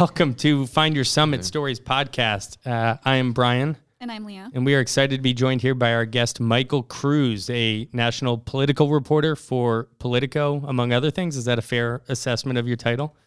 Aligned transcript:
Welcome 0.00 0.32
to 0.36 0.66
Find 0.68 0.94
Your 0.94 1.04
Summit 1.04 1.44
Stories 1.44 1.78
podcast. 1.78 2.56
Uh, 2.66 2.96
I 3.04 3.16
am 3.16 3.32
Brian, 3.34 3.76
And 4.00 4.10
I'm 4.10 4.24
Leah. 4.24 4.50
and 4.54 4.64
we 4.64 4.74
are 4.74 4.80
excited 4.80 5.16
to 5.16 5.22
be 5.22 5.34
joined 5.34 5.60
here 5.60 5.74
by 5.74 5.92
our 5.92 6.06
guest, 6.06 6.40
Michael 6.40 6.82
Kruse, 6.82 7.50
a 7.50 7.86
national 7.92 8.38
political 8.38 8.88
reporter 8.88 9.36
for 9.36 9.88
Politico, 9.98 10.64
among 10.66 10.94
other 10.94 11.10
things. 11.10 11.36
Is 11.36 11.44
that 11.44 11.58
a 11.58 11.62
fair 11.62 12.00
assessment 12.08 12.58
of 12.58 12.66
your 12.66 12.76
title? 12.76 13.14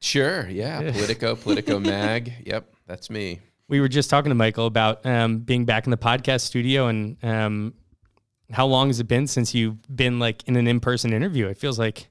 Sure. 0.00 0.48
Yeah. 0.48 0.90
Politico, 0.90 1.36
Politico 1.36 1.78
Mag. 1.80 2.32
Yep. 2.44 2.74
That's 2.88 3.08
me. 3.08 3.38
We 3.68 3.80
were 3.80 3.86
just 3.88 4.10
talking 4.10 4.30
to 4.30 4.34
Michael 4.34 4.66
about 4.66 5.06
um, 5.06 5.38
being 5.38 5.64
back 5.64 5.86
in 5.86 5.92
the 5.92 5.96
podcast 5.96 6.40
studio 6.40 6.88
and 6.88 7.16
um, 7.24 7.72
how 8.50 8.66
long 8.66 8.88
has 8.88 8.98
it 8.98 9.06
been 9.06 9.28
since 9.28 9.54
you've 9.54 9.76
been 9.94 10.18
like 10.18 10.42
in 10.48 10.56
an 10.56 10.66
in-person 10.66 11.12
interview? 11.12 11.46
It 11.46 11.56
feels 11.56 11.78
like 11.78 12.08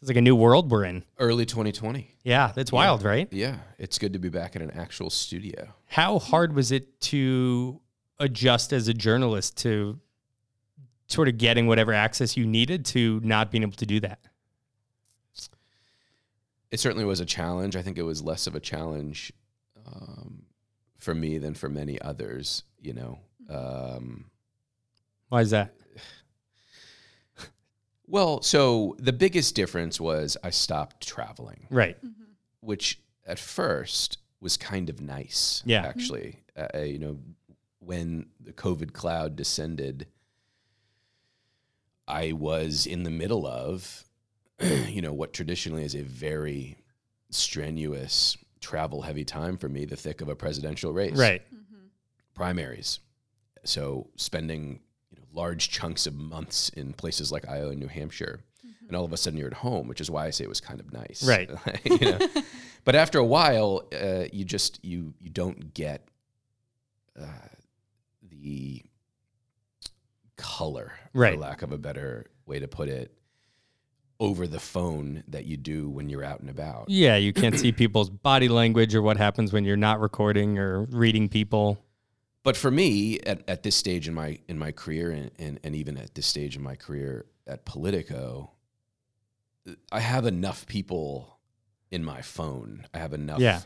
it's 0.00 0.08
like 0.08 0.16
a 0.16 0.22
new 0.22 0.34
world 0.34 0.70
we're 0.70 0.84
in. 0.84 1.04
Early 1.18 1.44
2020. 1.44 2.16
Yeah, 2.24 2.52
that's 2.54 2.72
wild, 2.72 3.02
right? 3.02 3.28
Yeah. 3.30 3.56
It's 3.78 3.98
good 3.98 4.14
to 4.14 4.18
be 4.18 4.30
back 4.30 4.56
in 4.56 4.62
an 4.62 4.70
actual 4.70 5.10
studio. 5.10 5.74
How 5.86 6.18
hard 6.18 6.54
was 6.54 6.72
it 6.72 7.00
to 7.02 7.80
adjust 8.18 8.72
as 8.72 8.88
a 8.88 8.94
journalist 8.94 9.58
to 9.58 10.00
sort 11.06 11.28
of 11.28 11.36
getting 11.36 11.66
whatever 11.66 11.92
access 11.92 12.36
you 12.36 12.46
needed 12.46 12.86
to 12.86 13.20
not 13.22 13.50
being 13.50 13.62
able 13.62 13.72
to 13.72 13.86
do 13.86 14.00
that? 14.00 14.20
It 16.70 16.78
certainly 16.78 17.04
was 17.04 17.20
a 17.20 17.26
challenge. 17.26 17.76
I 17.76 17.82
think 17.82 17.98
it 17.98 18.02
was 18.02 18.22
less 18.22 18.46
of 18.46 18.54
a 18.54 18.60
challenge 18.60 19.32
um, 19.86 20.44
for 20.98 21.14
me 21.14 21.38
than 21.38 21.54
for 21.54 21.68
many 21.68 22.00
others, 22.00 22.62
you 22.80 22.92
know. 22.92 23.18
Um, 23.48 24.30
Why 25.28 25.40
is 25.40 25.50
that? 25.50 25.74
Well, 28.10 28.42
so 28.42 28.96
the 28.98 29.12
biggest 29.12 29.54
difference 29.54 30.00
was 30.00 30.36
I 30.42 30.50
stopped 30.50 31.06
traveling, 31.06 31.66
Right. 31.70 31.96
Mm-hmm. 31.98 32.22
which 32.60 33.00
at 33.26 33.38
first 33.38 34.18
was 34.40 34.56
kind 34.56 34.90
of 34.90 35.00
nice. 35.00 35.62
Yeah. 35.64 35.86
Actually, 35.86 36.42
uh, 36.56 36.66
uh, 36.74 36.78
you 36.80 36.98
know, 36.98 37.18
when 37.78 38.26
the 38.40 38.52
COVID 38.52 38.92
cloud 38.92 39.36
descended, 39.36 40.06
I 42.08 42.32
was 42.32 42.86
in 42.86 43.04
the 43.04 43.10
middle 43.10 43.46
of, 43.46 44.04
you 44.60 45.00
know, 45.02 45.12
what 45.12 45.32
traditionally 45.32 45.84
is 45.84 45.94
a 45.94 46.02
very 46.02 46.76
strenuous, 47.30 48.36
travel 48.60 49.02
heavy 49.02 49.24
time 49.24 49.56
for 49.56 49.68
me, 49.68 49.84
the 49.84 49.96
thick 49.96 50.20
of 50.20 50.28
a 50.28 50.34
presidential 50.34 50.92
race. 50.92 51.16
Right. 51.16 51.42
Mm-hmm. 51.46 51.86
Primaries. 52.34 53.00
So 53.64 54.08
spending 54.16 54.62
you 54.62 54.68
know, 54.74 54.80
large 55.32 55.70
chunks 55.70 56.06
of 56.06 56.14
months 56.14 56.68
in 56.70 56.92
places 56.92 57.30
like 57.30 57.48
Iowa 57.48 57.70
and 57.70 57.80
New 57.80 57.88
Hampshire. 57.88 58.40
And 58.88 58.96
all 58.96 59.04
of 59.04 59.12
a 59.12 59.16
sudden 59.16 59.38
you're 59.38 59.46
at 59.46 59.54
home, 59.54 59.86
which 59.86 60.00
is 60.00 60.10
why 60.10 60.26
I 60.26 60.30
say 60.30 60.42
it 60.42 60.48
was 60.48 60.60
kind 60.60 60.80
of 60.80 60.92
nice. 60.92 61.22
Right. 61.24 61.48
you 61.84 61.98
know? 62.00 62.18
But 62.84 62.96
after 62.96 63.18
a 63.20 63.24
while, 63.24 63.82
uh, 63.92 64.24
you 64.32 64.44
just 64.44 64.84
you 64.84 65.14
you 65.20 65.30
don't 65.30 65.72
get 65.74 66.08
uh, 67.16 67.24
the 68.28 68.82
color, 70.36 70.92
Right. 71.12 71.34
for 71.34 71.40
lack 71.40 71.62
of 71.62 71.70
a 71.72 71.78
better 71.78 72.26
way 72.46 72.58
to 72.58 72.66
put 72.66 72.88
it, 72.88 73.12
over 74.18 74.46
the 74.46 74.58
phone 74.60 75.22
that 75.28 75.44
you 75.46 75.56
do 75.56 75.88
when 75.88 76.08
you're 76.08 76.24
out 76.24 76.40
and 76.40 76.50
about. 76.50 76.86
Yeah, 76.88 77.16
you 77.16 77.32
can't 77.32 77.58
see 77.58 77.72
people's 77.84 78.10
body 78.10 78.48
language 78.48 78.94
or 78.94 79.02
what 79.02 79.16
happens 79.16 79.52
when 79.52 79.64
you're 79.64 79.76
not 79.76 80.00
recording 80.00 80.58
or 80.58 80.82
reading 80.90 81.28
people. 81.28 81.78
But 82.42 82.56
for 82.56 82.70
me, 82.70 83.20
at, 83.20 83.42
at 83.48 83.62
this 83.62 83.76
stage 83.76 84.08
in 84.08 84.14
my 84.14 84.38
in 84.48 84.58
my 84.58 84.72
career, 84.72 85.10
and, 85.10 85.30
and 85.38 85.60
and 85.62 85.74
even 85.76 85.96
at 85.98 86.14
this 86.14 86.26
stage 86.26 86.56
in 86.56 86.62
my 86.62 86.74
career 86.74 87.26
at 87.46 87.64
Politico, 87.66 88.50
I 89.92 90.00
have 90.00 90.24
enough 90.26 90.66
people 90.66 91.38
in 91.90 92.02
my 92.04 92.22
phone. 92.22 92.86
I 92.94 92.98
have 92.98 93.12
enough 93.12 93.40
Yeah. 93.40 93.60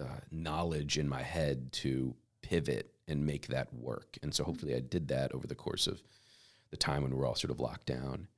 uh, 0.00 0.06
knowledge 0.30 0.98
in 0.98 1.08
my 1.08 1.22
head 1.22 1.72
to 1.72 2.14
pivot 2.42 2.90
and 3.08 3.24
make 3.24 3.46
that 3.48 3.72
work. 3.72 4.18
And 4.22 4.34
so 4.34 4.44
hopefully 4.44 4.74
I 4.74 4.80
did 4.80 5.08
that 5.08 5.32
over 5.32 5.46
the 5.46 5.54
course 5.54 5.86
of 5.86 6.02
the 6.70 6.76
time 6.76 7.02
when 7.02 7.14
we're 7.16 7.26
all 7.26 7.34
sort 7.36 7.50
of 7.52 7.60
locked 7.60 7.86
down. 7.86 8.28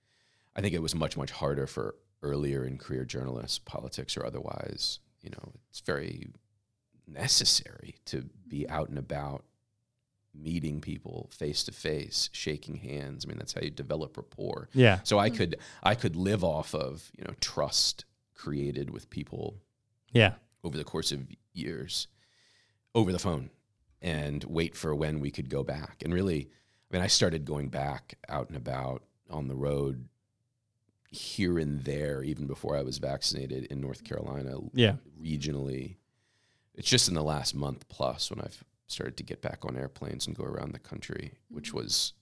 I 0.55 0.61
think 0.61 0.75
it 0.75 0.83
was 0.83 0.95
much, 0.95 1.17
much 1.17 1.31
harder 1.31 1.67
for 1.67 1.95
earlier 2.23 2.65
in 2.65 2.79
career 2.79 3.05
journalists, 3.05 3.59
politics 3.59 4.17
or 4.17 4.25
otherwise. 4.27 5.01
You 5.23 5.31
know, 5.31 5.53
it's 5.71 5.81
very 5.81 6.29
necessary 7.07 7.97
to 8.07 8.29
be 8.49 8.69
out 8.69 8.89
and 8.89 8.99
about, 8.99 9.45
meeting 10.39 10.81
people 10.81 11.29
face 11.33 11.65
to 11.65 11.73
face, 11.73 12.29
shaking 12.33 12.77
hands. 12.77 13.25
I 13.25 13.29
mean, 13.29 13.39
that's 13.39 13.53
how 13.55 13.61
you 13.63 13.71
develop 13.71 14.17
rapport. 14.17 14.69
Yeah. 14.75 15.01
So 15.05 15.19
I 15.19 15.31
could 15.31 15.57
I 15.83 15.95
could 15.95 16.17
live 16.17 16.45
off 16.45 16.75
of, 16.75 17.11
you 17.17 17.25
know, 17.25 17.35
trust 17.41 18.05
created 18.35 18.91
with 18.91 19.09
people 19.11 19.57
Yeah. 20.13 20.35
over 20.63 20.77
the 20.77 20.85
course 20.85 21.11
of 21.13 21.27
years 21.53 22.07
over 22.95 23.13
the 23.13 23.19
phone 23.19 23.51
and 24.03 24.45
wait 24.45 24.77
for 24.77 24.95
when 24.95 25.21
we 25.21 25.31
could 25.31 25.49
go 25.51 25.63
back. 25.65 26.03
And 26.05 26.13
really, 26.13 26.51
I 26.91 26.95
mean, 26.95 27.03
I 27.03 27.07
started 27.09 27.45
going 27.45 27.69
back 27.69 28.17
out 28.29 28.49
and 28.49 28.57
about 28.57 29.03
on 29.31 29.49
the 29.49 29.57
road 29.57 30.09
here 31.11 31.59
and 31.59 31.83
there 31.85 32.23
even 32.23 32.47
before 32.47 32.77
I 32.77 32.83
was 32.83 32.99
vaccinated 32.99 33.65
in 33.67 33.81
North 33.81 34.05
Carolina 34.05 34.59
Yeah. 34.75 34.97
regionally. 35.21 35.97
It's 36.75 36.89
just 36.89 37.09
in 37.09 37.15
the 37.15 37.23
last 37.23 37.55
month 37.55 37.89
plus 37.89 38.31
when 38.31 38.41
I've 38.41 38.63
started 38.87 39.17
to 39.17 39.23
get 39.23 39.43
back 39.43 39.65
on 39.65 39.77
airplanes 39.77 40.27
and 40.27 40.37
go 40.37 40.45
around 40.45 40.73
the 40.73 40.79
country, 40.79 41.35
which 41.49 41.69
mm-hmm. 41.69 41.79
was 41.79 42.13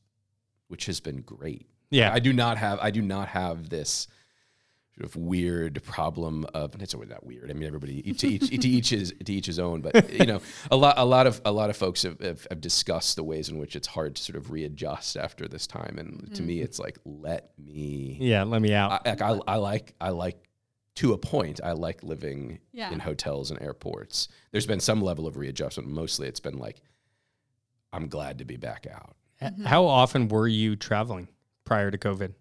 which 0.69 0.87
has 0.87 1.01
been 1.01 1.21
great. 1.21 1.69
Yeah. 1.91 2.13
I 2.13 2.19
do 2.19 2.33
not 2.33 2.59
have 2.59 2.79
I 2.81 2.91
do 2.91 3.03
not 3.03 3.29
have 3.29 3.69
this 3.69 4.09
sort 4.97 5.07
of 5.07 5.17
weird 5.17 5.83
problem 5.83 6.47
of 6.55 6.73
and 6.73 6.83
it's 6.83 6.95
always 6.95 7.11
not 7.11 7.25
weird. 7.25 7.51
I 7.51 7.55
mean 7.55 7.67
everybody 7.67 8.01
to 8.03 8.29
each 8.29 8.49
to 8.49 8.69
each 8.69 8.91
his 8.91 9.13
to 9.25 9.33
each 9.33 9.47
his 9.47 9.59
own. 9.59 9.81
But 9.81 10.13
you 10.13 10.27
know, 10.27 10.41
a 10.71 10.77
lot 10.77 10.95
a 10.99 11.05
lot 11.05 11.27
of 11.27 11.41
a 11.45 11.53
lot 11.53 11.71
of 11.71 11.77
folks 11.77 12.03
have, 12.03 12.19
have, 12.21 12.47
have 12.51 12.61
discussed 12.61 13.17
the 13.17 13.25
ways 13.25 13.49
in 13.49 13.59
which 13.59 13.77
it's 13.77 13.87
hard 13.87 14.17
to 14.17 14.23
sort 14.23 14.37
of 14.37 14.51
readjust 14.51 15.17
after 15.17 15.47
this 15.47 15.67
time. 15.67 15.99
And 15.99 16.35
to 16.35 16.43
mm. 16.43 16.47
me 16.47 16.61
it's 16.61 16.79
like 16.79 16.99
let 17.05 17.51
me 17.59 18.17
yeah. 18.21 18.45
Let 18.45 18.63
me 18.63 18.75
out. 18.75 19.03
I, 19.05 19.11
like, 19.11 19.23
I, 19.23 19.41
I 19.47 19.57
like 19.57 19.95
I 20.01 20.11
like 20.11 20.49
to 20.97 21.12
a 21.12 21.19
point. 21.19 21.60
I 21.65 21.72
like 21.72 22.03
living 22.03 22.60
Yeah. 22.72 22.93
in 22.93 23.00
hotels 23.00 23.50
and 23.50 23.60
airports. 23.60 24.28
There's 24.53 24.66
been 24.66 24.81
some 24.81 25.03
level 25.03 25.27
of 25.27 25.37
readjustment. 25.37 25.88
Mostly, 25.88 26.28
it's 26.28 26.41
been 26.41 26.59
like 26.59 26.81
I'm 27.93 28.09
glad 28.09 28.38
to 28.38 28.44
be 28.44 28.56
back 28.56 28.87
out. 28.93 29.16
H- 29.41 29.53
How 29.66 29.84
often 29.87 30.28
were 30.28 30.49
you 30.49 30.75
traveling 30.77 31.28
prior 31.65 31.91
to 31.91 31.99
COVID? 31.99 32.34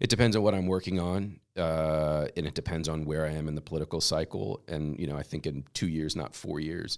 It 0.00 0.08
depends 0.10 0.36
on 0.36 0.42
what 0.42 0.54
I'm 0.54 0.66
working 0.66 0.98
on, 1.00 1.40
uh, 1.56 2.28
and 2.36 2.46
it 2.46 2.54
depends 2.54 2.88
on 2.88 3.04
where 3.04 3.26
I 3.26 3.30
am 3.30 3.48
in 3.48 3.54
the 3.54 3.60
political 3.60 4.00
cycle. 4.00 4.62
And 4.68 4.98
you 4.98 5.06
know, 5.06 5.16
I 5.16 5.22
think 5.22 5.46
in 5.46 5.64
two 5.74 5.88
years, 5.88 6.14
not 6.16 6.34
four 6.34 6.60
years. 6.60 6.96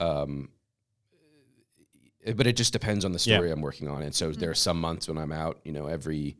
Um, 0.00 0.48
but 2.36 2.46
it 2.46 2.56
just 2.56 2.72
depends 2.72 3.04
on 3.04 3.12
the 3.12 3.18
Yeah. 3.24 3.36
story 3.36 3.50
I'm 3.50 3.60
working 3.60 3.88
on. 3.88 4.02
And 4.02 4.14
so 4.14 4.32
there 4.32 4.50
are 4.50 4.54
some 4.54 4.80
months 4.80 5.08
when 5.08 5.18
I'm 5.18 5.32
out, 5.32 5.60
you 5.64 5.72
know, 5.72 5.86
every 5.86 6.36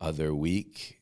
other 0.00 0.34
week, 0.34 0.99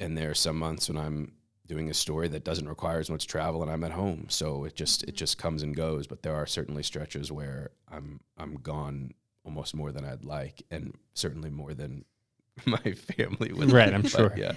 and 0.00 0.16
there 0.16 0.30
are 0.30 0.34
some 0.34 0.58
months 0.58 0.88
when 0.88 0.98
I'm 0.98 1.32
doing 1.66 1.90
a 1.90 1.94
story 1.94 2.28
that 2.28 2.44
doesn't 2.44 2.68
require 2.68 2.98
as 2.98 3.10
much 3.10 3.26
travel 3.26 3.62
and 3.62 3.70
I'm 3.70 3.84
at 3.84 3.92
home. 3.92 4.26
So 4.28 4.64
it 4.64 4.74
just 4.74 5.04
it 5.04 5.14
just 5.14 5.38
comes 5.38 5.62
and 5.62 5.76
goes. 5.76 6.06
But 6.06 6.22
there 6.22 6.34
are 6.34 6.46
certainly 6.46 6.82
stretches 6.82 7.30
where 7.30 7.70
I'm 7.90 8.20
I'm 8.36 8.56
gone 8.56 9.12
almost 9.44 9.74
more 9.74 9.92
than 9.92 10.04
I'd 10.04 10.24
like, 10.24 10.62
and 10.70 10.94
certainly 11.14 11.50
more 11.50 11.74
than 11.74 12.04
my 12.66 12.78
family 12.78 13.52
would. 13.52 13.70
Right, 13.70 13.86
like. 13.86 13.94
I'm 13.94 14.02
But, 14.02 14.10
sure. 14.10 14.34
Yeah. 14.36 14.52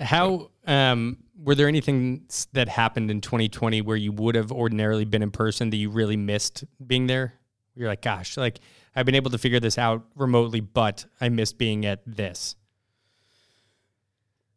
How 0.00 0.50
um, 0.66 1.18
were 1.36 1.54
there 1.54 1.68
anything 1.68 2.22
that 2.52 2.68
happened 2.68 3.10
in 3.10 3.20
2020 3.20 3.82
where 3.82 3.96
you 3.96 4.12
would 4.12 4.34
have 4.34 4.50
ordinarily 4.50 5.04
been 5.04 5.22
in 5.22 5.30
person 5.30 5.70
that 5.70 5.76
you 5.76 5.90
really 5.90 6.16
missed 6.16 6.64
being 6.84 7.06
there? 7.06 7.34
You're 7.74 7.88
like, 7.88 8.02
gosh, 8.02 8.36
like 8.36 8.60
I've 8.94 9.04
been 9.06 9.14
able 9.14 9.30
to 9.30 9.38
figure 9.38 9.60
this 9.60 9.78
out 9.78 10.04
remotely, 10.16 10.60
but 10.60 11.04
I 11.20 11.28
missed 11.28 11.58
being 11.58 11.86
at 11.86 12.02
this. 12.06 12.56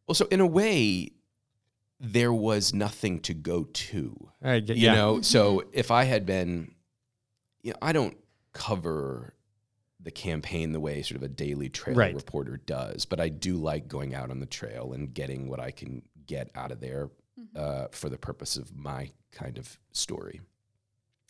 Well, 0.08 0.16
so 0.16 0.26
in 0.32 0.42
a 0.42 0.48
way, 0.48 1.12
there 2.00 2.34
was 2.34 2.74
nothing 2.74 3.20
to 3.22 3.34
go 3.34 3.64
to. 3.64 4.30
I 4.42 4.60
get, 4.60 4.78
You 4.78 4.88
yeah. 4.88 4.96
know, 4.96 5.22
so 5.22 5.64
if 5.72 5.92
I 5.92 6.04
had 6.04 6.26
been, 6.26 6.74
you 7.62 7.72
know, 7.72 7.78
I 7.82 7.94
don't 7.94 8.18
cover 8.52 9.34
the 10.02 10.12
campaign 10.12 10.74
the 10.74 10.82
way 10.82 11.02
sort 11.02 11.16
of 11.16 11.24
a 11.24 11.30
daily 11.30 11.70
trail 11.70 11.96
Right. 11.96 12.14
reporter 12.14 12.58
does, 12.58 13.06
but 13.06 13.22
I 13.22 13.30
do 13.30 13.56
like 13.56 13.88
going 13.88 14.14
out 14.14 14.30
on 14.30 14.40
the 14.42 14.46
trail 14.46 14.92
and 14.94 15.14
getting 15.14 15.48
what 15.48 15.62
I 15.62 15.72
can 15.72 16.02
get 16.26 16.50
out 16.56 16.72
of 16.74 16.82
there 16.82 17.10
uh, 17.56 17.88
for 17.92 18.10
the 18.10 18.18
purpose 18.18 18.58
of 18.58 18.76
my 18.76 19.12
kind 19.32 19.58
of 19.58 19.80
story. 19.94 20.42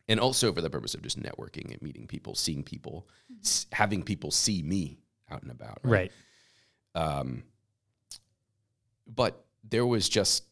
And 0.07 0.19
also 0.19 0.51
for 0.51 0.61
the 0.61 0.69
purpose 0.71 0.95
of 0.95 1.01
just 1.03 1.21
networking 1.21 1.71
and 1.71 1.81
meeting 1.83 2.07
people, 2.07 2.33
seeing 2.35 2.63
people, 2.63 3.07
s- 3.41 3.67
having 3.71 4.01
people 4.03 4.31
see 4.31 4.63
me 4.63 4.97
out 5.29 5.43
and 5.43 5.51
about. 5.51 5.79
right. 5.83 6.11
Um, 6.95 7.43
but 9.07 9.45
there 9.67 9.85
was 9.85 10.09
just, 10.09 10.44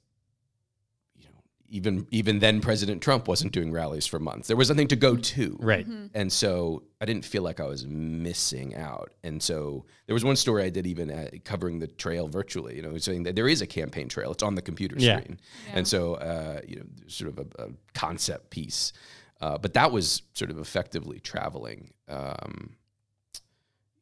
you 1.15 1.25
know, 1.25 1.41
even 1.69 2.07
even 2.11 2.39
then 2.39 2.61
President 2.61 3.01
Trump 3.01 3.27
wasn't 3.27 3.51
doing 3.53 3.71
rallies 3.71 4.07
for 4.07 4.19
months. 4.19 4.47
There 4.47 4.57
was 4.57 4.69
nothing 4.69 4.87
to 4.89 4.95
go 4.95 5.15
to. 5.15 5.57
Right. 5.59 5.85
And 6.13 6.31
so 6.31 6.83
I 6.99 7.05
didn't 7.05 7.25
feel 7.25 7.43
like 7.43 7.59
I 7.59 7.65
was 7.65 7.85
missing 7.87 8.75
out. 8.75 9.13
And 9.23 9.41
so 9.41 9.85
there 10.05 10.13
was 10.13 10.23
one 10.23 10.35
story 10.35 10.63
I 10.63 10.69
did 10.69 10.85
even 10.87 11.09
at, 11.09 11.43
covering 11.45 11.79
the 11.79 11.87
trail 11.87 12.27
virtually, 12.27 12.75
you 12.75 12.81
know, 12.81 12.97
saying 12.97 13.23
that 13.23 13.35
there 13.35 13.47
is 13.47 13.61
a 13.61 13.67
campaign 13.67 14.07
trail. 14.09 14.31
It's 14.31 14.43
on 14.43 14.55
the 14.55 14.61
computer 14.61 14.95
Yeah. 14.97 15.19
screen. 15.19 15.39
And 15.73 15.87
so, 15.87 16.15
uh, 16.15 16.61
you 16.67 16.77
know, 16.77 16.85
sort 17.07 17.29
of 17.29 17.39
a, 17.59 17.63
a 17.63 17.67
concept 17.93 18.49
piece. 18.49 18.93
Uh, 19.39 19.57
but 19.57 19.73
that 19.73 19.91
was 19.91 20.21
sort 20.33 20.51
of 20.51 20.59
effectively 20.59 21.19
traveling. 21.19 21.91
Um, 22.07 22.75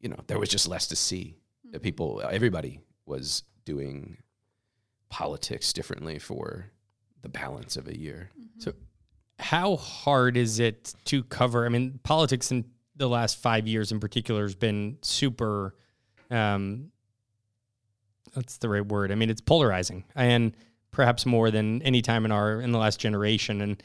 you 0.02 0.10
know, 0.10 0.18
there 0.28 0.38
was 0.40 0.50
just 0.50 0.68
less 0.68 0.88
to 0.88 0.96
see. 0.96 1.36
The 1.72 1.80
People, 1.80 2.22
everybody 2.30 2.80
was 3.06 3.44
doing 3.64 4.18
politics 5.10 5.74
differently 5.74 6.20
for 6.20 6.72
the 7.22 7.30
balance 7.30 7.78
of 7.78 7.88
a 7.88 7.98
year. 7.98 8.30
So, 8.58 8.74
how 9.40 9.78
hard 9.78 10.38
is 10.38 10.60
it 10.60 10.94
to 11.06 11.24
cover? 11.24 11.66
I 11.66 11.70
mean, 11.70 12.00
politics 12.04 12.52
in 12.52 12.66
the 12.96 13.10
last 13.10 13.38
five 13.38 13.68
years 13.68 13.92
in 13.92 14.00
particular 14.00 14.44
has 14.44 14.56
been 14.56 14.98
super. 15.02 15.76
Um, 16.30 16.92
that's 18.36 18.58
the 18.58 18.70
right 18.70 18.86
word. 18.86 19.12
I 19.12 19.16
mean, 19.16 19.30
it's 19.30 19.42
polarizing, 19.42 20.04
and 20.16 20.54
perhaps 20.92 21.26
more 21.26 21.50
than 21.52 21.82
any 21.82 22.02
time 22.02 22.26
in 22.26 22.32
our 22.32 22.62
in 22.62 22.72
the 22.72 22.78
last 22.78 23.00
generation. 23.00 23.62
And 23.62 23.82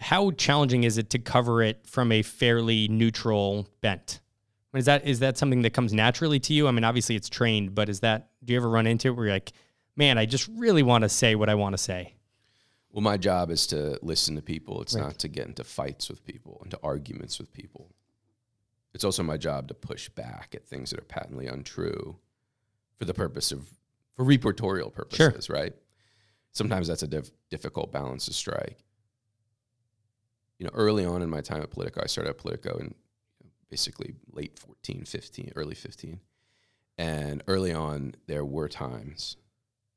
how 0.00 0.30
challenging 0.32 0.84
is 0.84 0.98
it 0.98 1.10
to 1.10 1.18
cover 1.18 1.62
it 1.62 1.86
from 1.86 2.12
a 2.12 2.22
fairly 2.22 2.88
neutral 2.88 3.68
bent? 3.80 4.20
Is 4.74 4.86
that 4.86 5.06
is 5.06 5.20
that 5.20 5.38
something 5.38 5.62
that 5.62 5.72
comes 5.72 5.92
naturally 5.92 6.40
to 6.40 6.54
you? 6.54 6.66
I 6.66 6.70
mean, 6.70 6.84
obviously 6.84 7.16
it's 7.16 7.28
trained, 7.28 7.74
but 7.74 7.88
is 7.88 8.00
that 8.00 8.30
do 8.44 8.52
you 8.52 8.58
ever 8.58 8.68
run 8.68 8.86
into 8.86 9.08
it 9.08 9.12
where 9.12 9.26
you're 9.26 9.34
like, 9.34 9.52
man, 9.96 10.18
I 10.18 10.26
just 10.26 10.48
really 10.56 10.82
want 10.82 11.02
to 11.02 11.08
say 11.08 11.34
what 11.34 11.48
I 11.48 11.54
want 11.54 11.74
to 11.74 11.78
say? 11.78 12.14
Well, 12.92 13.02
my 13.02 13.16
job 13.16 13.50
is 13.50 13.66
to 13.68 13.98
listen 14.02 14.36
to 14.36 14.42
people. 14.42 14.80
It's 14.82 14.94
Right. 14.94 15.02
not 15.02 15.18
to 15.20 15.28
get 15.28 15.46
into 15.46 15.64
fights 15.64 16.08
with 16.08 16.24
people, 16.24 16.60
into 16.64 16.78
arguments 16.82 17.38
with 17.38 17.52
people. 17.52 17.90
It's 18.94 19.02
also 19.04 19.22
my 19.24 19.36
job 19.36 19.66
to 19.68 19.74
push 19.74 20.08
back 20.10 20.54
at 20.54 20.64
things 20.66 20.90
that 20.90 21.00
are 21.00 21.04
patently 21.04 21.46
untrue 21.48 22.16
for 22.96 23.04
the 23.04 23.14
purpose 23.14 23.50
of, 23.50 23.68
for 24.14 24.24
reportorial 24.24 24.92
purposes, 24.92 25.50
right? 25.50 25.74
Sometimes 26.52 26.86
that's 26.86 27.02
a 27.02 27.08
diff- 27.08 27.32
difficult 27.50 27.90
balance 27.90 28.26
to 28.26 28.32
strike. 28.32 28.78
You 30.60 30.66
know, 30.66 30.72
early 30.74 31.04
on 31.04 31.20
in 31.22 31.28
my 31.28 31.40
time 31.40 31.62
at 31.62 31.70
Politico, 31.70 32.00
I 32.02 32.06
started 32.06 32.30
at 32.30 32.38
Politico 32.38 32.76
in 32.78 32.94
basically 33.68 34.14
late 34.30 34.56
14, 34.56 35.04
15, 35.04 35.52
early 35.56 35.74
15. 35.74 36.20
And 36.96 37.42
early 37.48 37.72
on, 37.72 38.14
there 38.28 38.44
were 38.44 38.68
times 38.68 39.36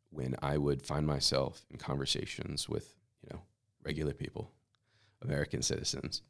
when 0.10 0.36
I 0.42 0.58
would 0.58 0.86
find 0.86 1.06
myself 1.06 1.66
in 1.70 1.78
conversations 1.78 2.68
with, 2.70 2.96
you 3.22 3.30
know, 3.34 3.42
regular 3.84 4.14
people, 4.14 4.52
American 5.22 5.62
citizens. 5.62 6.22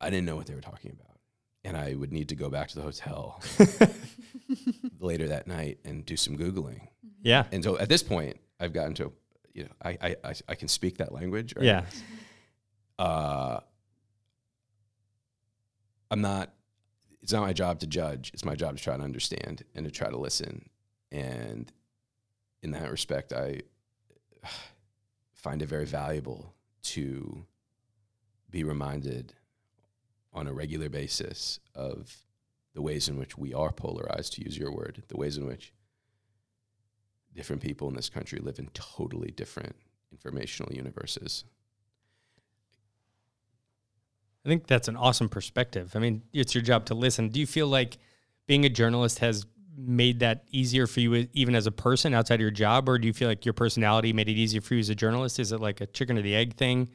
I 0.00 0.10
didn't 0.10 0.26
know 0.26 0.36
what 0.36 0.46
they 0.46 0.54
were 0.54 0.60
talking 0.60 0.90
about. 0.90 1.18
And 1.66 1.76
I 1.78 1.94
would 1.94 2.12
need 2.12 2.28
to 2.28 2.34
go 2.34 2.50
back 2.50 2.68
to 2.68 2.76
the 2.76 2.82
hotel 2.82 3.40
later 5.00 5.28
that 5.28 5.46
night 5.46 5.78
and 5.84 6.04
do 6.04 6.16
some 6.16 6.36
Googling. 6.36 6.88
Yeah. 7.22 7.44
And 7.52 7.64
so 7.64 7.78
at 7.78 7.88
this 7.88 8.02
point, 8.02 8.36
I've 8.60 8.74
gotten 8.74 8.92
to, 8.94 9.12
you 9.54 9.64
know, 9.64 9.70
I, 9.82 9.90
I, 10.02 10.16
I, 10.24 10.34
I 10.50 10.54
can 10.56 10.68
speak 10.68 10.98
that 10.98 11.12
language. 11.12 11.54
right? 11.56 11.64
Yeah. 11.64 11.84
uh, 12.98 13.60
I'm 16.10 16.20
not. 16.20 16.52
It's 17.22 17.32
not 17.32 17.40
my 17.40 17.54
job 17.54 17.80
to 17.80 17.86
judge. 17.86 18.30
It's 18.34 18.44
my 18.44 18.54
job 18.54 18.76
to 18.76 18.82
try 18.82 18.96
to 18.98 19.02
understand 19.02 19.64
and 19.74 19.86
to 19.86 19.90
try 19.90 20.10
to 20.10 20.16
listen. 20.18 20.68
And 21.14 21.72
in 22.62 22.72
that 22.72 22.90
respect, 22.90 23.32
I 23.32 23.60
find 25.32 25.62
it 25.62 25.68
very 25.68 25.86
valuable 25.86 26.52
to 26.82 27.46
be 28.50 28.64
reminded 28.64 29.32
on 30.32 30.48
a 30.48 30.52
regular 30.52 30.88
basis 30.88 31.60
of 31.74 32.16
the 32.74 32.82
ways 32.82 33.08
in 33.08 33.16
which 33.16 33.38
we 33.38 33.54
are 33.54 33.70
polarized, 33.70 34.32
to 34.34 34.44
use 34.44 34.58
your 34.58 34.72
word, 34.72 35.04
the 35.06 35.16
ways 35.16 35.36
in 35.36 35.46
which 35.46 35.72
different 37.32 37.62
people 37.62 37.88
in 37.88 37.94
this 37.94 38.08
country 38.08 38.40
live 38.40 38.58
in 38.58 38.68
totally 38.74 39.30
different 39.30 39.76
informational 40.10 40.72
universes. 40.72 41.44
I 44.44 44.48
think 44.48 44.66
that's 44.66 44.88
an 44.88 44.96
awesome 44.96 45.28
perspective. 45.28 45.92
I 45.94 46.00
mean, 46.00 46.22
it's 46.32 46.54
your 46.54 46.62
job 46.62 46.86
to 46.86 46.94
listen. 46.94 47.28
Do 47.28 47.38
you 47.38 47.46
feel 47.46 47.68
like 47.68 47.98
being 48.46 48.64
a 48.64 48.68
journalist 48.68 49.20
has 49.20 49.46
made 49.76 50.20
that 50.20 50.44
easier 50.50 50.86
for 50.86 51.00
you, 51.00 51.28
even 51.32 51.54
as 51.54 51.66
a 51.66 51.72
person 51.72 52.14
outside 52.14 52.36
of 52.36 52.40
your 52.40 52.50
job, 52.50 52.88
or 52.88 52.98
do 52.98 53.06
you 53.06 53.12
feel 53.12 53.28
like 53.28 53.44
your 53.44 53.52
personality 53.52 54.12
made 54.12 54.28
it 54.28 54.32
easier 54.34 54.60
for 54.60 54.74
you 54.74 54.80
as 54.80 54.88
a 54.88 54.94
journalist? 54.94 55.38
Is 55.38 55.52
it 55.52 55.60
like 55.60 55.80
a 55.80 55.86
chicken 55.86 56.18
or 56.18 56.22
the 56.22 56.34
egg 56.34 56.54
thing? 56.56 56.88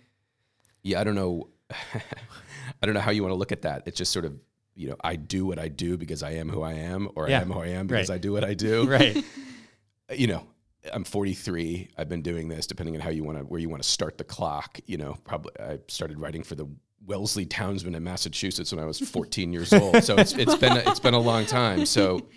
yeah, 0.81 1.02
I 1.02 1.04
don't 1.04 1.16
know. 1.16 1.50
I 1.72 2.86
don't 2.86 2.94
know 2.94 3.02
how 3.02 3.12
you 3.12 3.22
want 3.22 3.34
to 3.34 3.38
look 3.38 3.52
at 3.52 3.64
that. 3.64 3.84
It's 3.86 3.98
just 3.98 4.12
sort 4.14 4.26
of, 4.26 4.34
you 4.76 4.90
know, 4.90 4.96
I 5.04 5.18
do 5.18 5.46
what 5.46 5.60
I 5.60 5.68
do 5.68 5.98
because 5.98 6.24
I 6.24 6.31
am 6.31 6.48
who 6.50 6.62
I 6.62 6.74
am, 6.74 7.10
or 7.16 7.28
Yeah, 7.30 7.40
I 7.40 7.42
am 7.42 7.52
who 7.52 7.60
I 7.60 7.68
am 7.68 7.88
because 7.88 8.10
right. 8.10 8.16
I 8.16 8.18
do 8.18 8.31
what 8.31 8.44
I 8.44 8.54
do. 8.54 8.88
Right. 8.90 9.18
Uh, 9.18 10.14
you 10.16 10.28
know, 10.28 10.48
I'm 10.94 11.04
43. 11.04 11.90
I've 11.98 12.08
been 12.08 12.22
doing 12.22 12.48
this, 12.48 12.66
depending 12.66 12.96
on 12.96 13.02
how 13.02 13.10
you 13.10 13.24
want 13.24 13.38
to, 13.38 13.44
where 13.44 13.60
you 13.60 13.70
want 13.70 13.84
to 13.84 13.90
start 13.90 14.18
the 14.18 14.24
clock. 14.24 14.80
You 14.86 14.98
know, 14.98 15.18
probably 15.25 15.52
I 15.60 15.80
started 15.90 16.18
writing 16.18 16.44
for 16.44 16.56
the 16.56 16.66
Wellesley 17.06 17.46
Townsman 17.46 17.94
in 17.96 18.04
Massachusetts 18.04 18.72
when 18.72 18.82
I 18.82 18.86
was 18.86 19.00
14 19.00 19.52
years 19.52 19.74
old. 19.74 20.02
So 20.04 20.16
it's 20.16 20.34
it's 20.34 20.56
been 20.56 20.78
a, 20.78 20.90
it's 20.90 21.00
been 21.00 21.14
a 21.14 21.20
long 21.20 21.46
time. 21.46 21.86
So 21.86 22.28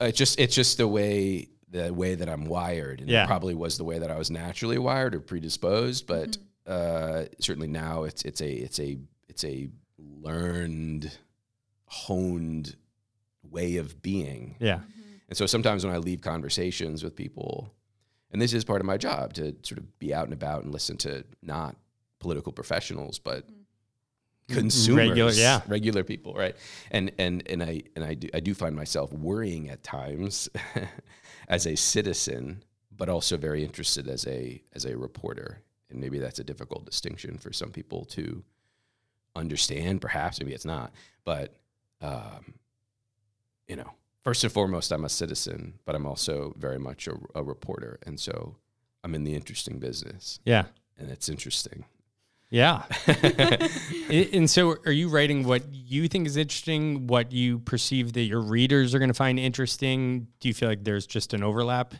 it's 0.00 0.18
just 0.18 0.38
it's 0.38 0.54
just 0.54 0.78
the 0.78 0.88
way 0.88 1.48
the 1.68 1.92
way 1.92 2.14
that 2.14 2.28
I'm 2.28 2.44
wired, 2.44 3.00
and 3.00 3.10
Yeah. 3.10 3.24
it 3.24 3.26
probably 3.26 3.54
was 3.54 3.76
the 3.76 3.84
way 3.84 3.98
that 3.98 4.10
I 4.10 4.16
was 4.16 4.30
naturally 4.30 4.78
wired 4.78 5.14
or 5.14 5.20
predisposed. 5.20 6.06
But 6.06 6.38
mm-hmm. 6.66 6.72
uh, 6.72 7.24
certainly 7.40 7.68
now 7.68 8.04
it's 8.04 8.22
it's 8.22 8.40
a 8.40 8.50
it's 8.50 8.78
a 8.78 8.98
it's 9.28 9.44
a 9.44 9.68
learned, 9.98 11.10
honed 11.86 12.76
way 13.42 13.76
of 13.76 14.02
being. 14.02 14.56
Yeah. 14.58 14.76
Mm-hmm. 14.76 14.92
And 15.28 15.36
so 15.36 15.46
sometimes 15.46 15.84
when 15.84 15.94
I 15.94 15.98
leave 15.98 16.20
conversations 16.20 17.02
with 17.02 17.16
people, 17.16 17.72
and 18.30 18.40
this 18.40 18.52
is 18.52 18.64
part 18.64 18.80
of 18.80 18.86
my 18.86 18.96
job 18.96 19.32
to 19.34 19.56
sort 19.62 19.78
of 19.78 19.98
be 19.98 20.14
out 20.14 20.24
and 20.24 20.32
about 20.32 20.62
and 20.62 20.72
listen 20.72 20.96
to 20.98 21.24
not 21.42 21.76
political 22.20 22.52
professionals, 22.52 23.18
but 23.18 23.46
mm-hmm. 23.46 23.55
Consumers, 24.48 25.08
Regular- 25.08 25.32
yeah. 25.32 25.60
regular 25.66 26.04
people, 26.04 26.34
right? 26.34 26.56
And 26.90 27.10
and 27.18 27.42
and 27.48 27.62
I 27.62 27.82
and 27.96 28.04
I 28.04 28.14
do 28.14 28.28
I 28.34 28.40
do 28.40 28.54
find 28.54 28.74
myself 28.76 29.12
worrying 29.12 29.68
at 29.70 29.82
times 29.82 30.48
as 31.48 31.66
a 31.66 31.76
citizen, 31.76 32.62
but 32.96 33.08
also 33.08 33.36
very 33.36 33.64
interested 33.64 34.08
as 34.08 34.26
a 34.26 34.62
as 34.74 34.84
a 34.84 34.96
reporter. 34.96 35.62
And 35.90 36.00
maybe 36.00 36.18
that's 36.18 36.38
a 36.40 36.44
difficult 36.44 36.84
distinction 36.84 37.38
for 37.38 37.52
some 37.52 37.70
people 37.70 38.04
to 38.06 38.42
understand. 39.34 40.00
Perhaps 40.00 40.40
maybe 40.40 40.52
it's 40.52 40.64
not, 40.64 40.92
but 41.24 41.54
um, 42.00 42.54
you 43.68 43.76
know, 43.76 43.90
first 44.22 44.42
and 44.44 44.52
foremost, 44.52 44.92
I'm 44.92 45.04
a 45.04 45.08
citizen, 45.08 45.74
but 45.84 45.94
I'm 45.94 46.06
also 46.06 46.54
very 46.58 46.78
much 46.78 47.06
a, 47.08 47.14
a 47.34 47.42
reporter, 47.42 47.98
and 48.06 48.18
so 48.18 48.56
I'm 49.04 49.14
in 49.14 49.24
the 49.24 49.34
interesting 49.34 49.78
business, 49.78 50.40
Yeah. 50.44 50.64
and 50.98 51.10
it's 51.10 51.28
interesting. 51.28 51.84
Yeah. 52.50 52.84
And 54.08 54.48
so 54.48 54.76
are 54.86 54.92
you 54.92 55.08
writing 55.08 55.44
what 55.44 55.64
you 55.74 56.06
think 56.06 56.26
is 56.28 56.36
interesting, 56.36 57.06
what 57.08 57.32
you 57.32 57.58
perceive 57.58 58.12
that 58.12 58.22
your 58.22 58.40
readers 58.40 58.94
are 58.94 58.98
going 59.00 59.08
to 59.08 59.14
find 59.14 59.38
interesting? 59.38 60.28
Do 60.38 60.46
you 60.48 60.54
feel 60.54 60.68
like 60.68 60.84
there's 60.84 61.06
just 61.06 61.34
an 61.34 61.42
overlap? 61.42 61.94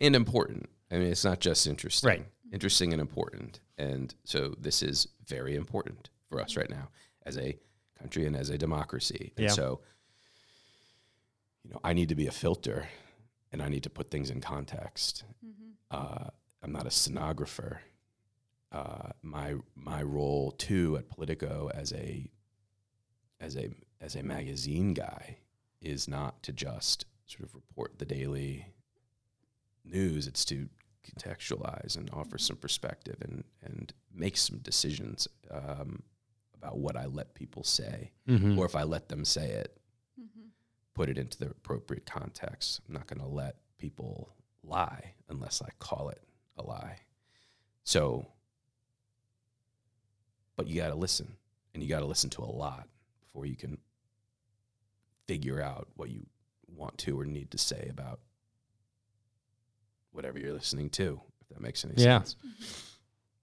and 0.00 0.16
important. 0.16 0.68
I 0.90 0.96
mean, 0.96 1.06
it's 1.12 1.24
not 1.24 1.38
just 1.38 1.66
interesting, 1.68 2.08
Right. 2.08 2.26
Interesting 2.52 2.92
and 2.92 3.00
important, 3.00 3.60
and 3.78 4.12
so 4.24 4.54
this 4.58 4.82
is 4.82 5.06
very 5.28 5.54
important 5.54 6.10
for 6.28 6.40
us 6.40 6.56
right 6.56 6.68
now 6.68 6.88
as 7.24 7.38
a 7.38 7.56
country 8.00 8.26
and 8.26 8.34
as 8.36 8.50
a 8.50 8.58
democracy. 8.58 9.32
And 9.36 9.44
Yeah. 9.44 9.52
so, 9.52 9.80
you 11.62 11.70
know, 11.70 11.78
I 11.84 11.92
need 11.92 12.08
to 12.08 12.16
be 12.16 12.26
a 12.26 12.32
filter, 12.32 12.88
and 13.52 13.62
I 13.62 13.68
need 13.68 13.84
to 13.84 13.90
put 13.90 14.10
things 14.10 14.28
in 14.28 14.40
context. 14.40 15.22
Uh, 15.90 16.30
I'm 16.62 16.72
not 16.72 16.86
a 16.86 16.90
stenographer. 16.90 17.80
Uh, 18.72 19.10
my 19.22 19.54
my 19.74 20.02
role 20.02 20.52
too 20.52 20.96
at 20.96 21.08
Politico 21.10 21.70
as 21.74 21.92
a 21.92 22.30
as 23.40 23.56
a 23.56 23.70
as 24.00 24.16
a 24.16 24.22
magazine 24.22 24.94
guy 24.94 25.36
is 25.80 26.08
not 26.08 26.42
to 26.42 26.52
just 26.52 27.04
sort 27.26 27.42
of 27.48 27.54
report 27.54 27.98
the 27.98 28.06
daily 28.06 28.66
news. 29.84 30.26
It's 30.26 30.44
to 30.46 30.68
contextualize 31.04 31.96
and 31.96 32.08
offer 32.12 32.38
some 32.38 32.56
perspective 32.56 33.16
and 33.20 33.44
and 33.62 33.92
make 34.14 34.36
some 34.36 34.58
decisions 34.58 35.28
um, 35.50 36.02
about 36.54 36.78
what 36.78 36.96
I 36.96 37.06
let 37.06 37.34
people 37.34 37.64
say, 37.64 38.12
Mm-hmm. 38.28 38.58
or 38.58 38.64
if 38.64 38.74
I 38.76 38.84
let 38.84 39.08
them 39.08 39.24
say 39.24 39.50
it, 39.50 39.76
put 40.94 41.08
it 41.08 41.18
into 41.18 41.38
the 41.38 41.46
appropriate 41.50 42.06
context. 42.06 42.80
I'm 42.86 42.94
not 42.94 43.06
going 43.06 43.20
to 43.20 43.26
let 43.26 43.56
people 43.78 44.32
lie 44.62 45.14
unless 45.28 45.60
I 45.60 45.68
call 45.78 46.08
it 46.10 46.22
a 46.56 46.62
lie. 46.62 46.98
So, 47.84 48.28
but 50.62 50.70
you 50.70 50.80
got 50.80 50.88
to 50.88 50.94
listen, 50.94 51.34
and 51.74 51.82
you 51.82 51.88
got 51.88 52.00
to 52.00 52.06
listen 52.06 52.30
to 52.30 52.42
a 52.42 52.44
lot 52.44 52.86
before 53.20 53.46
you 53.46 53.56
can 53.56 53.78
figure 55.26 55.60
out 55.60 55.88
what 55.96 56.08
you 56.10 56.24
want 56.76 56.96
to 56.98 57.18
or 57.18 57.24
need 57.24 57.50
to 57.50 57.58
say 57.58 57.88
about 57.90 58.20
whatever 60.12 60.38
you're 60.38 60.52
listening 60.52 60.88
to, 60.90 61.20
if 61.40 61.48
that 61.48 61.60
makes 61.60 61.84
any 61.84 61.94
Yeah. 61.96 62.18
sense. 62.18 62.36
Mm-hmm. 62.46 62.64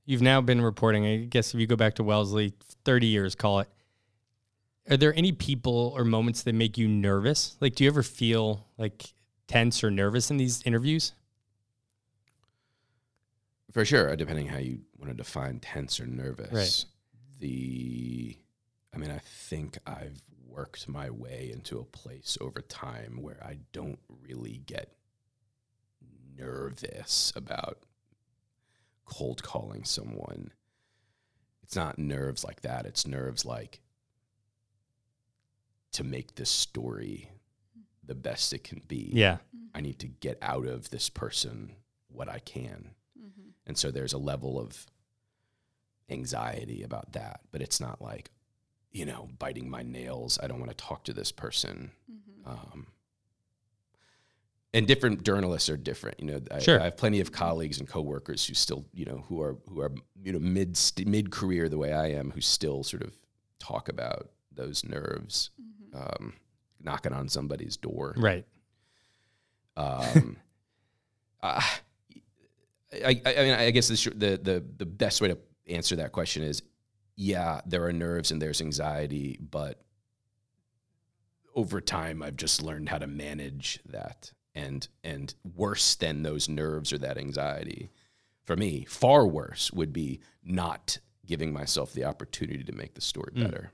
You've 0.06 0.22
now 0.22 0.42
been 0.42 0.62
reporting. 0.62 1.06
I 1.06 1.18
guess 1.26 1.54
if 1.54 1.60
you 1.60 1.68
go 1.68 1.76
back 1.76 1.96
to 1.96 2.04
Wellesley, 2.04 2.54
thirty 2.86 3.08
years, 3.08 3.36
call 3.36 3.60
it. 3.60 3.68
Are 4.90 4.98
there 4.98 5.14
any 5.14 5.32
people 5.34 5.94
or 5.96 6.04
moments 6.04 6.42
that 6.44 6.54
make 6.56 6.78
you 6.78 6.88
nervous? 6.88 7.58
Like, 7.60 7.76
do 7.76 7.84
you 7.84 7.90
ever 7.90 8.02
feel 8.02 8.66
like 8.78 9.14
tense 9.48 9.84
or 9.84 9.92
nervous 9.92 10.32
in 10.32 10.38
these 10.38 10.64
interviews? 10.64 11.14
For 13.72 13.86
sure, 13.86 14.16
depending 14.16 14.48
how 14.48 14.58
you 14.58 14.80
want 14.98 15.12
to 15.12 15.18
define 15.18 15.60
tense 15.60 16.00
or 16.00 16.08
nervous. 16.08 16.52
Right. 16.52 16.86
The, 17.40 18.38
I 18.94 18.98
mean, 18.98 19.12
I 19.12 19.20
think 19.20 19.78
I've 19.88 20.22
worked 20.48 20.90
my 20.90 21.10
way 21.10 21.52
into 21.54 21.80
a 21.80 21.86
place 21.86 22.38
over 22.42 22.62
time 22.62 23.20
where 23.22 23.42
I 23.44 23.58
don't 23.72 24.00
really 24.28 24.62
get 24.66 24.94
nervous 26.38 27.32
about 27.36 27.80
cold 29.06 29.44
calling 29.44 29.84
someone. 29.84 30.52
It's 31.64 31.76
not 31.76 32.00
nerves 32.00 32.44
like 32.44 32.62
that. 32.62 32.86
It's 32.86 33.06
nerves 33.08 33.46
like 33.46 33.82
to 35.94 36.04
make 36.04 36.36
this 36.36 36.50
story 36.50 37.30
the 38.04 38.16
best 38.16 38.54
it 38.54 38.64
can 38.64 38.82
be. 38.88 39.12
Yeah. 39.14 39.38
I 39.74 39.82
need 39.82 40.00
to 40.00 40.08
get 40.08 40.38
out 40.42 40.66
of 40.66 40.90
this 40.90 41.10
person 41.10 41.76
what 42.08 42.28
I 42.28 42.40
can. 42.40 42.92
Mm-hmm. 43.18 43.50
And 43.68 43.78
so 43.78 43.92
there's 43.92 44.14
a 44.14 44.18
level 44.18 44.60
of 44.60 44.88
anxiety 46.10 46.84
about 46.84 47.14
that, 47.14 47.42
but 47.52 47.62
it's 47.62 47.80
not 47.80 48.02
like, 48.02 48.32
you 48.92 49.06
know, 49.06 49.30
biting 49.38 49.70
my 49.70 49.84
nails. 49.84 50.40
I 50.42 50.48
don't 50.48 50.60
want 50.60 50.72
to 50.72 50.78
talk 50.78 51.04
to 51.06 51.14
this 51.14 51.32
person. 51.32 51.92
Mm-hmm. 52.12 52.50
Um, 52.50 52.88
and 54.74 54.86
different 54.88 55.24
journalists 55.24 55.70
are 55.70 55.78
different. 55.78 56.20
You 56.20 56.26
know, 56.28 56.40
I, 56.52 56.60
Sure. 56.60 56.80
I 56.80 56.86
have 56.86 56.98
plenty 56.98 57.20
of 57.22 57.32
colleagues 57.32 57.80
and 57.80 57.88
coworkers 57.88 58.46
who 58.46 58.54
still, 58.54 58.86
you 58.94 59.06
know, 59.06 59.24
who 59.28 59.42
are 59.42 59.58
who 59.68 59.82
are 59.82 59.92
you 60.24 60.32
know 60.32 60.40
mid 60.40 60.78
mid 61.06 61.32
career 61.32 61.70
the 61.70 61.78
way 61.78 61.92
I 61.94 62.08
am, 62.12 62.32
who 62.32 62.42
still 62.42 62.84
sort 62.84 63.02
of 63.04 63.14
talk 63.60 63.90
about 63.90 64.30
those 64.52 64.84
nerves, 64.84 65.50
Mm-hmm. 65.60 65.98
um, 66.26 66.34
knocking 66.82 67.14
on 67.14 67.30
somebody's 67.30 67.78
door. 67.78 68.14
Right. 68.16 68.46
Um, 69.76 70.38
uh, 71.42 71.62
I, 72.94 73.22
I, 73.26 73.36
I 73.36 73.44
mean, 73.44 73.54
I 73.54 73.72
guess 73.72 73.88
the, 73.88 74.10
the 74.12 74.38
the 74.38 74.64
the 74.78 74.86
best 74.86 75.20
way 75.22 75.30
to 75.30 75.38
answer 75.70 75.96
that 75.98 76.12
question 76.12 76.44
is, 76.44 76.62
yeah, 77.16 77.62
there 77.66 77.84
are 77.86 77.94
nerves 77.94 78.32
and 78.32 78.42
there's 78.42 78.62
anxiety, 78.62 79.38
but 79.42 79.82
over 81.56 81.82
time, 81.82 82.22
I've 82.24 82.38
just 82.38 82.62
learned 82.62 82.90
how 82.90 82.98
to 83.00 83.08
manage 83.08 83.80
that. 83.86 84.32
And 84.56 84.88
and 85.04 85.34
worse 85.56 85.96
than 85.96 86.24
those 86.24 86.50
nerves 86.50 86.92
or 86.92 86.98
that 87.00 87.18
anxiety, 87.18 87.92
for 88.44 88.56
me, 88.58 88.86
far 88.86 89.26
worse 89.28 89.72
would 89.72 89.94
be 89.94 90.20
not 90.44 90.98
giving 91.26 91.54
myself 91.54 91.94
the 91.94 92.06
opportunity 92.06 92.64
to 92.64 92.72
make 92.72 92.96
the 92.96 93.02
story 93.02 93.32
Mm. 93.36 93.44
better. 93.44 93.72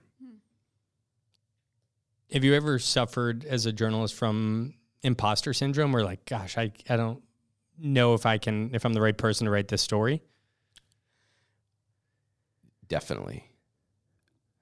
Have 2.32 2.44
you 2.44 2.54
ever 2.54 2.80
suffered 2.80 3.46
as 3.46 3.66
a 3.66 3.72
journalist 3.72 4.16
from 4.16 4.74
imposter 5.04 5.54
syndrome 5.54 5.92
where 5.92 6.04
like, 6.04 6.26
gosh, 6.26 6.58
I, 6.58 6.72
I 6.90 6.98
don't 6.98 7.22
know 7.78 8.14
if 8.14 8.26
I 8.26 8.38
can, 8.38 8.72
if 8.74 8.84
I'm 8.86 8.94
the 8.94 9.02
right 9.02 9.18
person 9.18 9.46
to 9.46 9.52
write 9.52 9.68
this 9.70 9.82
story? 9.82 10.22
Definitely. 12.88 13.50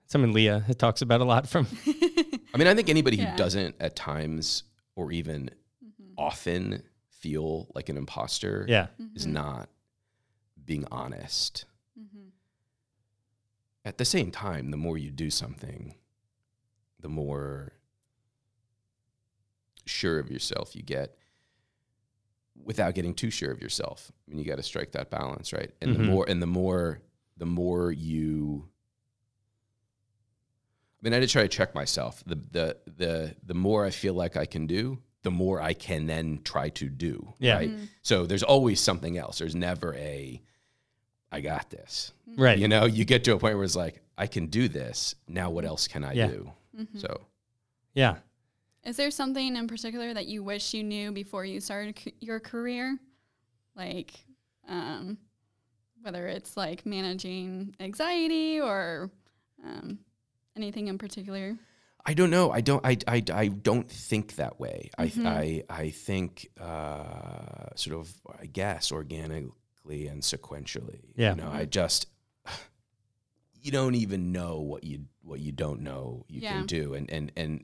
Something 0.07 0.33
Leah 0.33 0.63
talks 0.77 1.01
about 1.01 1.21
a 1.21 1.23
lot 1.25 1.47
from. 1.47 1.67
I 1.87 2.57
mean, 2.57 2.67
I 2.67 2.75
think 2.75 2.89
anybody 2.89 3.17
Yeah. 3.17 3.31
who 3.31 3.37
doesn't 3.37 3.75
at 3.79 3.95
times 3.95 4.63
or 4.95 5.11
even 5.11 5.49
Mm-hmm. 5.83 6.13
often 6.17 6.83
feel 7.09 7.67
like 7.75 7.89
an 7.89 7.97
imposter 7.97 8.65
Yeah. 8.69 8.87
is 9.15 9.25
not 9.25 9.69
being 10.63 10.85
honest. 10.91 11.65
Mm-hmm. 11.99 12.29
At 13.85 13.97
the 13.97 14.05
same 14.05 14.31
time, 14.31 14.71
the 14.71 14.77
more 14.77 14.97
you 14.97 15.11
do 15.11 15.29
something, 15.29 15.95
the 16.99 17.09
more 17.09 17.73
sure 19.85 20.19
of 20.19 20.29
yourself 20.31 20.75
you 20.75 20.81
get 20.83 21.17
without 22.63 22.95
getting 22.95 23.13
too 23.13 23.29
sure 23.29 23.51
of 23.51 23.61
yourself. 23.61 24.11
I 24.25 24.29
mean, 24.31 24.39
you 24.39 24.45
got 24.45 24.55
to 24.57 24.63
strike 24.63 24.93
that 24.93 25.09
balance, 25.09 25.51
right? 25.51 25.71
And 25.81 25.91
Mhm. 25.93 25.97
the 25.97 26.03
more 26.03 26.25
and 26.29 26.41
the 26.41 26.47
more 26.47 27.01
the 27.37 27.45
more 27.45 27.91
you 27.91 28.67
I 31.01 31.03
mean, 31.09 31.13
I 31.13 31.19
did 31.19 31.29
try 31.29 31.41
to 31.41 31.47
check 31.49 31.75
myself. 31.75 32.23
The 32.25 32.35
the 32.51 32.77
the 32.97 33.35
the 33.45 33.53
more 33.53 33.85
I 33.85 33.89
feel 33.89 34.13
like 34.13 34.37
I 34.37 34.45
can 34.45 34.67
do, 34.67 34.99
the 35.23 35.31
more 35.31 35.61
I 35.61 35.73
can 35.73 36.05
then 36.05 36.39
try 36.43 36.69
to 36.69 36.87
do. 36.87 37.33
Yeah. 37.39 37.57
Right. 37.57 37.71
So 38.03 38.25
there's 38.25 38.43
always 38.43 38.79
something 38.79 39.17
else. 39.17 39.39
There's 39.39 39.55
never 39.55 39.93
a 39.95 40.41
I 41.31 41.41
got 41.41 41.69
this. 41.69 42.13
Right. 42.37 42.57
You 42.57 42.67
know, 42.69 42.85
you 42.85 43.03
get 43.05 43.23
to 43.25 43.33
a 43.33 43.39
point 43.39 43.55
where 43.55 43.65
it's 43.65 43.75
like, 43.75 44.01
I 44.17 44.27
can 44.27 44.45
do 44.47 44.67
this. 44.69 45.15
Now 45.27 45.49
what 45.49 45.65
else 45.65 45.87
can 45.87 46.03
I 46.03 46.13
Yeah. 46.13 46.27
do? 46.27 46.51
Mm-hmm. 46.79 46.99
So 46.99 47.21
Yeah. 47.95 48.17
Is 48.85 48.95
there 48.97 49.11
something 49.11 49.55
in 49.55 49.67
particular 49.67 50.13
that 50.13 50.27
you 50.27 50.43
wish 50.43 50.73
you 50.73 50.83
knew 50.83 51.11
before 51.11 51.43
you 51.45 51.59
started 51.59 51.97
c- 51.97 52.13
your 52.19 52.39
career? 52.39 52.97
Like, 53.75 54.11
um, 54.67 55.17
whether 56.03 56.27
it's 56.27 56.55
like 56.57 56.85
managing 56.85 57.75
anxiety 57.79 58.59
or 58.59 59.09
um, 59.65 59.99
anything 60.55 60.87
in 60.87 60.97
particular? 60.97 61.57
I 62.05 62.13
don't 62.13 62.29
know. 62.29 62.51
I 62.51 62.59
don't. 62.61 62.85
I. 62.85 62.97
I, 63.07 63.23
I 63.33 63.47
don't 63.47 63.89
think 63.89 64.35
that 64.35 64.59
way. 64.59 64.89
Mhm. 64.99 65.25
I. 65.25 65.63
I. 65.69 65.81
I 65.83 65.89
think 65.89 66.49
uh, 66.59 67.67
sort 67.75 67.97
of. 67.97 68.13
I 68.39 68.45
guess 68.45 68.91
organically 68.91 70.07
and 70.07 70.21
sequentially. 70.21 70.99
Yeah. 71.15 71.31
You 71.35 71.41
know. 71.41 71.49
I 71.51 71.65
just. 71.65 72.07
You 73.55 73.71
don't 73.71 73.95
even 73.95 74.33
know 74.33 74.59
what 74.59 74.83
you 74.83 75.05
what 75.21 75.39
you 75.39 75.53
don't 75.53 75.79
know 75.83 76.25
you 76.27 76.41
Yeah. 76.41 76.51
can 76.57 76.65
do, 76.65 76.93
and 76.95 77.09
and 77.09 77.31
and 77.37 77.63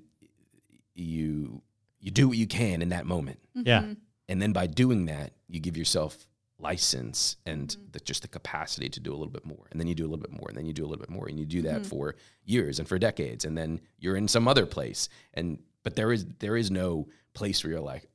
you 0.96 1.62
you 2.00 2.12
do 2.12 2.30
what 2.30 2.38
you 2.38 2.48
can 2.48 2.82
in 2.82 2.88
that 2.90 3.06
moment, 3.06 3.40
Yeah. 3.54 3.82
Mhm. 3.82 3.98
and 4.30 4.42
then 4.42 4.54
by 4.54 4.68
doing 4.68 5.08
that, 5.08 5.34
you 5.50 5.60
give 5.60 5.76
yourself 5.76 6.29
license 6.60 7.38
and 7.46 7.70
Mhm. 7.70 7.92
the, 7.94 8.00
just 8.02 8.22
the 8.22 8.28
capacity 8.28 8.90
to 8.90 9.00
do 9.00 9.12
a 9.12 9.18
little 9.18 9.32
bit 9.32 9.46
more, 9.46 9.68
and 9.72 9.80
then 9.80 9.88
you 9.88 9.96
do 9.96 10.04
a 10.04 10.10
little 10.10 10.22
bit 10.22 10.32
more, 10.32 10.48
and 10.50 10.58
then 10.58 10.66
you 10.66 10.74
do 10.74 10.84
a 10.84 10.88
little 10.88 11.00
bit 11.02 11.10
more, 11.10 11.28
and 11.28 11.40
you 11.40 11.46
do 11.46 11.62
that 11.64 11.82
Mhm. 11.84 11.86
for 11.86 12.16
years 12.46 12.80
and 12.80 12.88
for 12.88 13.00
decades, 13.00 13.46
and 13.46 13.58
then 13.58 13.80
you're 14.00 14.16
in 14.18 14.28
some 14.28 14.48
other 14.48 14.66
place, 14.66 15.10
and 15.34 15.60
but 15.84 15.96
there 15.96 16.12
is 16.12 16.26
there 16.40 16.58
is 16.58 16.70
no 16.70 17.08
place 17.34 17.64
where 17.64 17.72
you're 17.72 17.80
like, 17.82 18.10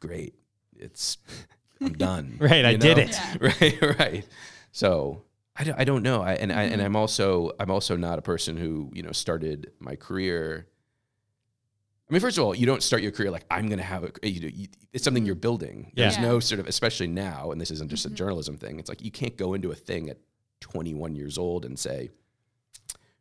great, 0.00 0.34
it's 0.76 1.18
I'm 1.80 1.92
done, 2.08 2.36
Right, 2.40 2.64
I 2.64 2.70
you 2.72 2.78
did 2.78 2.98
it. 2.98 3.10
Yeah. 3.10 3.36
right, 3.60 3.98
right. 3.98 4.26
So 4.72 5.22
I 5.54 5.64
don't, 5.64 5.78
I 5.80 5.84
don't 5.84 6.02
know, 6.02 6.22
I, 6.22 6.34
and 6.34 6.52
I 6.52 6.64
and 6.64 6.80
Mhm. 6.80 6.84
I'm 6.84 6.96
also 6.96 7.52
I'm 7.60 7.70
also 7.70 7.96
not 7.96 8.18
a 8.18 8.22
person 8.22 8.56
who 8.56 8.90
you 8.94 9.02
know 9.02 9.12
started 9.12 9.72
my 9.78 9.96
career. 9.96 10.68
I 12.08 12.12
mean, 12.12 12.20
first 12.20 12.38
of 12.38 12.44
all, 12.44 12.54
you 12.54 12.66
don't 12.66 12.82
start 12.84 13.02
your 13.02 13.10
career 13.12 13.30
like 13.32 13.44
I'm 13.50 13.66
going 13.66 13.78
to 13.78 13.84
have 13.84 14.04
a. 14.04 14.28
You 14.28 14.40
know, 14.42 14.48
you, 14.54 14.68
it's 14.92 15.02
something 15.04 15.26
you're 15.26 15.34
building. 15.34 15.92
Yeah. 15.96 16.04
There's 16.04 16.16
Yeah. 16.16 16.22
no 16.22 16.40
sort 16.40 16.60
of, 16.60 16.66
especially 16.68 17.08
now, 17.08 17.50
and 17.50 17.60
this 17.60 17.70
isn't 17.72 17.90
just 17.90 18.06
Mhm. 18.06 18.12
a 18.12 18.14
journalism 18.14 18.56
thing. 18.56 18.78
It's 18.78 18.88
like 18.88 19.02
you 19.02 19.10
can't 19.10 19.36
go 19.36 19.54
into 19.54 19.70
a 19.72 19.74
thing 19.74 20.08
at 20.08 20.18
21 20.60 21.16
years 21.16 21.36
old 21.36 21.64
and 21.64 21.76
say, 21.78 22.10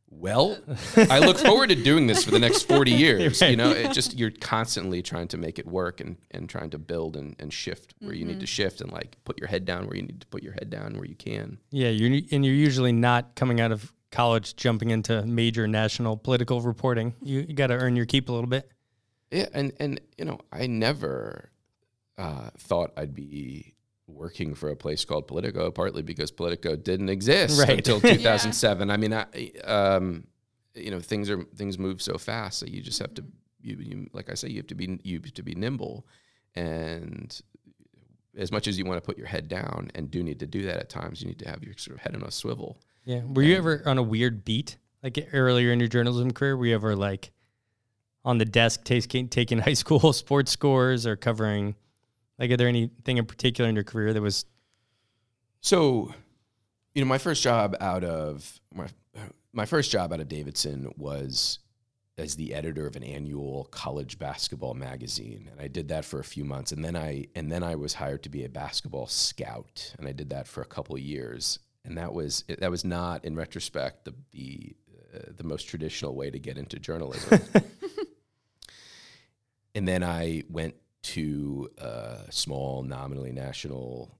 "Well, 0.09 0.57
I 0.95 1.19
look 1.19 1.37
forward 1.49 1.69
to 1.69 1.75
doing 1.75 2.07
this 2.07 2.23
for 2.23 2.31
the 2.31 2.39
next 2.39 2.63
40 2.63 2.91
years." 3.05 3.41
You 3.41 3.47
Right. 3.47 3.57
know, 3.57 3.71
it 3.71 3.91
just 3.91 4.17
you're 4.17 4.31
constantly 4.31 5.01
trying 5.01 5.27
to 5.29 5.37
make 5.37 5.57
it 5.59 5.65
work 5.67 5.99
and 5.99 6.17
and 6.31 6.47
trying 6.47 6.69
to 6.71 6.77
build 6.77 7.15
and, 7.17 7.35
and 7.39 7.51
shift 7.51 7.95
where 7.99 8.13
you 8.13 8.23
need 8.25 8.39
to 8.39 8.45
shift 8.45 8.81
and 8.81 8.91
like 8.91 9.17
put 9.25 9.39
your 9.39 9.47
head 9.47 9.65
down 9.65 9.87
where 9.87 9.95
you 9.95 10.03
need 10.03 10.21
to 10.21 10.27
put 10.27 10.43
your 10.43 10.53
head 10.53 10.69
down 10.69 10.93
where 10.93 11.05
you 11.05 11.15
can. 11.15 11.57
Yeah. 11.71 11.89
You're, 11.89 12.21
and 12.31 12.45
you're 12.45 12.53
usually 12.53 12.91
not 12.91 13.35
coming 13.35 13.59
out 13.59 13.71
of 13.71 13.91
college 14.11 14.55
jumping 14.55 14.91
into 14.91 15.25
major 15.25 15.67
national 15.67 16.15
political 16.15 16.61
reporting. 16.61 17.13
You, 17.21 17.39
you 17.41 17.53
got 17.53 17.67
to 17.67 17.73
earn 17.73 17.95
your 17.97 18.05
keep 18.05 18.29
a 18.29 18.31
little 18.31 18.49
bit. 18.49 18.69
Yeah, 19.31 19.47
and 19.53 19.71
and 19.79 19.99
you 20.17 20.25
know, 20.25 20.39
I 20.51 20.67
never 20.67 21.49
uh, 22.17 22.49
thought 22.57 22.91
I'd 22.97 23.13
be 23.15 23.73
working 24.07 24.53
for 24.53 24.69
a 24.69 24.75
place 24.75 25.03
called 25.03 25.27
Politico, 25.27 25.71
partly 25.71 26.03
because 26.03 26.31
Politico 26.31 26.75
didn't 26.75 27.09
exist 27.09 27.59
Right. 27.59 27.77
until 27.77 27.99
Yeah. 28.03 28.13
2007. 28.17 28.91
I 28.91 28.97
mean, 28.97 29.13
I, 29.13 29.25
um, 29.63 30.25
you 30.75 30.91
know, 30.91 30.99
things 30.99 31.29
are 31.29 31.43
things 31.55 31.79
move 31.79 32.01
so 32.01 32.17
fast 32.17 32.59
that 32.59 32.69
you 32.69 32.81
just 32.81 32.99
have 32.99 33.13
to, 33.15 33.25
you, 33.61 33.77
you 33.79 34.09
like 34.13 34.29
I 34.29 34.35
say, 34.35 34.49
you 34.49 34.57
have 34.57 34.67
to 34.67 34.75
be 34.75 34.99
you 35.03 35.19
have 35.23 35.33
to 35.33 35.43
be 35.43 35.55
nimble, 35.55 36.05
and 36.55 37.41
as 38.37 38.51
much 38.51 38.67
as 38.67 38.77
you 38.77 38.85
want 38.85 38.97
to 39.01 39.05
put 39.05 39.17
your 39.17 39.27
head 39.27 39.47
down 39.47 39.89
and 39.95 40.11
do 40.11 40.21
need 40.21 40.39
to 40.39 40.47
do 40.47 40.63
that 40.63 40.77
at 40.77 40.89
times, 40.89 41.21
you 41.21 41.27
need 41.27 41.39
to 41.39 41.49
have 41.49 41.63
your 41.63 41.73
sort 41.77 41.97
of 41.97 42.01
head 42.03 42.15
on 42.15 42.23
a 42.23 42.31
swivel. 42.31 42.77
Yeah. 43.05 43.21
Were 43.25 43.43
you 43.43 43.55
ever 43.57 43.81
on 43.85 43.97
a 43.97 44.03
weird 44.03 44.43
beat 44.43 44.77
like 45.01 45.17
earlier 45.31 45.71
in 45.71 45.79
your 45.79 45.87
journalism 45.87 46.31
career? 46.31 46.57
Were 46.57 46.65
you 46.65 46.75
ever 46.75 46.95
like 46.95 47.31
on 48.25 48.39
the 48.39 48.45
desk 48.45 48.83
taking 48.83 49.29
taking 49.29 49.59
high 49.67 49.73
school 49.73 50.11
sports 50.11 50.51
scores 50.51 51.05
or 51.05 51.15
covering? 51.15 51.75
Like, 52.37 52.51
are 52.51 52.57
there 52.57 52.67
anything 52.67 53.17
in 53.17 53.25
particular 53.25 53.69
in 53.69 53.75
your 53.75 53.85
career 53.85 54.11
that 54.11 54.21
was? 54.21 54.45
So, 55.61 56.13
you 56.93 57.01
know, 57.01 57.07
my 57.07 57.17
first 57.17 57.41
job 57.41 57.77
out 57.79 58.03
of 58.03 58.59
my 58.73 58.87
my 59.53 59.65
first 59.65 59.89
job 59.89 60.11
out 60.11 60.19
of 60.19 60.27
Davidson 60.27 60.91
was 60.97 61.59
as 62.17 62.35
the 62.35 62.53
editor 62.53 62.87
of 62.87 62.95
an 62.95 63.03
annual 63.03 63.65
college 63.71 64.17
basketball 64.17 64.73
magazine, 64.73 65.49
and 65.51 65.59
I 65.59 65.67
did 65.67 65.89
that 65.89 66.05
for 66.05 66.19
a 66.19 66.23
few 66.23 66.45
months, 66.45 66.71
and 66.71 66.83
then 66.83 66.95
I 66.95 67.27
and 67.35 67.51
then 67.51 67.63
I 67.63 67.75
was 67.75 67.93
hired 67.93 68.23
to 68.23 68.29
be 68.29 68.43
a 68.45 68.49
basketball 68.49 69.07
scout, 69.07 69.93
and 69.97 70.07
I 70.07 70.11
did 70.11 70.29
that 70.29 70.47
for 70.47 70.61
a 70.61 70.65
couple 70.65 70.95
of 70.95 71.01
years, 71.01 71.59
and 71.83 71.97
that 71.97 72.13
was 72.13 72.43
that 72.47 72.71
was 72.71 72.85
not, 72.85 73.25
in 73.25 73.35
retrospect, 73.35 74.05
the 74.05 74.13
the 74.31 74.75
uh, 75.13 75.19
the 75.35 75.43
most 75.43 75.63
traditional 75.63 76.15
way 76.15 76.29
to 76.29 76.39
get 76.39 76.57
into 76.57 76.79
journalism. 76.79 77.39
and 79.75 79.87
then 79.87 80.03
I 80.03 80.43
went 80.49 80.75
to 81.03 81.69
a 81.77 82.21
small, 82.31 82.81
nominally 82.81 83.31
national 83.31 84.17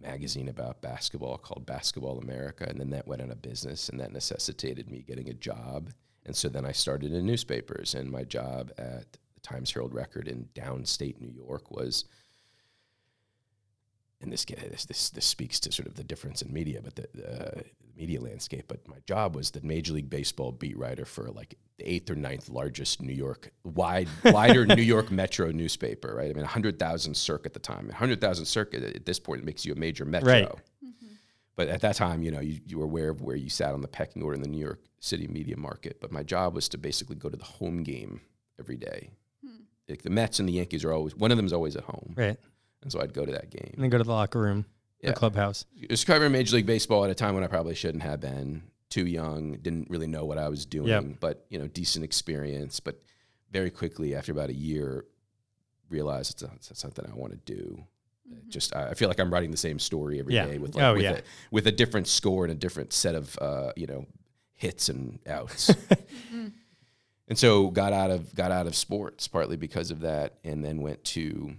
magazine 0.00 0.48
about 0.48 0.82
basketball 0.82 1.38
called 1.38 1.64
Basketball 1.64 2.18
America, 2.18 2.66
and 2.68 2.80
then 2.80 2.90
that 2.90 3.06
went 3.06 3.22
out 3.22 3.30
of 3.30 3.40
business, 3.40 3.88
and 3.88 4.00
that 4.00 4.12
necessitated 4.12 4.90
me 4.90 5.04
getting 5.06 5.28
a 5.28 5.34
job 5.34 5.92
and 6.24 6.36
so 6.36 6.48
then 6.48 6.64
I 6.64 6.72
started 6.72 7.12
in 7.12 7.26
newspapers, 7.26 7.94
and 7.94 8.10
my 8.10 8.24
job 8.24 8.70
at 8.78 9.12
the 9.12 9.40
Times 9.42 9.72
Herald 9.72 9.94
Record 9.94 10.28
in 10.28 10.48
downstate 10.54 11.20
New 11.20 11.32
York 11.32 11.70
was. 11.70 12.04
And 14.22 14.32
this, 14.32 14.44
this 14.44 14.84
this 14.84 15.10
this 15.10 15.24
speaks 15.24 15.58
to 15.60 15.72
sort 15.72 15.88
of 15.88 15.94
the 15.94 16.04
difference 16.04 16.42
in 16.42 16.52
media, 16.52 16.80
but 16.82 16.94
the, 16.94 17.08
the 17.14 17.64
media 17.96 18.20
landscape. 18.20 18.64
But 18.68 18.86
my 18.88 18.98
job 19.06 19.34
was 19.34 19.50
the 19.50 19.60
Major 19.62 19.92
League 19.92 20.10
Baseball 20.10 20.52
beat 20.52 20.78
writer 20.78 21.04
for 21.04 21.24
like 21.30 21.56
the 21.78 21.92
eighth 21.92 22.10
or 22.10 22.14
ninth 22.14 22.48
largest 22.48 23.02
New 23.02 23.12
York 23.12 23.50
wide 23.64 24.08
wider 24.24 24.64
New 24.64 24.82
York 24.82 25.10
metro 25.10 25.50
newspaper. 25.50 26.14
Right, 26.14 26.30
I 26.30 26.32
mean, 26.34 26.44
hundred 26.44 26.78
thousand 26.78 27.16
circ 27.16 27.46
at 27.46 27.52
the 27.52 27.60
time. 27.60 27.88
hundred 27.90 28.20
thousand 28.20 28.46
circ 28.46 28.74
at 28.74 29.04
this 29.04 29.18
point 29.18 29.42
it 29.42 29.44
makes 29.44 29.64
you 29.64 29.72
a 29.72 29.76
major 29.76 30.04
metro. 30.04 30.32
Right. 30.32 30.48
But 31.54 31.68
at 31.68 31.82
that 31.82 31.96
time, 31.96 32.22
you 32.22 32.30
know, 32.30 32.40
you, 32.40 32.60
you 32.66 32.78
were 32.78 32.84
aware 32.84 33.10
of 33.10 33.20
where 33.20 33.36
you 33.36 33.50
sat 33.50 33.74
on 33.74 33.82
the 33.82 33.88
pecking 33.88 34.22
order 34.22 34.34
in 34.34 34.42
the 34.42 34.48
New 34.48 34.58
York 34.64 34.80
City 35.00 35.28
media 35.28 35.56
market. 35.56 36.00
But 36.00 36.10
my 36.10 36.22
job 36.22 36.54
was 36.54 36.68
to 36.70 36.78
basically 36.78 37.16
go 37.16 37.28
to 37.28 37.36
the 37.36 37.44
home 37.44 37.82
game 37.82 38.22
every 38.58 38.76
day. 38.76 39.10
Hmm. 39.44 39.62
Like 39.88 40.02
the 40.02 40.10
Mets 40.10 40.40
and 40.40 40.48
the 40.48 40.54
Yankees 40.54 40.84
are 40.84 40.92
always 40.92 41.14
one 41.14 41.30
of 41.30 41.36
them 41.36 41.46
is 41.46 41.52
always 41.52 41.76
at 41.76 41.84
home, 41.84 42.14
right? 42.16 42.38
And 42.82 42.90
so 42.90 43.00
I'd 43.00 43.14
go 43.14 43.24
to 43.24 43.32
that 43.32 43.50
game 43.50 43.70
and 43.74 43.82
then 43.82 43.90
go 43.90 43.98
to 43.98 44.04
the 44.04 44.10
locker 44.10 44.40
room, 44.40 44.66
yeah. 45.00 45.10
the 45.10 45.16
clubhouse. 45.16 45.64
It 45.80 45.90
was 45.90 46.04
covering 46.04 46.32
Major 46.32 46.56
League 46.56 46.66
Baseball 46.66 47.04
at 47.04 47.10
a 47.10 47.14
time 47.14 47.34
when 47.34 47.44
I 47.44 47.46
probably 47.46 47.74
shouldn't 47.74 48.02
have 48.02 48.20
been. 48.20 48.64
Too 48.90 49.06
young, 49.06 49.56
didn't 49.62 49.88
really 49.88 50.06
know 50.06 50.26
what 50.26 50.36
I 50.36 50.50
was 50.50 50.66
doing, 50.66 50.88
yep. 50.88 51.04
but 51.18 51.46
you 51.48 51.58
know, 51.58 51.66
decent 51.66 52.04
experience. 52.04 52.78
But 52.78 53.00
very 53.50 53.70
quickly, 53.70 54.14
after 54.14 54.32
about 54.32 54.50
a 54.50 54.54
year, 54.54 55.06
realized 55.88 56.32
it's, 56.32 56.42
a, 56.42 56.50
it's 56.56 56.78
something 56.78 57.04
I 57.10 57.14
want 57.14 57.32
to 57.32 57.54
do. 57.54 57.84
Mm-hmm. 58.30 58.50
Just 58.50 58.74
I 58.76 58.94
feel 58.94 59.08
like 59.08 59.18
I'm 59.18 59.32
writing 59.32 59.50
the 59.50 59.56
same 59.56 59.78
story 59.78 60.18
every 60.18 60.34
yeah. 60.34 60.46
day 60.46 60.58
with 60.58 60.74
like, 60.74 60.84
oh, 60.84 60.94
with, 60.94 61.02
yeah. 61.02 61.12
a, 61.12 61.22
with 61.50 61.66
a 61.66 61.72
different 61.72 62.06
score 62.06 62.44
and 62.44 62.52
a 62.52 62.54
different 62.54 62.92
set 62.92 63.14
of 63.14 63.38
uh, 63.40 63.72
you 63.76 63.86
know 63.86 64.06
hits 64.54 64.88
and 64.88 65.18
outs. 65.26 65.70
mm-hmm. 65.70 66.48
And 67.28 67.38
so 67.38 67.70
got 67.70 67.92
out 67.92 68.10
of 68.10 68.34
got 68.34 68.52
out 68.52 68.66
of 68.66 68.74
sports 68.74 69.28
partly 69.28 69.56
because 69.56 69.90
of 69.90 70.00
that, 70.00 70.34
and 70.44 70.64
then 70.64 70.80
went 70.80 71.02
to 71.04 71.54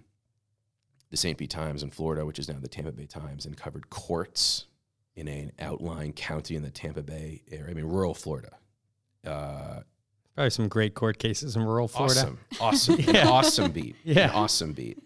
the 1.14 1.18
St. 1.18 1.38
Pete 1.38 1.52
Times 1.52 1.84
in 1.84 1.92
Florida, 1.92 2.26
which 2.26 2.40
is 2.40 2.50
now 2.50 2.58
the 2.60 2.68
Tampa 2.68 2.92
Bay 2.92 3.06
Times, 3.06 3.46
and 3.46 3.56
covered 3.56 3.92
courts 3.92 4.66
in 5.16 5.28
an 5.28 5.52
outlying 5.60 6.12
county 6.12 6.56
in 6.56 6.64
the 6.64 6.72
Tampa 6.72 7.04
Bay 7.04 7.44
area. 7.52 7.70
I 7.70 7.74
mean, 7.76 7.86
rural 7.86 8.16
Florida. 8.16 8.50
Uh, 9.24 9.82
Probably 10.34 10.50
some 10.50 10.68
great 10.68 10.96
court 10.96 11.20
cases 11.20 11.56
in 11.56 11.62
rural 11.62 11.88
Florida. 11.88 12.20
Awesome, 12.22 12.40
awesome, 12.60 12.96
yeah. 13.14 13.28
awesome 13.30 13.72
beat. 13.72 13.96
Yeah, 14.04 14.32
awesome 14.34 14.74
beat. 14.74 14.98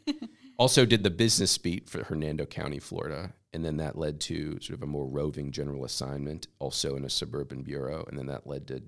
Also 0.58 0.86
did 0.86 1.04
the 1.04 1.10
business 1.10 1.58
beat 1.58 1.90
for 1.90 2.04
Hernando 2.06 2.46
County, 2.46 2.80
Florida, 2.80 3.34
and 3.52 3.66
then 3.66 3.76
that 3.78 3.98
led 3.98 4.22
to 4.22 4.54
sort 4.62 4.78
of 4.80 4.84
a 4.84 4.88
more 4.88 5.06
roving 5.06 5.52
general 5.52 5.84
assignment, 5.84 6.48
also 6.60 6.96
in 6.96 7.04
a 7.04 7.10
suburban 7.10 7.64
bureau, 7.64 8.06
and 8.08 8.18
then 8.18 8.28
that 8.28 8.48
led 8.48 8.66
to 8.70 8.82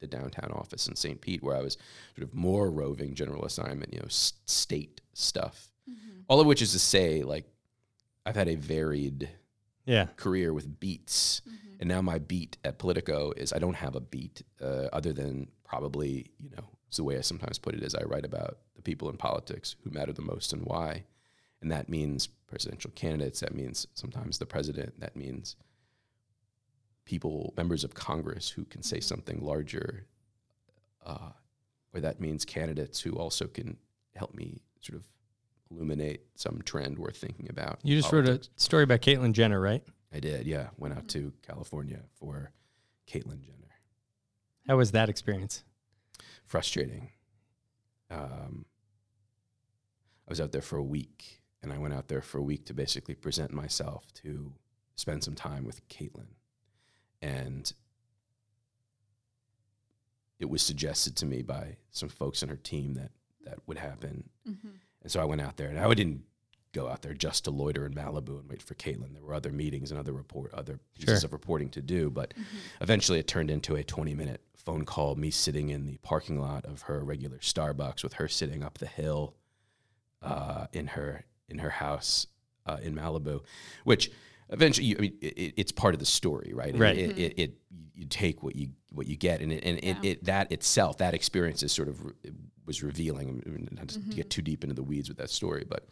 the 0.00 0.06
downtown 0.06 0.52
office 0.52 0.86
in 0.88 0.94
St. 0.94 1.22
Pete, 1.22 1.42
where 1.42 1.56
I 1.56 1.62
was 1.62 1.78
sort 2.14 2.28
of 2.28 2.34
more 2.34 2.70
roving 2.70 3.14
general 3.14 3.46
assignment, 3.46 3.94
you 3.94 4.00
know, 4.00 4.06
s- 4.06 4.34
state 4.44 5.00
stuff. 5.14 5.68
Mm-hmm. 6.30 6.34
All 6.34 6.40
of 6.40 6.46
which 6.46 6.62
is 6.62 6.72
to 6.72 6.78
say, 6.78 7.22
like, 7.22 7.44
I've 8.24 8.36
had 8.36 8.48
a 8.48 8.54
varied 8.54 9.28
yeah. 9.84 10.06
career 10.16 10.54
with 10.54 10.78
beats, 10.78 11.42
mm-hmm. 11.48 11.76
and 11.80 11.88
now 11.88 12.00
my 12.00 12.18
beat 12.18 12.56
at 12.64 12.78
Politico 12.78 13.32
is 13.36 13.52
I 13.52 13.58
don't 13.58 13.74
have 13.74 13.96
a 13.96 14.00
beat 14.00 14.42
uh, 14.62 14.88
other 14.92 15.12
than 15.12 15.48
probably 15.64 16.30
you 16.38 16.50
know 16.50 16.64
it's 16.86 16.98
the 16.98 17.04
way 17.04 17.16
I 17.18 17.22
sometimes 17.22 17.58
put 17.58 17.74
it 17.74 17.82
is 17.82 17.94
I 17.94 18.02
write 18.02 18.24
about 18.24 18.58
the 18.76 18.82
people 18.82 19.08
in 19.10 19.16
politics 19.16 19.76
who 19.82 19.90
matter 19.90 20.12
the 20.12 20.22
most 20.22 20.52
and 20.52 20.62
why. 20.64 21.04
And 21.62 21.70
that 21.70 21.88
means 21.88 22.26
presidential 22.26 22.90
candidates, 22.94 23.40
that 23.40 23.54
means 23.54 23.86
sometimes 23.94 24.38
the 24.38 24.46
president, 24.46 24.98
that 24.98 25.14
means 25.14 25.56
people, 27.04 27.52
members 27.56 27.84
of 27.84 27.94
Congress 27.94 28.48
who 28.48 28.64
can 28.64 28.82
say 28.82 28.98
something 28.98 29.40
larger, 29.44 30.06
uh, 31.04 31.30
or 31.92 32.00
that 32.00 32.20
means 32.20 32.44
candidates 32.44 33.00
who 33.00 33.12
also 33.12 33.46
can 33.46 33.76
help 34.14 34.34
me 34.34 34.62
sort 34.80 34.98
of 34.98 35.04
illuminate 35.70 36.22
some 36.34 36.60
trend 36.64 36.98
worth 36.98 37.16
thinking 37.16 37.48
about. 37.48 37.78
You 37.82 37.96
just 37.96 38.10
politics. 38.10 38.48
wrote 38.48 38.56
a 38.56 38.60
story 38.60 38.82
about 38.84 39.00
Caitlyn 39.00 39.32
Jenner, 39.32 39.60
right? 39.60 39.82
I 40.12 40.20
did, 40.20 40.46
yeah. 40.46 40.68
Went 40.76 40.94
out 40.94 41.08
to 41.08 41.32
California 41.46 42.00
for 42.18 42.50
Caitlyn 43.08 43.40
Jenner. 43.40 43.56
How 44.66 44.76
was 44.76 44.92
that 44.92 45.08
experience? 45.08 45.62
frustrating. 46.50 47.10
Um, 48.10 48.64
I 50.26 50.30
was 50.30 50.40
out 50.40 50.50
there 50.50 50.60
for 50.62 50.76
a 50.76 50.82
week, 50.82 51.42
and 51.62 51.72
I 51.72 51.78
went 51.78 51.94
out 51.94 52.08
there 52.08 52.22
for 52.22 52.38
a 52.38 52.42
week 52.42 52.66
to 52.66 52.74
basically 52.74 53.14
present 53.14 53.52
myself 53.52 54.12
to 54.14 54.52
spend 54.96 55.22
some 55.22 55.36
time 55.36 55.64
with 55.64 55.88
Caitlyn. 55.88 56.26
And 57.22 57.72
it 60.40 60.50
was 60.50 60.60
suggested 60.60 61.16
to 61.18 61.26
me 61.26 61.42
by 61.42 61.76
some 61.92 62.08
folks 62.08 62.42
in 62.42 62.48
her 62.48 62.56
team 62.56 62.94
that 62.94 63.12
that 63.44 63.60
would 63.68 63.78
happen. 63.78 64.28
Mm-hmm. 64.48 64.68
And 65.02 65.10
so 65.10 65.20
I 65.20 65.24
went 65.24 65.40
out 65.40 65.56
there, 65.56 65.68
and 65.68 65.78
I 65.78 65.92
didn't 65.94 66.24
go 66.72 66.88
out 66.88 67.02
there 67.02 67.14
just 67.14 67.44
to 67.44 67.50
loiter 67.50 67.86
in 67.86 67.94
Malibu 67.94 68.40
and 68.40 68.48
wait 68.48 68.62
for 68.62 68.74
Caitlyn. 68.74 69.12
There 69.12 69.22
were 69.22 69.34
other 69.34 69.50
meetings 69.50 69.90
and 69.90 69.98
other 69.98 70.12
report, 70.12 70.54
other 70.54 70.78
pieces 70.94 71.20
sure. 71.20 71.26
of 71.26 71.32
reporting 71.32 71.68
to 71.70 71.82
do. 71.82 72.10
But 72.10 72.34
mm-hmm. 72.34 72.56
eventually, 72.80 73.18
it 73.18 73.26
turned 73.26 73.50
into 73.50 73.76
a 73.76 73.82
20 73.82 74.14
minute 74.14 74.40
phone 74.56 74.84
call, 74.84 75.16
me 75.16 75.30
sitting 75.30 75.70
in 75.70 75.86
the 75.86 75.96
parking 75.98 76.38
lot 76.40 76.64
of 76.64 76.82
her 76.82 77.00
regular 77.02 77.38
Starbucks 77.38 78.02
with 78.02 78.14
her 78.14 78.28
sitting 78.28 78.62
up 78.62 78.78
the 78.78 78.86
hill 78.86 79.34
uh, 80.22 80.66
in 80.72 80.88
her 80.88 81.24
in 81.48 81.58
her 81.58 81.70
house 81.70 82.26
uh, 82.66 82.76
in 82.82 82.94
Malibu, 82.94 83.42
which 83.84 84.10
eventually, 84.50 84.86
you, 84.88 84.96
I 84.98 85.00
mean, 85.00 85.18
it, 85.20 85.54
it's 85.56 85.72
part 85.72 85.94
of 85.94 86.00
the 86.00 86.06
story, 86.06 86.52
right? 86.54 86.76
Right. 86.76 86.96
It, 86.96 87.18
it, 87.18 87.38
it, 87.38 87.52
you 87.94 88.06
take 88.06 88.42
what 88.42 88.56
you 88.56 88.70
what 88.92 89.06
you 89.06 89.16
get, 89.16 89.40
and 89.40 89.52
it, 89.52 89.64
and 89.64 89.82
yeah. 89.82 90.10
it, 90.10 90.24
that 90.24 90.50
itself, 90.52 90.98
that 90.98 91.14
experience 91.14 91.62
is 91.62 91.72
sort 91.72 91.88
of 91.88 92.00
was 92.66 92.82
revealing. 92.82 93.42
I 93.46 93.50
mean, 93.50 93.68
not 93.72 93.88
to 93.88 93.98
mm-hmm. 93.98 94.10
get 94.10 94.30
too 94.30 94.42
deep 94.42 94.64
into 94.64 94.74
the 94.74 94.82
weeds 94.82 95.08
with 95.08 95.18
that 95.18 95.30
story, 95.30 95.64
but 95.68 95.86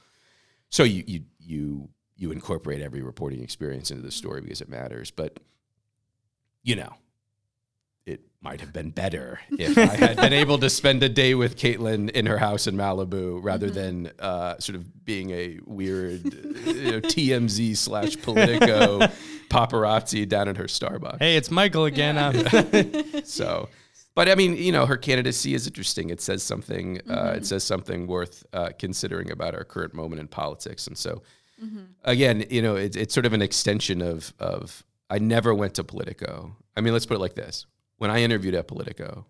so 0.70 0.84
you 0.84 1.04
you 1.06 1.22
you 1.38 1.88
you 2.16 2.32
incorporate 2.32 2.80
every 2.80 3.02
reporting 3.02 3.42
experience 3.42 3.90
into 3.90 4.02
the 4.02 4.10
story 4.10 4.40
because 4.40 4.60
it 4.60 4.68
matters, 4.68 5.10
but 5.10 5.38
you 6.62 6.76
know 6.76 6.92
it 8.08 8.20
might 8.40 8.60
have 8.60 8.72
been 8.72 8.90
better 8.90 9.40
if 9.50 9.76
I 9.76 9.86
had 9.86 10.16
been 10.16 10.32
able 10.32 10.58
to 10.58 10.70
spend 10.70 11.02
a 11.02 11.08
day 11.08 11.34
with 11.34 11.56
Caitlyn 11.56 12.08
in 12.10 12.26
her 12.26 12.38
house 12.38 12.66
in 12.66 12.76
Malibu 12.76 13.40
rather 13.42 13.66
mm-hmm. 13.66 13.74
than 14.06 14.12
uh, 14.20 14.58
sort 14.58 14.76
of 14.76 15.04
being 15.04 15.30
a 15.30 15.58
weird 15.66 16.24
you 16.24 16.92
know, 16.92 17.00
TMZ 17.00 17.76
slash 17.76 18.16
Politico 18.22 19.00
paparazzi 19.50 20.28
down 20.28 20.48
at 20.48 20.56
her 20.56 20.64
Starbucks. 20.64 21.18
Hey, 21.18 21.36
it's 21.36 21.50
Michael 21.50 21.86
again. 21.86 22.14
Yeah. 22.14 23.22
so, 23.24 23.68
but 24.14 24.28
I 24.28 24.34
mean, 24.36 24.56
you 24.56 24.72
know, 24.72 24.86
her 24.86 24.96
candidacy 24.96 25.54
is 25.54 25.66
interesting. 25.66 26.10
It 26.10 26.20
says 26.20 26.42
something. 26.42 27.00
Uh, 27.08 27.14
mm-hmm. 27.14 27.38
It 27.38 27.46
says 27.46 27.64
something 27.64 28.06
worth 28.06 28.46
uh, 28.52 28.70
considering 28.78 29.32
about 29.32 29.54
our 29.54 29.64
current 29.64 29.94
moment 29.94 30.20
in 30.20 30.28
politics. 30.28 30.86
And 30.86 30.96
so, 30.96 31.22
mm-hmm. 31.62 31.84
again, 32.04 32.44
you 32.50 32.62
know, 32.62 32.76
it, 32.76 32.94
it's 32.94 33.14
sort 33.14 33.26
of 33.26 33.32
an 33.32 33.42
extension 33.42 34.00
of 34.00 34.32
of. 34.38 34.84
I 35.10 35.18
never 35.18 35.54
went 35.54 35.72
to 35.76 35.84
Politico. 35.84 36.54
I 36.76 36.82
mean, 36.82 36.92
let's 36.92 37.06
put 37.06 37.14
it 37.14 37.20
like 37.20 37.34
this: 37.34 37.64
when 37.98 38.10
I 38.10 38.22
interviewed 38.22 38.54
at 38.54 38.66
Politico 38.66 39.26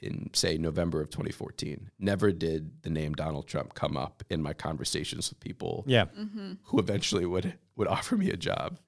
in 0.00 0.30
say 0.32 0.58
November 0.58 1.00
of 1.00 1.10
2014, 1.10 1.90
never 1.98 2.30
did 2.30 2.82
the 2.82 2.90
name 2.90 3.14
Donald 3.14 3.48
Trump 3.48 3.74
come 3.74 3.96
up 3.96 4.22
in 4.30 4.42
my 4.42 4.52
conversations 4.52 5.28
with 5.30 5.40
people 5.40 5.84
yeah. 5.86 6.04
Mm-hmm. 6.04 6.52
who 6.64 6.78
eventually 6.78 7.26
would 7.26 7.54
would 7.76 7.88
offer 7.88 8.16
me 8.16 8.30
a 8.30 8.36
job. 8.36 8.78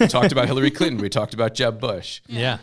We 0.00 0.08
talked 0.08 0.32
about 0.32 0.46
Hillary 0.46 0.72
Clinton, 0.72 1.00
we 1.00 1.08
talked 1.08 1.34
about 1.34 1.54
Jeb 1.54 1.80
Bush. 1.80 2.20
Yeah. 2.26 2.40
yeah. 2.40 2.58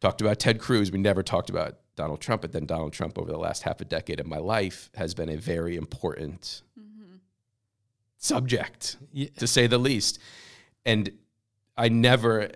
Talked 0.00 0.20
about 0.20 0.38
Ted 0.38 0.60
Cruz, 0.60 0.90
we 0.90 0.98
never 0.98 1.22
talked 1.22 1.50
about 1.50 1.78
Donald 1.96 2.20
Trump, 2.20 2.42
but 2.42 2.52
then 2.52 2.64
Donald 2.64 2.92
Trump 2.92 3.18
over 3.18 3.30
the 3.30 3.38
last 3.38 3.62
half 3.62 3.80
a 3.80 3.84
decade 3.84 4.20
of 4.20 4.26
my 4.26 4.38
life 4.38 4.88
has 4.94 5.12
been 5.12 5.28
a 5.28 5.36
very 5.36 5.76
important 5.76 6.62
mm-hmm. 6.78 7.16
subject 8.16 8.96
yeah. 9.12 9.28
to 9.36 9.46
say 9.46 9.66
the 9.66 9.76
least. 9.76 10.18
And 10.86 11.10
I 11.76 11.88
never 11.88 12.50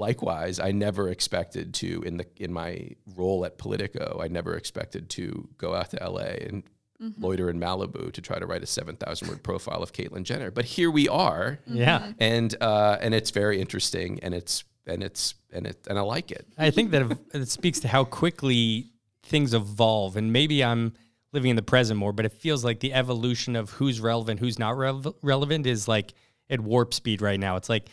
likewise, 0.00 0.58
I 0.58 0.72
never 0.72 1.08
expected 1.08 1.74
to 1.74 2.02
in 2.02 2.16
the 2.16 2.26
in 2.36 2.52
my 2.52 2.90
role 3.14 3.44
at 3.44 3.58
Politico, 3.58 4.20
I 4.20 4.28
never 4.28 4.56
expected 4.56 5.08
to 5.10 5.48
go 5.58 5.74
out 5.74 5.90
to 5.90 5.98
LA 6.04 6.34
and 6.48 6.64
mm-hmm. 7.00 7.22
loiter 7.22 7.48
in 7.50 7.60
Malibu 7.60 8.10
to 8.12 8.20
try 8.20 8.38
to 8.38 8.46
write 8.46 8.62
a 8.62 8.66
seven 8.66 8.96
thousand 8.96 9.28
word 9.28 9.42
profile 9.44 9.82
of 9.82 9.92
Caitlyn 9.92 10.24
Jenner. 10.24 10.50
But 10.50 10.64
here 10.64 10.90
we 10.90 11.08
are, 11.08 11.60
yeah, 11.66 12.12
and 12.18 12.54
uh, 12.60 12.96
and 13.00 13.14
it's 13.14 13.30
very 13.30 13.60
interesting, 13.60 14.18
and 14.22 14.34
it's 14.34 14.64
and 14.86 15.04
it's 15.04 15.34
and 15.52 15.66
it 15.66 15.86
and 15.88 15.98
I 15.98 16.02
like 16.02 16.32
it. 16.32 16.46
I 16.58 16.70
think 16.70 16.90
that 16.90 17.18
it 17.32 17.48
speaks 17.48 17.78
to 17.80 17.88
how 17.88 18.04
quickly 18.04 18.90
things 19.22 19.54
evolve, 19.54 20.16
and 20.16 20.32
maybe 20.32 20.64
I'm 20.64 20.94
living 21.32 21.50
in 21.50 21.56
the 21.56 21.62
present 21.62 21.98
more, 21.98 22.12
but 22.12 22.24
it 22.24 22.32
feels 22.32 22.64
like 22.64 22.80
the 22.80 22.92
evolution 22.92 23.54
of 23.54 23.70
who's 23.70 24.00
relevant, 24.00 24.40
who's 24.40 24.58
not 24.58 24.76
rev- 24.76 25.14
relevant, 25.22 25.66
is 25.66 25.86
like 25.86 26.14
at 26.48 26.58
warp 26.60 26.92
speed 26.92 27.22
right 27.22 27.38
now. 27.38 27.56
It's 27.56 27.68
like 27.68 27.88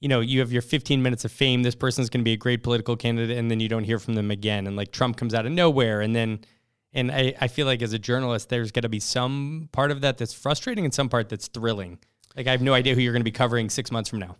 you 0.00 0.08
know, 0.08 0.20
you 0.20 0.40
have 0.40 0.52
your 0.52 0.62
15 0.62 1.02
minutes 1.02 1.24
of 1.24 1.32
fame. 1.32 1.62
This 1.62 1.74
person's 1.74 2.08
going 2.08 2.20
to 2.20 2.24
be 2.24 2.32
a 2.32 2.36
great 2.36 2.62
political 2.62 2.96
candidate, 2.96 3.36
and 3.36 3.50
then 3.50 3.60
you 3.60 3.68
don't 3.68 3.84
hear 3.84 3.98
from 3.98 4.14
them 4.14 4.30
again. 4.30 4.66
And 4.66 4.76
like 4.76 4.92
Trump 4.92 5.16
comes 5.16 5.34
out 5.34 5.46
of 5.46 5.52
nowhere, 5.52 6.00
and 6.00 6.14
then, 6.14 6.40
and 6.92 7.10
I, 7.10 7.34
I 7.40 7.48
feel 7.48 7.66
like 7.66 7.82
as 7.82 7.92
a 7.92 7.98
journalist, 7.98 8.48
there's 8.48 8.70
got 8.70 8.82
to 8.82 8.88
be 8.88 9.00
some 9.00 9.68
part 9.72 9.90
of 9.90 10.00
that 10.02 10.18
that's 10.18 10.32
frustrating 10.32 10.84
and 10.84 10.94
some 10.94 11.08
part 11.08 11.28
that's 11.28 11.48
thrilling. 11.48 11.98
Like 12.36 12.46
I 12.46 12.52
have 12.52 12.62
no 12.62 12.74
idea 12.74 12.94
who 12.94 13.00
you're 13.00 13.12
going 13.12 13.20
to 13.20 13.24
be 13.24 13.30
covering 13.32 13.68
six 13.68 13.90
months 13.90 14.08
from 14.08 14.20
now. 14.20 14.36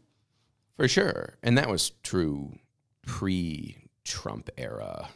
For 0.77 0.87
sure. 0.87 1.37
And 1.42 1.59
that 1.59 1.68
was 1.68 1.90
true 2.05 2.57
pre 3.05 3.77
Trump 4.05 4.49
era, 4.57 5.09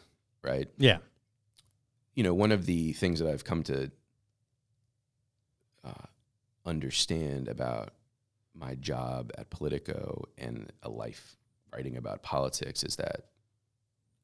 right? 0.42 0.68
Yeah. 0.76 0.98
You 2.14 2.24
know, 2.24 2.34
one 2.34 2.50
of 2.50 2.66
the 2.66 2.92
things 2.94 3.20
that 3.20 3.28
I've 3.28 3.44
come 3.44 3.62
to 3.64 3.90
uh, 5.84 6.06
understand 6.66 7.46
about 7.46 7.90
my 8.54 8.74
job 8.74 9.32
at 9.38 9.50
Politico 9.50 10.24
and 10.36 10.72
a 10.82 10.90
life 10.90 11.36
writing 11.72 11.96
about 11.96 12.22
politics 12.22 12.82
is 12.82 12.96
that, 12.96 13.26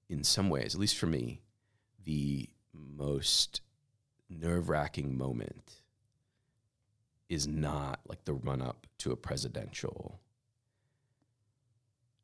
in 0.08 0.24
some 0.24 0.48
ways, 0.50 0.74
at 0.74 0.80
least 0.80 0.96
for 0.96 1.06
me, 1.06 1.42
the 2.04 2.48
most 2.72 3.60
nerve 4.28 4.68
wracking 4.68 5.16
moment 5.16 5.82
is 7.28 7.46
not 7.46 8.00
like 8.06 8.24
the 8.24 8.32
run 8.32 8.62
up 8.62 8.86
to 8.98 9.12
a 9.12 9.16
presidential 9.16 10.20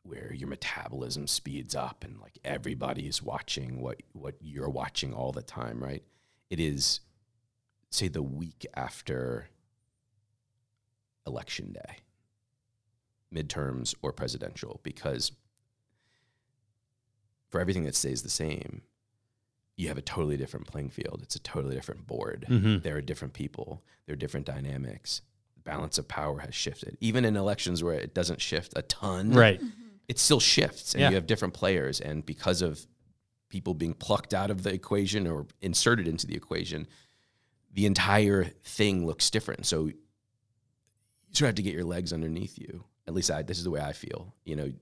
where 0.02 0.32
your 0.34 0.48
metabolism 0.48 1.26
speeds 1.26 1.74
up 1.74 2.04
and 2.04 2.20
like 2.20 2.38
everybody 2.44 3.06
is 3.06 3.22
watching 3.22 3.80
what 3.80 4.02
what 4.12 4.34
you're 4.40 4.68
watching 4.68 5.14
all 5.14 5.32
the 5.32 5.42
time, 5.42 5.82
right? 5.82 6.02
It 6.50 6.60
is 6.60 7.00
say 7.90 8.08
the 8.08 8.22
week 8.22 8.66
after 8.74 9.48
election 11.26 11.72
day, 11.72 11.96
midterms 13.34 13.94
or 14.02 14.12
presidential, 14.12 14.80
because 14.82 15.32
for 17.48 17.60
everything 17.60 17.84
that 17.84 17.94
stays 17.94 18.22
the 18.22 18.30
same, 18.30 18.82
you 19.76 19.88
have 19.88 19.98
a 19.98 20.02
totally 20.02 20.36
different 20.36 20.66
playing 20.66 20.90
field. 20.90 21.20
It's 21.22 21.36
a 21.36 21.40
totally 21.40 21.74
different 21.74 22.06
board. 22.06 22.46
Mm-hmm. 22.48 22.78
There 22.80 22.96
are 22.96 23.00
different 23.02 23.34
people, 23.34 23.82
there 24.06 24.12
are 24.14 24.16
different 24.16 24.46
dynamics. 24.46 25.22
Balance 25.64 25.96
of 25.98 26.06
power 26.08 26.40
has 26.40 26.54
shifted. 26.54 26.96
Even 27.00 27.24
in 27.24 27.36
elections 27.36 27.82
where 27.82 27.94
it 27.94 28.14
doesn't 28.14 28.40
shift 28.40 28.74
a 28.76 28.82
ton, 28.82 29.30
Right. 29.32 29.60
it 30.08 30.18
still 30.18 30.40
shifts 30.40 30.94
and 30.94 31.00
Yeah. 31.00 31.08
you 31.10 31.14
have 31.14 31.26
different 31.26 31.54
players 31.54 32.00
and 32.00 32.24
because 32.26 32.60
of 32.60 32.86
people 33.48 33.72
being 33.72 33.94
plucked 33.94 34.34
out 34.34 34.50
of 34.50 34.62
the 34.62 34.72
equation 34.72 35.26
or 35.26 35.46
inserted 35.62 36.06
into 36.08 36.26
the 36.26 36.34
equation 36.34 36.86
the 37.72 37.86
entire 37.86 38.44
thing 38.64 39.06
looks 39.06 39.30
different 39.30 39.64
so 39.64 39.86
you 39.86 39.94
sort 41.34 41.42
of 41.42 41.48
have 41.48 41.54
to 41.56 41.62
get 41.62 41.74
your 41.74 41.84
legs 41.84 42.12
underneath 42.12 42.58
you 42.58 42.84
at 43.06 43.14
least 43.14 43.30
I, 43.30 43.42
this 43.42 43.58
is 43.58 43.64
the 43.64 43.70
way 43.70 43.80
i 43.80 43.92
feel 43.92 44.34
you 44.44 44.56
know. 44.56 44.72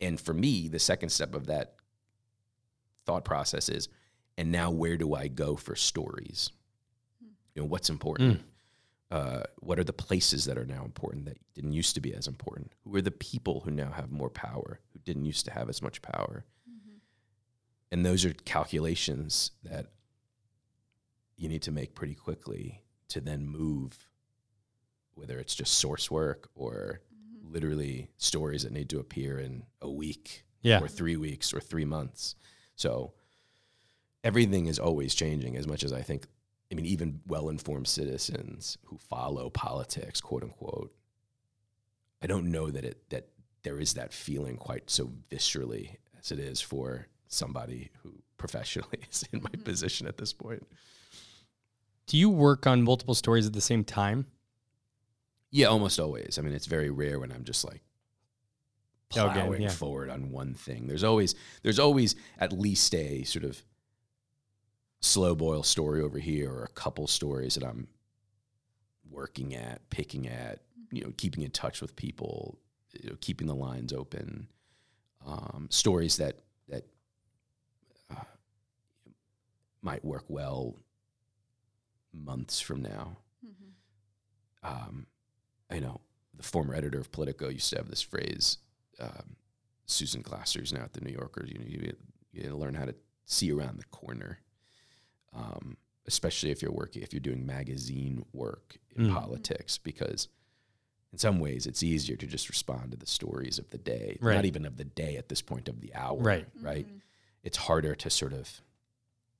And 0.00 0.20
for 0.20 0.32
me 0.32 0.68
the 0.68 0.78
second 0.78 1.08
step 1.10 1.34
of 1.34 1.46
that 1.46 1.74
thought 3.04 3.24
process 3.24 3.68
is 3.68 3.88
and 4.36 4.52
now 4.52 4.70
where 4.70 4.96
do 4.96 5.14
i 5.14 5.28
go 5.28 5.56
for 5.56 5.74
stories? 5.74 6.50
Hmm. 7.20 7.32
You 7.54 7.62
know 7.62 7.68
what's 7.68 7.90
important? 7.90 8.38
Hmm. 8.38 8.42
Uh, 9.10 9.42
what 9.60 9.78
are 9.78 9.84
the 9.84 9.92
places 9.92 10.44
that 10.44 10.58
are 10.58 10.66
now 10.66 10.84
important 10.84 11.24
that 11.24 11.38
didn't 11.54 11.72
used 11.72 11.94
to 11.94 12.00
be 12.00 12.14
as 12.14 12.26
important? 12.26 12.72
Who 12.84 12.94
are 12.94 13.02
the 13.02 13.10
people 13.10 13.60
who 13.60 13.70
now 13.70 13.90
have 13.90 14.10
more 14.10 14.28
power 14.28 14.80
who 14.92 14.98
didn't 14.98 15.24
used 15.24 15.46
to 15.46 15.52
have 15.52 15.70
as 15.70 15.80
much 15.80 16.02
power? 16.02 16.44
Mm-hmm. 16.68 16.98
And 17.90 18.04
those 18.04 18.26
are 18.26 18.34
calculations 18.34 19.52
that 19.64 19.86
you 21.36 21.48
need 21.48 21.62
to 21.62 21.70
make 21.70 21.94
pretty 21.94 22.14
quickly 22.14 22.82
to 23.08 23.20
then 23.22 23.46
move, 23.46 23.98
whether 25.18 25.38
it's 25.38 25.54
just 25.54 25.74
source 25.74 26.10
work 26.10 26.48
or 26.54 27.00
mm-hmm. 27.12 27.52
literally 27.52 28.10
stories 28.16 28.62
that 28.62 28.72
need 28.72 28.88
to 28.90 29.00
appear 29.00 29.38
in 29.38 29.64
a 29.82 29.90
week 29.90 30.44
Yeah. 30.62 30.80
or 30.80 30.88
three 30.88 31.16
weeks 31.16 31.52
or 31.52 31.60
three 31.60 31.84
months. 31.84 32.34
So 32.76 33.12
everything 34.24 34.66
is 34.66 34.78
always 34.78 35.14
changing 35.14 35.56
as 35.56 35.66
much 35.66 35.84
as 35.84 35.92
I 35.92 36.02
think 36.02 36.26
I 36.70 36.74
mean, 36.74 36.86
even 36.86 37.20
well 37.26 37.48
informed 37.48 37.88
citizens 37.88 38.76
who 38.84 38.98
follow 38.98 39.48
politics, 39.48 40.20
quote 40.20 40.42
unquote, 40.42 40.92
I 42.20 42.26
don't 42.26 42.50
know 42.50 42.70
that 42.70 42.84
it 42.84 43.08
that 43.10 43.28
there 43.62 43.80
is 43.80 43.94
that 43.94 44.12
feeling 44.12 44.56
quite 44.56 44.90
so 44.90 45.10
viscerally 45.30 45.96
as 46.20 46.30
it 46.30 46.38
is 46.38 46.60
for 46.60 47.06
somebody 47.28 47.90
who 48.02 48.12
professionally 48.36 48.98
is 49.10 49.24
in 49.32 49.42
my 49.42 49.50
mm-hmm. 49.50 49.62
position 49.62 50.06
at 50.06 50.18
this 50.18 50.32
point. 50.32 50.66
Do 52.06 52.16
you 52.16 52.30
work 52.30 52.66
on 52.66 52.82
multiple 52.82 53.14
stories 53.14 53.46
at 53.46 53.52
the 53.52 53.60
same 53.60 53.84
time? 53.84 54.26
Yeah, 55.50 55.66
almost 55.66 55.98
always. 55.98 56.38
I 56.38 56.42
mean, 56.42 56.52
it's 56.54 56.66
very 56.66 56.90
rare 56.90 57.18
when 57.20 57.32
I'm 57.32 57.44
just 57.44 57.64
like 57.64 57.82
Okay, 59.16 59.32
plowing 59.32 59.62
yeah. 59.62 59.70
forward 59.70 60.10
on 60.10 60.30
one 60.30 60.54
thing. 60.54 60.86
There's 60.86 61.04
always 61.04 61.34
there's 61.62 61.78
always 61.78 62.14
at 62.38 62.52
least 62.52 62.94
a 62.94 63.24
sort 63.24 63.44
of 63.44 63.62
slow 65.00 65.34
boil 65.34 65.62
story 65.62 66.02
over 66.02 66.18
here 66.18 66.50
or 66.52 66.64
a 66.64 66.68
couple 66.68 67.06
stories 67.06 67.54
that 67.54 67.64
I'm 67.64 67.88
working 69.10 69.54
at, 69.54 69.88
picking 69.90 70.28
at, 70.28 70.60
you 70.92 71.02
know, 71.04 71.12
keeping 71.16 71.42
in 71.42 71.50
touch 71.50 71.80
with 71.80 71.96
people, 71.96 72.58
you 73.00 73.10
know, 73.10 73.16
keeping 73.20 73.46
the 73.46 73.54
lines 73.54 73.92
open. 73.92 74.48
Um, 75.26 75.68
stories 75.70 76.16
that 76.18 76.36
that 76.68 76.84
uh, 78.10 78.24
might 79.82 80.04
work 80.04 80.24
well 80.28 80.76
months 82.12 82.60
from 82.60 82.82
now 82.82 83.16
um, 84.62 85.06
you 85.72 85.80
know, 85.80 86.00
the 86.36 86.42
former 86.42 86.74
editor 86.74 86.98
of 86.98 87.10
Politico 87.12 87.48
used 87.48 87.70
to 87.70 87.76
have 87.76 87.88
this 87.88 88.02
phrase. 88.02 88.58
Um, 89.00 89.36
Susan 89.86 90.22
Glasser, 90.22 90.60
who's 90.60 90.72
now 90.72 90.82
at 90.82 90.92
the 90.92 91.00
New 91.00 91.12
Yorker, 91.12 91.44
you 91.46 91.58
know, 91.58 91.64
you, 91.66 91.92
you 92.32 92.54
learn 92.54 92.74
how 92.74 92.84
to 92.84 92.94
see 93.26 93.50
around 93.52 93.78
the 93.78 93.84
corner, 93.86 94.38
um, 95.34 95.76
especially 96.06 96.50
if 96.50 96.62
you're 96.62 96.72
working, 96.72 97.02
if 97.02 97.12
you're 97.12 97.20
doing 97.20 97.44
magazine 97.46 98.24
work 98.32 98.78
in 98.96 99.06
Mm. 99.08 99.14
politics, 99.14 99.78
because 99.78 100.28
in 101.12 101.18
some 101.18 101.38
ways 101.40 101.66
it's 101.66 101.82
easier 101.82 102.16
to 102.16 102.26
just 102.26 102.48
respond 102.48 102.90
to 102.90 102.96
the 102.98 103.06
stories 103.06 103.58
of 103.58 103.70
the 103.70 103.78
day, 103.78 104.18
Right. 104.20 104.34
not 104.34 104.44
even 104.44 104.64
of 104.66 104.76
the 104.76 104.84
day 104.84 105.16
at 105.16 105.28
this 105.28 105.40
point 105.42 105.68
of 105.68 105.80
the 105.80 105.94
hour, 105.94 106.18
Right. 106.18 106.46
Right. 106.60 106.86
It's 107.42 107.56
harder 107.58 107.94
to 107.94 108.10
sort 108.10 108.32
of 108.32 108.60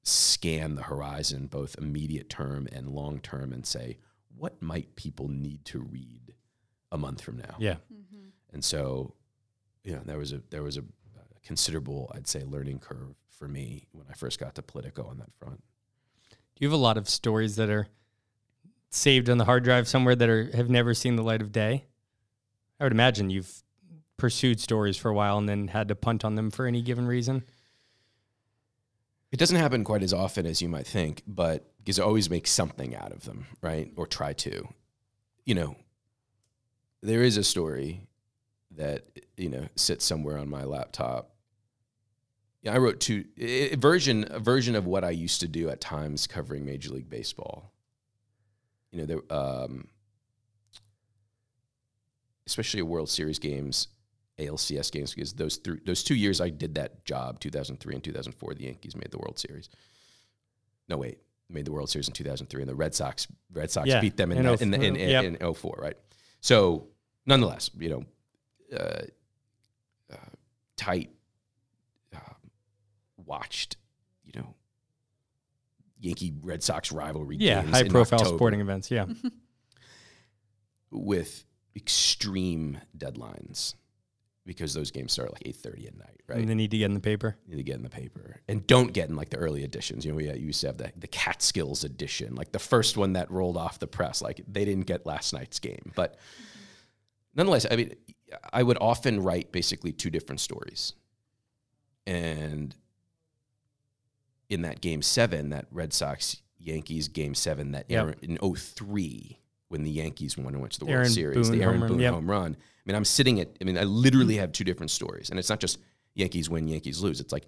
scan 0.02 0.76
the 0.76 0.84
horizon, 0.84 1.46
both 1.46 1.76
immediate 1.78 2.30
term 2.30 2.68
and 2.72 2.88
long 2.88 3.20
term, 3.20 3.52
and 3.52 3.66
say, 3.66 3.98
what 4.34 4.62
might 4.62 4.94
people 4.96 5.28
need 5.28 5.64
to 5.66 5.80
read 5.80 6.17
a 6.90 6.98
month 6.98 7.20
from 7.20 7.38
now? 7.38 7.56
Yeah. 7.58 7.76
Mm-hmm. 7.92 8.28
And 8.52 8.64
so, 8.64 9.14
you 9.84 9.92
know, 9.92 10.00
there 10.04 10.18
was 10.18 10.32
a 10.32 10.42
there 10.50 10.62
was 10.62 10.76
a, 10.76 10.80
a 10.80 11.40
considerable, 11.42 12.10
I'd 12.14 12.28
say, 12.28 12.44
learning 12.44 12.80
curve 12.80 13.14
for 13.30 13.48
me 13.48 13.86
when 13.92 14.06
I 14.10 14.14
first 14.14 14.40
got 14.40 14.54
to 14.56 14.62
Politico 14.62 15.04
on 15.04 15.18
that 15.18 15.32
front. 15.38 15.62
Do 16.30 16.64
you 16.64 16.68
have 16.68 16.78
a 16.78 16.82
lot 16.82 16.96
of 16.96 17.08
stories 17.08 17.56
that 17.56 17.70
are 17.70 17.88
saved 18.90 19.28
on 19.30 19.38
the 19.38 19.44
hard 19.44 19.64
drive 19.64 19.86
somewhere 19.86 20.16
that 20.16 20.28
are 20.28 20.50
have 20.56 20.68
never 20.68 20.94
seen 20.94 21.16
the 21.16 21.22
light 21.22 21.42
of 21.42 21.52
day? 21.52 21.84
I 22.80 22.84
would 22.84 22.92
imagine 22.92 23.30
you've 23.30 23.62
pursued 24.16 24.60
stories 24.60 24.96
for 24.96 25.10
a 25.10 25.14
while 25.14 25.38
and 25.38 25.48
then 25.48 25.68
had 25.68 25.88
to 25.88 25.94
punt 25.94 26.24
on 26.24 26.34
them 26.34 26.50
for 26.50 26.66
any 26.66 26.82
given 26.82 27.06
reason. 27.06 27.44
It 29.30 29.38
doesn't 29.38 29.56
happen 29.56 29.84
quite 29.84 30.02
as 30.02 30.12
often 30.12 30.46
as 30.46 30.62
you 30.62 30.68
might 30.68 30.86
think, 30.86 31.22
but 31.26 31.70
because 31.78 31.98
I 31.98 32.02
always 32.02 32.30
make 32.30 32.46
something 32.46 32.96
out 32.96 33.12
of 33.12 33.24
them, 33.24 33.46
right? 33.62 33.92
Or 33.96 34.06
try 34.06 34.32
to. 34.32 34.68
You 35.44 35.54
know, 35.54 35.76
there 37.02 37.22
is 37.22 37.36
a 37.36 37.44
story 37.44 38.08
that 38.76 39.04
you 39.36 39.48
know 39.48 39.66
sits 39.76 40.04
somewhere 40.04 40.38
on 40.38 40.48
my 40.48 40.64
laptop. 40.64 41.30
Yeah, 42.62 42.74
I 42.74 42.78
wrote 42.78 43.00
two 43.00 43.24
a 43.38 43.76
version 43.76 44.26
a 44.30 44.38
version 44.38 44.74
of 44.74 44.86
what 44.86 45.04
I 45.04 45.10
used 45.10 45.40
to 45.40 45.48
do 45.48 45.68
at 45.68 45.80
times 45.80 46.26
covering 46.26 46.64
Major 46.64 46.90
League 46.90 47.10
Baseball. 47.10 47.72
You 48.90 49.00
know, 49.00 49.06
there 49.06 49.38
um, 49.38 49.88
especially 52.46 52.80
at 52.80 52.86
World 52.86 53.10
Series 53.10 53.38
games, 53.38 53.88
ALCS 54.38 54.90
games, 54.90 55.14
because 55.14 55.34
those 55.34 55.56
three, 55.56 55.80
those 55.84 56.02
two 56.02 56.14
years 56.14 56.40
I 56.40 56.48
did 56.48 56.74
that 56.76 57.04
job, 57.04 57.40
2003 57.40 57.94
and 57.94 58.02
2004, 58.02 58.54
the 58.54 58.64
Yankees 58.64 58.96
made 58.96 59.10
the 59.10 59.18
World 59.18 59.38
Series. 59.38 59.68
No, 60.88 60.96
wait, 60.96 61.18
made 61.50 61.66
the 61.66 61.72
World 61.72 61.90
Series 61.90 62.08
in 62.08 62.14
2003, 62.14 62.62
and 62.62 62.68
the 62.68 62.74
Red 62.74 62.94
Sox 62.94 63.28
Red 63.52 63.70
Sox 63.70 63.86
Yeah, 63.86 64.00
beat 64.00 64.16
them 64.16 64.32
in 64.32 64.38
in 64.38 64.44
that, 64.44 64.62
in, 64.62 64.74
in, 64.74 64.94
04, 64.94 65.02
in, 65.02 65.10
yep. 65.10 65.24
in 65.24 65.54
04, 65.54 65.78
right? 65.80 65.96
So, 66.40 66.88
nonetheless, 67.26 67.70
you 67.78 67.90
know, 67.90 68.04
uh, 68.76 69.02
uh, 70.12 70.16
tight, 70.76 71.10
uh, 72.14 72.34
watched, 73.16 73.76
you 74.24 74.40
know, 74.40 74.54
Yankee 76.00 76.34
Red 76.42 76.62
Sox 76.62 76.92
rivalry 76.92 77.36
Yeah, 77.38 77.62
high 77.62 77.88
profile 77.88 78.20
October 78.20 78.36
sporting 78.36 78.60
events. 78.60 78.90
Yeah. 78.90 79.06
with 80.90 81.44
extreme 81.76 82.78
deadlines 82.96 83.74
because 84.48 84.74
those 84.74 84.90
games 84.90 85.12
start 85.12 85.28
at 85.28 85.34
like 85.34 85.42
eight 85.46 85.56
thirty 85.56 85.86
at 85.86 85.96
night, 85.96 86.20
right? 86.26 86.38
And 86.38 86.48
they 86.48 86.54
need 86.54 86.72
to 86.72 86.78
get 86.78 86.86
in 86.86 86.94
the 86.94 87.00
paper. 87.00 87.36
You 87.46 87.52
need 87.54 87.62
to 87.62 87.70
get 87.70 87.76
in 87.76 87.82
the 87.82 87.88
paper 87.90 88.40
and 88.48 88.66
don't 88.66 88.92
get 88.92 89.08
in 89.08 89.14
like 89.14 89.30
the 89.30 89.36
early 89.36 89.62
editions. 89.62 90.04
You 90.04 90.10
know, 90.12 90.16
we 90.16 90.28
uh, 90.28 90.34
used 90.34 90.62
to 90.62 90.68
have 90.68 90.78
the, 90.78 90.90
the 90.96 91.06
Catskills 91.06 91.84
edition, 91.84 92.34
like 92.34 92.50
the 92.50 92.58
first 92.58 92.96
one 92.96 93.12
that 93.12 93.30
rolled 93.30 93.56
off 93.56 93.78
the 93.78 93.86
press. 93.86 94.22
Like 94.22 94.40
they 94.48 94.64
didn't 94.64 94.86
get 94.86 95.06
last 95.06 95.32
night's 95.32 95.58
game, 95.58 95.92
but 95.94 96.16
nonetheless, 97.34 97.66
I 97.70 97.76
mean, 97.76 97.94
I 98.52 98.62
would 98.62 98.78
often 98.80 99.22
write 99.22 99.52
basically 99.52 99.92
two 99.92 100.10
different 100.10 100.40
stories. 100.40 100.94
And 102.06 102.74
in 104.48 104.62
that 104.62 104.80
game 104.80 105.02
seven, 105.02 105.50
that 105.50 105.66
Red 105.70 105.92
Sox 105.92 106.38
Yankees 106.58 107.08
game 107.08 107.34
seven, 107.34 107.72
that 107.72 107.84
Yep. 107.88 108.02
Aaron, 108.02 108.18
in 108.22 108.54
03, 108.54 109.38
when 109.68 109.82
the 109.84 109.90
Yankees 109.90 110.36
won 110.36 110.54
and 110.54 110.60
went 110.60 110.72
to 110.74 110.80
the 110.80 110.86
Aaron 110.86 111.02
World 111.02 111.12
Series, 111.12 111.48
Boone 111.48 111.58
the 111.58 111.64
Aaron 111.64 111.74
home 111.76 111.82
run, 111.82 111.90
Boone 111.92 112.00
yep. 112.00 112.14
home 112.14 112.30
run. 112.30 112.56
I 112.56 112.82
mean, 112.86 112.96
I'm 112.96 113.04
sitting 113.04 113.40
at, 113.40 113.48
I 113.60 113.64
mean, 113.64 113.76
I 113.78 113.84
literally 113.84 114.36
have 114.36 114.52
two 114.52 114.64
different 114.64 114.90
stories. 114.90 115.30
And 115.30 115.38
it's 115.38 115.50
not 115.50 115.60
just 115.60 115.78
Yankees 116.14 116.48
win, 116.48 116.68
Yankees 116.68 117.02
lose. 117.02 117.20
It's 117.20 117.32
like 117.32 117.46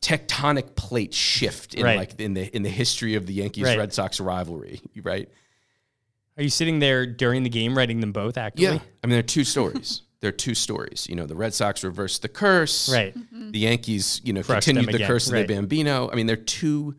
tectonic 0.00 0.74
plate 0.76 1.12
shift 1.12 1.74
in 1.74 1.84
Right. 1.84 1.98
like 1.98 2.18
in 2.20 2.32
the 2.34 2.54
in 2.56 2.62
the 2.62 2.70
history 2.70 3.14
of 3.14 3.26
the 3.26 3.34
Yankees 3.34 3.64
Right. 3.64 3.78
Red 3.78 3.92
Sox 3.92 4.18
rivalry, 4.20 4.80
right? 5.02 5.28
Are 6.36 6.42
you 6.42 6.48
sitting 6.48 6.78
there 6.78 7.04
during 7.04 7.42
the 7.42 7.50
game 7.50 7.76
writing 7.76 8.00
them 8.00 8.12
both 8.12 8.38
actively? 8.38 8.76
Yeah. 8.76 8.82
I 9.04 9.06
mean, 9.06 9.12
there 9.12 9.18
are 9.18 9.22
two 9.22 9.44
stories. 9.44 10.02
there 10.20 10.28
are 10.28 10.32
two 10.32 10.54
stories. 10.54 11.06
You 11.08 11.16
know, 11.16 11.26
the 11.26 11.36
Red 11.36 11.52
Sox 11.52 11.84
reversed 11.84 12.22
the 12.22 12.28
curse. 12.28 12.90
Right. 12.90 13.14
The 13.32 13.58
Yankees, 13.58 14.22
you 14.24 14.32
know, 14.32 14.42
Crushed 14.42 14.66
continued 14.66 14.92
the 14.92 14.96
again, 14.96 15.06
curse 15.08 15.26
of 15.26 15.34
right. 15.34 15.46
the 15.46 15.54
Bambino. 15.54 16.10
I 16.10 16.14
mean, 16.14 16.26
they're 16.26 16.36
two 16.36 16.94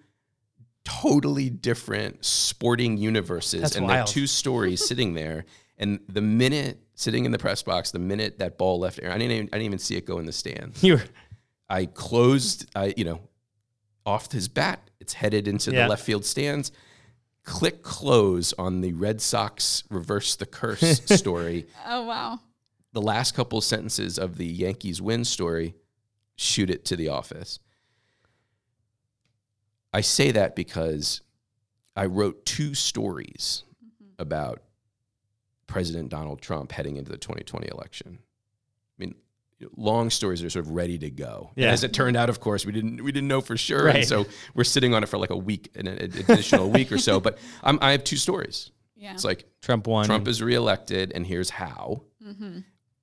totally 1.02 1.50
different 1.50 2.24
sporting 2.26 2.98
universes, 2.98 3.62
That's 3.62 3.76
and 3.76 3.86
wild. 3.88 4.08
they're 4.08 4.14
two 4.14 4.28
stories 4.28 4.86
sitting 4.88 5.14
there. 5.14 5.46
And 5.78 6.00
the 6.08 6.22
minute 6.22 6.80
sitting 6.96 7.26
in 7.26 7.32
the 7.32 7.40
press 7.40 7.64
box, 7.64 7.92
the 7.92 8.00
minute 8.00 8.40
that 8.40 8.58
ball 8.58 8.80
left 8.80 9.00
air, 9.02 9.12
I 9.12 9.18
didn't 9.18 9.32
even, 9.32 9.46
I 9.48 9.58
didn't 9.58 9.66
even 9.66 9.80
see 9.80 9.96
it 9.98 10.06
go 10.06 10.20
in 10.20 10.26
the 10.26 10.32
stands. 10.32 10.84
You 10.84 10.96
were, 10.96 11.04
I 11.70 11.86
closed, 11.88 12.70
I 12.76 12.94
you 12.98 13.04
know, 13.06 13.22
off 14.06 14.32
his 14.32 14.48
bat. 14.48 14.90
It's 15.00 15.14
headed 15.14 15.48
into 15.48 15.72
Yeah. 15.72 15.84
the 15.84 15.90
left 15.90 16.04
field 16.04 16.26
stands. 16.26 16.72
Click 17.44 17.82
close 17.82 18.54
on 18.54 18.82
the 18.82 18.94
Red 18.94 19.20
Sox 19.22 19.84
reverse 19.90 20.36
the 20.36 20.46
curse 20.46 21.02
story. 21.06 21.66
Oh 21.88 22.06
wow. 22.06 22.40
The 22.94 23.02
last 23.02 23.34
couple 23.34 23.60
sentences 23.62 24.20
of 24.20 24.38
the 24.38 24.46
Yankees 24.46 25.02
win 25.02 25.26
story, 25.26 25.74
shoot 26.36 26.70
it 26.70 26.86
to 26.86 26.96
the 26.96 27.08
office. 27.08 27.60
I 29.94 30.02
say 30.02 30.32
that 30.32 30.56
because 30.56 31.22
I 31.96 32.06
wrote 32.06 32.46
two 32.46 32.74
stories 32.74 33.64
about 34.18 34.62
President 35.68 36.10
Donald 36.10 36.42
Trump 36.42 36.72
heading 36.72 36.98
into 36.98 37.12
the 37.12 37.18
2020 37.18 37.68
election. 37.72 38.20
I 38.22 38.96
mean, 38.98 39.16
long 39.76 40.10
stories 40.10 40.44
are 40.44 40.50
sort 40.50 40.66
of 40.66 40.72
ready 40.72 40.98
to 41.00 41.10
go. 41.10 41.52
And 41.56 41.66
as 41.66 41.84
it 41.84 41.94
turned 41.94 42.16
out, 42.18 42.30
of 42.30 42.40
course, 42.40 42.66
we 42.66 42.72
didn't 42.72 43.04
we 43.04 43.12
didn't 43.12 43.28
know 43.28 43.42
for 43.42 43.58
sure, 43.58 43.86
Right. 43.86 43.96
and 43.98 44.08
so 44.08 44.26
we're 44.54 44.64
sitting 44.64 44.94
on 44.94 45.04
it 45.04 45.08
for 45.10 45.18
like 45.18 45.30
a 45.30 45.38
week, 45.38 45.72
and 45.76 45.88
an 45.88 45.98
additional 46.00 46.70
week 46.70 46.92
or 46.92 46.98
so. 46.98 47.20
But 47.20 47.38
I'm, 47.64 47.78
I 47.82 47.92
have 47.92 48.04
two 48.04 48.18
stories. 48.18 48.72
Yeah. 48.96 49.14
It's 49.14 49.24
like 49.26 49.46
Trump 49.62 49.88
won. 49.88 50.06
Trump 50.06 50.28
is 50.28 50.42
reelected, 50.42 51.12
and 51.14 51.26
here's 51.26 51.50
how. 51.50 52.04
mm-hmm. 52.26 52.60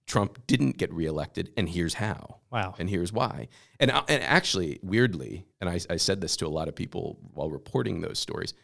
Trump 0.08 0.44
didn't 0.46 0.78
get 0.78 0.92
reelected, 0.92 1.52
and 1.56 1.68
here's 1.68 1.94
how, 1.94 2.38
wow. 2.50 2.74
and 2.78 2.88
here's 2.88 3.12
why. 3.12 3.48
And, 3.78 3.90
uh, 3.90 4.02
and 4.08 4.22
actually, 4.24 4.80
weirdly, 4.82 5.46
and 5.60 5.68
I, 5.68 5.78
I 5.90 5.96
said 5.96 6.22
this 6.22 6.36
to 6.38 6.46
a 6.46 6.48
lot 6.48 6.66
of 6.66 6.74
people 6.74 7.18
while 7.34 7.50
reporting 7.50 8.00
those 8.00 8.18
stories, 8.18 8.54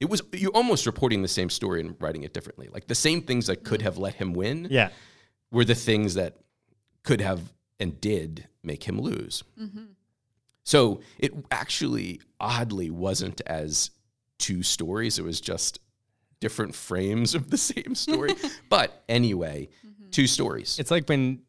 it 0.00 0.08
was 0.08 0.22
you 0.32 0.50
almost 0.50 0.86
reporting 0.86 1.20
the 1.20 1.28
same 1.28 1.50
story 1.50 1.80
and 1.80 1.96
writing 2.00 2.22
it 2.22 2.32
differently. 2.32 2.68
Like 2.72 2.86
the 2.86 2.94
same 2.94 3.22
things 3.22 3.48
that 3.48 3.64
could 3.64 3.80
mm. 3.80 3.84
have 3.84 3.98
let 3.98 4.14
him 4.14 4.32
win 4.32 4.68
Yeah. 4.70 4.90
were 5.50 5.64
the 5.64 5.74
things 5.74 6.14
that 6.14 6.38
could 7.02 7.20
have 7.20 7.52
and 7.78 8.00
did 8.00 8.48
make 8.62 8.84
him 8.84 9.00
lose. 9.00 9.42
Mm-hmm. 9.60 9.84
So 10.64 11.00
it 11.18 11.32
actually 11.50 12.20
oddly 12.40 12.90
wasn't 12.90 13.40
as 13.46 13.90
two 14.38 14.62
stories. 14.62 15.18
It 15.18 15.24
was 15.24 15.40
just 15.40 15.80
different 16.40 16.74
frames 16.74 17.34
of 17.34 17.50
the 17.50 17.56
same 17.58 17.94
story. 17.94 18.34
but 18.68 19.02
anyway, 19.08 19.68
mm-hmm. 19.86 19.91
Two 20.12 20.26
stories. 20.26 20.78
It's 20.78 20.90
like 20.90 21.08
when 21.08 21.40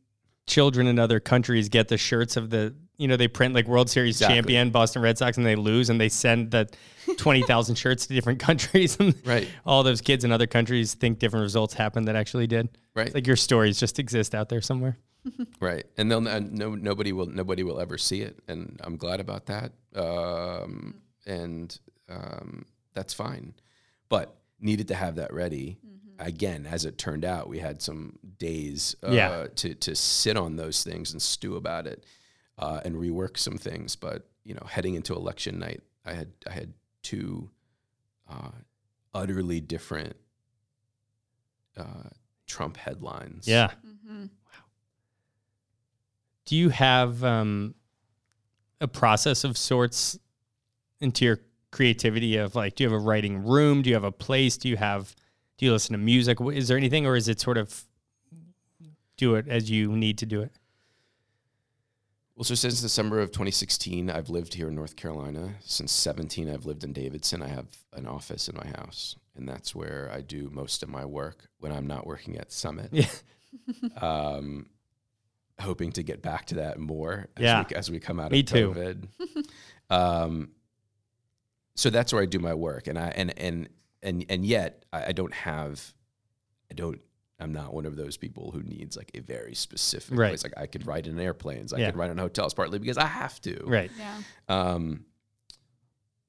children 0.48 0.88
in 0.88 1.00
other 1.00 1.20
countries 1.20 1.70
get 1.70 1.88
the 1.88 1.98
shirts 1.98 2.36
of 2.38 2.50
the, 2.50 2.74
you 2.98 3.08
know, 3.08 3.16
they 3.18 3.28
print 3.28 3.54
like 3.54 3.68
World 3.68 3.90
Series 3.90 4.16
Exactly. 4.18 4.36
champion 4.36 4.72
Boston 4.72 5.02
Red 5.02 5.18
Sox 5.18 5.38
and 5.38 5.46
they 5.46 5.56
lose 5.56 5.90
and 5.90 6.00
they 6.02 6.10
send 6.10 6.52
the 6.52 6.70
20,000 7.18 7.76
shirts 7.76 8.08
to 8.08 8.14
different 8.14 8.40
countries. 8.50 8.98
And 9.00 9.16
Right. 9.26 9.48
all 9.66 9.84
those 9.84 10.02
kids 10.02 10.24
in 10.24 10.32
other 10.32 10.48
countries 10.48 10.94
think 10.96 11.20
different 11.20 11.44
results 11.44 11.74
happened 11.74 12.08
that 12.08 12.16
actually 12.16 12.48
did. 12.48 12.70
Right. 12.96 13.06
It's 13.08 13.16
like 13.16 13.28
your 13.28 13.36
stories 13.36 13.80
just 13.80 14.00
exist 14.00 14.36
out 14.36 14.50
there 14.50 14.62
somewhere. 14.62 14.98
Right, 15.62 15.86
and 15.96 16.12
they'll 16.12 16.28
uh, 16.28 16.42
no 16.42 16.76
nobody 16.76 17.14
will 17.14 17.28
nobody 17.28 17.64
will 17.64 17.80
ever 17.80 17.98
see 17.98 18.20
it, 18.20 18.40
and 18.50 18.78
I'm 18.84 18.98
glad 18.98 19.22
about 19.22 19.46
that. 19.46 19.72
Um, 19.96 20.96
and 21.26 21.80
um, 22.10 22.66
that's 22.94 23.14
fine, 23.14 23.54
but 24.10 24.36
needed 24.60 24.90
to 24.90 24.96
have 24.96 25.16
that 25.16 25.32
ready. 25.34 25.78
Again, 26.20 26.66
as 26.66 26.86
it 26.86 26.98
turned 26.98 27.26
out, 27.26 27.50
we 27.50 27.60
had 27.60 27.82
some 27.82 28.18
days 28.38 28.96
uh, 29.06 29.12
Yeah. 29.12 29.48
to 29.56 29.74
to 29.76 29.96
sit 29.96 30.38
on 30.38 30.56
those 30.56 30.84
things 30.84 31.12
and 31.12 31.22
stew 31.22 31.56
about 31.56 31.88
it, 31.88 32.06
uh, 32.58 32.82
and 32.86 32.96
rework 32.96 33.38
some 33.38 33.58
things. 33.58 33.96
But 33.96 34.30
you 34.44 34.54
know, 34.54 34.66
heading 34.70 34.96
into 34.96 35.14
election 35.16 35.60
night, 35.60 35.82
I 36.06 36.14
had 36.14 36.32
I 36.48 36.52
had 36.52 36.74
two 37.02 37.50
uh, 38.30 38.52
utterly 39.14 39.60
different 39.60 40.16
uh, 41.78 42.10
Trump 42.48 42.78
headlines. 42.78 43.48
Yeah. 43.48 43.72
Mm-hmm. 43.86 44.26
Do 46.46 46.56
you 46.58 46.70
have 46.70 47.24
um, 47.24 47.74
a 48.82 48.88
process 48.88 49.44
of 49.44 49.58
sorts 49.58 50.20
into 51.00 51.26
your 51.26 51.40
creativity 51.72 52.38
of 52.38 52.54
like, 52.56 52.76
do 52.76 52.84
you 52.84 52.90
have 52.92 53.00
a 53.00 53.04
writing 53.04 53.44
room? 53.46 53.82
Do 53.82 53.90
you 53.90 53.96
have 53.96 54.04
a 54.04 54.12
place? 54.12 54.58
Do 54.58 54.68
you 54.70 54.76
have, 54.78 55.16
do 55.58 55.66
you 55.66 55.72
listen 55.72 55.94
to 55.94 56.00
music? 56.00 56.40
Is 56.42 56.68
there 56.68 56.78
anything, 56.78 57.06
or 57.06 57.16
is 57.16 57.28
it 57.28 57.40
sort 57.40 57.58
of 57.58 57.86
do 59.18 59.36
it 59.36 59.48
as 59.48 59.70
you 59.70 59.96
need 59.96 60.18
to 60.20 60.26
do 60.26 60.42
it? 60.42 60.52
Well, 62.36 62.44
so 62.44 62.56
since 62.56 62.82
December 62.82 63.20
of 63.20 63.30
2016, 63.30 64.10
I've 64.10 64.30
lived 64.30 64.56
here 64.56 64.68
in 64.70 64.76
North 64.76 64.96
Carolina. 64.96 65.54
Since 65.62 65.92
17, 65.92 66.50
I've 66.50 66.66
lived 66.66 66.84
in 66.84 66.92
Davidson. 66.92 67.44
I 67.44 67.48
have 67.48 67.68
an 67.94 68.08
office 68.08 68.48
in 68.50 68.56
my 68.56 68.66
house, 68.76 69.16
and 69.36 69.48
that's 69.48 69.76
where 69.76 70.10
I 70.12 70.22
do 70.22 70.50
most 70.52 70.82
of 70.82 70.90
my 70.90 71.06
work 71.06 71.48
when 71.60 71.72
I'm 71.72 71.86
not 71.86 72.08
working 72.08 72.38
at 72.38 72.52
Summit. 72.52 72.90
Yeah. 72.92 73.06
Um, 74.02 74.66
hoping 75.62 75.92
to 75.92 76.02
get 76.02 76.24
back 76.24 76.46
to 76.48 76.56
that 76.56 76.80
more 76.80 77.28
as, 77.38 77.44
Yeah. 77.44 77.64
we, 77.70 77.76
as 77.76 77.92
we 77.92 78.00
come 78.00 78.20
out 78.20 78.32
Me 78.32 78.40
of 78.40 78.46
too. 78.48 78.72
COVID. 78.74 79.46
um, 79.96 80.50
so 81.76 81.92
that's 81.92 82.12
where 82.12 82.24
I 82.24 82.26
do 82.26 82.40
my 82.40 82.56
work, 82.56 82.88
and 82.88 82.98
I 82.98 83.10
and 83.10 83.38
and 83.38 83.70
and 84.04 84.26
and 84.30 84.46
yet 84.46 84.86
I, 84.94 85.06
I 85.08 85.12
don't 85.14 85.34
have, 85.34 85.94
I 86.72 86.76
don't. 86.76 87.00
I'm 87.40 87.52
not 87.52 87.74
one 87.74 87.86
of 87.86 87.96
those 87.96 88.16
people 88.16 88.52
who 88.52 88.62
needs 88.64 88.96
like 88.96 89.12
a 89.16 89.20
very 89.20 89.54
specific 89.56 90.18
Right. 90.18 90.30
place. 90.30 90.44
Like 90.44 90.54
I 90.56 90.66
could 90.68 90.86
ride 90.88 91.08
in 91.08 91.20
airplanes, 91.20 91.74
I 91.74 91.80
Yeah. 91.80 91.88
could 91.88 91.98
ride 91.98 92.12
in 92.12 92.18
hotels, 92.18 92.54
partly 92.54 92.80
because 92.80 92.98
I 92.98 93.06
have 93.08 93.42
to. 93.42 93.62
Right. 93.66 93.92
Yeah. 93.98 94.22
Um, 94.48 95.06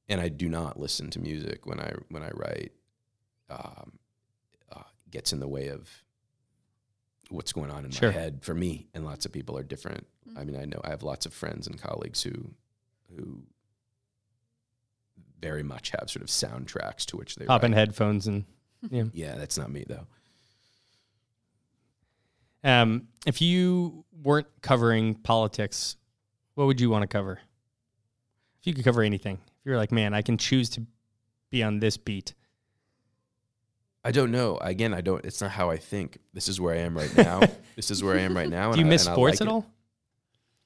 and 0.08 0.20
I 0.20 0.28
do 0.28 0.48
not 0.48 0.78
listen 0.80 1.10
to 1.10 1.18
music 1.20 1.66
when 1.66 1.78
I 1.80 1.92
when 2.08 2.22
I 2.22 2.30
write. 2.34 2.72
Um, 3.50 3.98
uh, 4.72 4.82
gets 5.10 5.32
in 5.32 5.38
the 5.40 5.46
way 5.46 5.68
of 5.68 5.88
what's 7.30 7.52
going 7.52 7.70
on 7.70 7.84
in 7.84 7.90
Sure. 7.90 8.10
my 8.10 8.18
head 8.18 8.42
for 8.42 8.54
me, 8.54 8.88
and 8.94 9.04
lots 9.04 9.26
of 9.26 9.32
people 9.32 9.56
are 9.58 9.62
different. 9.62 10.06
I 10.36 10.44
mean, 10.44 10.56
I 10.58 10.64
know 10.64 10.80
I 10.82 10.88
have 10.90 11.02
lots 11.02 11.26
of 11.26 11.32
friends 11.34 11.66
and 11.66 11.78
colleagues 11.80 12.22
who 12.22 12.54
who 13.14 13.42
very 15.44 15.62
much 15.62 15.90
have 15.90 16.08
sort 16.08 16.22
of 16.22 16.28
soundtracks 16.28 17.04
to 17.04 17.18
which 17.18 17.36
they 17.36 17.44
Pop 17.44 17.64
in 17.64 17.72
headphones 17.72 18.26
and 18.26 18.44
yeah. 18.90 19.04
Yeah, 19.12 19.34
that's 19.36 19.58
not 19.58 19.70
me 19.70 19.84
though. 19.86 20.06
Um, 22.62 23.08
if 23.26 23.42
you 23.42 24.04
weren't 24.22 24.46
covering 24.62 25.14
politics, 25.16 25.96
what 26.54 26.66
would 26.66 26.80
you 26.80 26.88
want 26.88 27.02
to 27.02 27.06
cover? 27.06 27.40
If 28.60 28.66
you 28.66 28.72
could 28.72 28.84
cover 28.84 29.02
anything, 29.02 29.34
if 29.34 29.66
you're 29.66 29.76
like, 29.76 29.92
man, 29.92 30.14
I 30.14 30.22
can 30.22 30.38
choose 30.38 30.70
to 30.70 30.86
be 31.50 31.62
on 31.62 31.78
this 31.78 31.98
beat. 31.98 32.32
I 34.02 34.12
don't 34.12 34.30
know. 34.30 34.56
Again, 34.58 34.94
I 34.94 35.02
don't. 35.02 35.22
It's 35.26 35.42
not 35.42 35.50
how 35.50 35.70
I 35.70 35.76
think. 35.76 36.18
This 36.32 36.48
is 36.48 36.58
where 36.58 36.74
I 36.74 36.78
am 36.78 36.96
right 36.96 37.14
now. 37.16 37.40
this 37.76 37.90
is 37.90 38.02
where 38.02 38.16
I 38.16 38.20
am 38.20 38.34
right 38.34 38.48
now. 38.48 38.72
Do 38.72 38.78
you 38.80 38.86
I- 38.86 38.88
miss 38.88 39.04
sports 39.04 39.40
like 39.40 39.48
at 39.48 39.50
it. 39.50 39.54
all? 39.54 39.66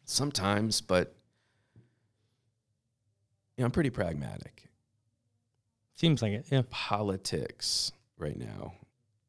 Sometimes, 0.05 0.81
but 0.81 1.15
you 3.57 3.63
know, 3.63 3.67
I'm 3.67 3.73
pretty 3.73 3.91
pragmatic. 3.91 4.68
Seems 5.99 6.23
like 6.23 6.31
it. 6.33 6.47
Yeah. 6.49 6.63
Politics 6.71 7.91
right 8.19 8.39
now 8.39 8.75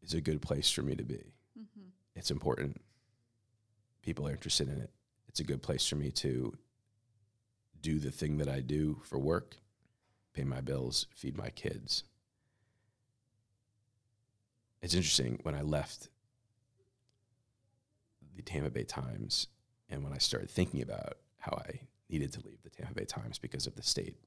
is 0.03 0.13
a 0.13 0.21
good 0.21 0.39
place 0.39 0.69
for 0.69 0.83
me 0.83 0.95
to 0.95 1.03
be. 1.03 1.33
Mm-hmm. 1.59 1.87
It's 2.15 2.29
important. 2.29 2.79
People 4.03 4.27
are 4.27 4.31
interested 4.31 4.67
in 4.67 4.79
it. 4.79 4.91
It's 5.27 5.39
a 5.39 5.43
good 5.43 5.63
place 5.63 5.87
for 5.87 5.95
me 5.95 6.11
to 6.11 6.55
do 7.81 7.97
the 7.97 8.11
thing 8.11 8.37
that 8.37 8.47
I 8.47 8.59
do 8.59 9.01
for 9.03 9.17
work, 9.17 9.55
pay 10.33 10.43
my 10.43 10.61
bills, 10.61 11.07
feed 11.15 11.35
my 11.35 11.49
kids. 11.49 12.03
It's 14.83 14.93
interesting 14.93 15.39
when 15.41 15.55
I 15.55 15.61
left 15.61 16.09
the 18.35 18.43
Tampa 18.43 18.69
Bay 18.69 18.83
Times, 18.83 19.47
and 19.89 20.03
when 20.03 20.13
I 20.13 20.19
started 20.19 20.51
thinking 20.51 20.83
about 20.83 21.17
how 21.39 21.63
I 21.67 21.79
needed 22.09 22.31
to 22.33 22.45
leave 22.45 22.61
the 22.61 22.69
Tampa 22.69 22.93
Bay 22.93 23.05
Times 23.05 23.39
because 23.39 23.65
of 23.65 23.75
the 23.75 23.81
state, 23.81 24.17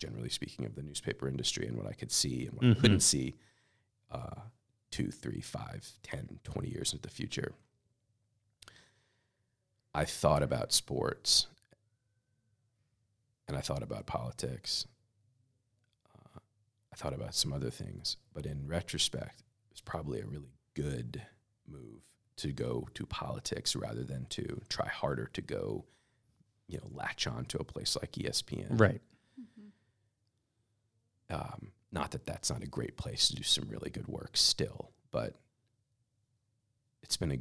generally 0.00 0.30
speaking, 0.30 0.64
of 0.64 0.74
the 0.74 0.82
newspaper 0.82 1.28
industry 1.28 1.66
and 1.68 1.76
what 1.76 1.86
I 1.86 1.92
could 1.92 2.10
see 2.10 2.46
and 2.46 2.54
what 2.54 2.64
Mhm. 2.64 2.76
I 2.76 2.80
couldn't 2.80 3.00
see 3.00 3.36
uh, 4.10 4.40
two, 4.90 5.12
three, 5.12 5.40
five, 5.40 5.92
10, 6.02 6.40
20 6.42 6.68
years 6.68 6.92
into 6.92 7.02
the 7.02 7.14
future, 7.14 7.54
I 9.94 10.04
thought 10.04 10.42
about 10.42 10.72
sports 10.72 11.46
and 13.46 13.56
I 13.56 13.60
thought 13.60 13.82
about 13.84 14.06
politics. 14.06 14.86
Uh, 16.14 16.40
I 16.92 16.96
thought 16.96 17.12
about 17.12 17.34
some 17.34 17.52
other 17.52 17.70
things, 17.70 18.16
but 18.32 18.46
in 18.46 18.66
retrospect, 18.66 19.40
it 19.40 19.72
was 19.72 19.80
probably 19.80 20.20
a 20.20 20.26
really 20.26 20.54
good 20.74 21.22
move 21.68 22.02
to 22.36 22.52
go 22.52 22.88
to 22.94 23.06
politics 23.06 23.76
rather 23.76 24.02
than 24.02 24.24
to 24.30 24.60
try 24.68 24.88
harder 24.88 25.26
to 25.34 25.42
go, 25.42 25.84
you 26.66 26.78
know, 26.78 26.88
latch 26.92 27.26
on 27.26 27.44
to 27.46 27.58
a 27.58 27.64
place 27.64 27.96
like 28.00 28.12
ESPN. 28.12 28.80
Right. 28.80 29.02
Um, 31.30 31.72
not 31.92 32.12
that 32.12 32.26
that's 32.26 32.50
not 32.50 32.62
a 32.62 32.66
great 32.66 32.96
place 32.96 33.28
to 33.28 33.36
do 33.36 33.42
some 33.42 33.68
really 33.68 33.90
good 33.90 34.06
work 34.08 34.30
still, 34.36 34.92
but 35.10 35.34
it's 37.02 37.16
been 37.16 37.32
a 37.32 37.38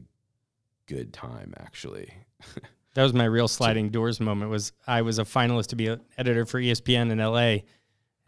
good 0.88 1.14
time 1.14 1.54
actually. 1.60 2.14
That 2.96 3.04
was 3.04 3.14
my 3.14 3.26
real 3.26 3.48
sliding 3.48 3.90
doors 3.92 4.20
moment. 4.20 4.50
Was 4.50 4.72
I 4.88 5.04
was 5.04 5.20
a 5.20 5.24
finalist 5.24 5.68
to 5.68 5.76
be 5.76 5.88
an 5.88 6.02
editor 6.18 6.46
for 6.46 6.60
ESPN 6.60 7.12
in 7.12 7.20
LA 7.20 7.60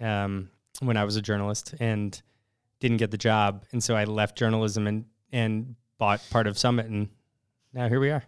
um, 0.08 0.50
when 0.82 0.98
I 0.98 1.04
was 1.04 1.16
a 1.16 1.22
journalist 1.22 1.74
and 1.80 2.20
didn't 2.80 2.98
get 2.98 3.12
the 3.12 3.18
job, 3.18 3.66
and 3.72 3.84
so 3.84 3.96
I 3.96 4.04
left 4.04 4.38
journalism 4.38 4.88
and 4.88 5.06
and 5.34 5.76
bought 5.98 6.22
part 6.30 6.48
of 6.48 6.58
Summit, 6.60 6.86
and 6.86 7.10
now 7.74 7.90
here 7.90 8.00
we 8.00 8.12
are. 8.12 8.24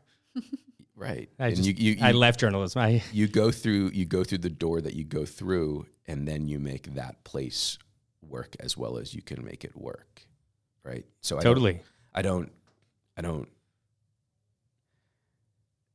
right. 0.96 1.30
I 1.40 1.48
and 1.48 1.56
just- 1.56 1.80
you, 1.80 1.94
you, 1.94 1.98
I 2.02 2.14
left 2.14 2.40
journalism. 2.40 2.82
I 2.82 3.04
you 3.12 3.28
go 3.28 3.52
through 3.52 3.92
you 3.94 4.06
go 4.06 4.24
through 4.24 4.40
the 4.40 4.50
door 4.50 4.82
that 4.82 4.96
you 4.96 5.04
go 5.04 5.26
through 5.26 5.86
and 6.08 6.28
then 6.28 6.48
you 6.48 6.60
make 6.60 6.94
that 6.96 7.24
place 7.24 7.78
work 8.22 8.56
as 8.60 8.78
well 8.78 8.98
as 8.98 9.14
you 9.14 9.22
can 9.22 9.44
make 9.44 9.64
it 9.64 9.76
work 9.76 10.22
right 10.84 11.06
so 11.22 11.38
I 11.38 11.42
don't- 11.42 11.50
totally. 11.52 11.82
i 12.14 12.22
don't 12.22 12.52
i 13.18 13.22
don't 13.22 13.48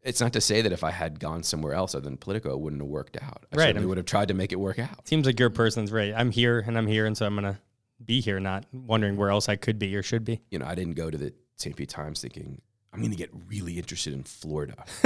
it's 0.03 0.21
not 0.21 0.33
to 0.35 0.41
say 0.41 0.63
that 0.63 0.73
if 0.73 0.85
i 0.85 0.91
had 0.91 1.19
gone 1.21 1.43
somewhere 1.43 1.75
else 1.75 1.95
other 1.95 2.05
than 2.05 2.17
politico 2.17 2.53
it 2.53 2.61
wouldn't 2.61 2.83
have 2.83 2.89
worked 2.89 3.17
out 3.21 3.45
i 3.53 3.57
Right, 3.57 3.67
certainly 3.67 3.87
would 3.87 3.97
have 3.97 4.07
tried 4.07 4.29
to 4.29 4.35
make 4.35 4.53
it 4.53 4.57
work 4.61 4.79
out 4.79 5.07
Seems 5.09 5.27
like 5.27 5.39
your 5.41 5.51
person's 5.51 5.91
right. 5.93 6.13
I'm 6.17 6.31
here 6.31 6.63
and 6.67 6.77
I'm 6.79 6.87
here, 6.87 7.07
and 7.07 7.17
so 7.17 7.27
I'm 7.27 7.35
gonna 7.35 7.59
be 8.05 8.21
here, 8.21 8.39
not 8.39 8.65
wondering 8.73 9.17
where 9.17 9.29
else 9.31 9.49
I 9.49 9.57
could 9.57 9.77
be 9.79 9.97
or 9.97 10.03
should 10.05 10.25
be. 10.25 10.41
you 10.51 10.59
know 10.59 10.67
i 10.67 10.75
didn't 10.75 10.95
go 10.95 11.11
to 11.11 11.19
the 11.19 11.33
st 11.57 11.75
pete 11.77 11.89
times 11.89 12.21
thinking 12.21 12.61
i'm 12.93 13.01
going 13.01 13.11
to 13.11 13.17
get 13.17 13.31
really 13.49 13.77
interested 13.77 14.13
in 14.15 14.23
florida 14.23 14.77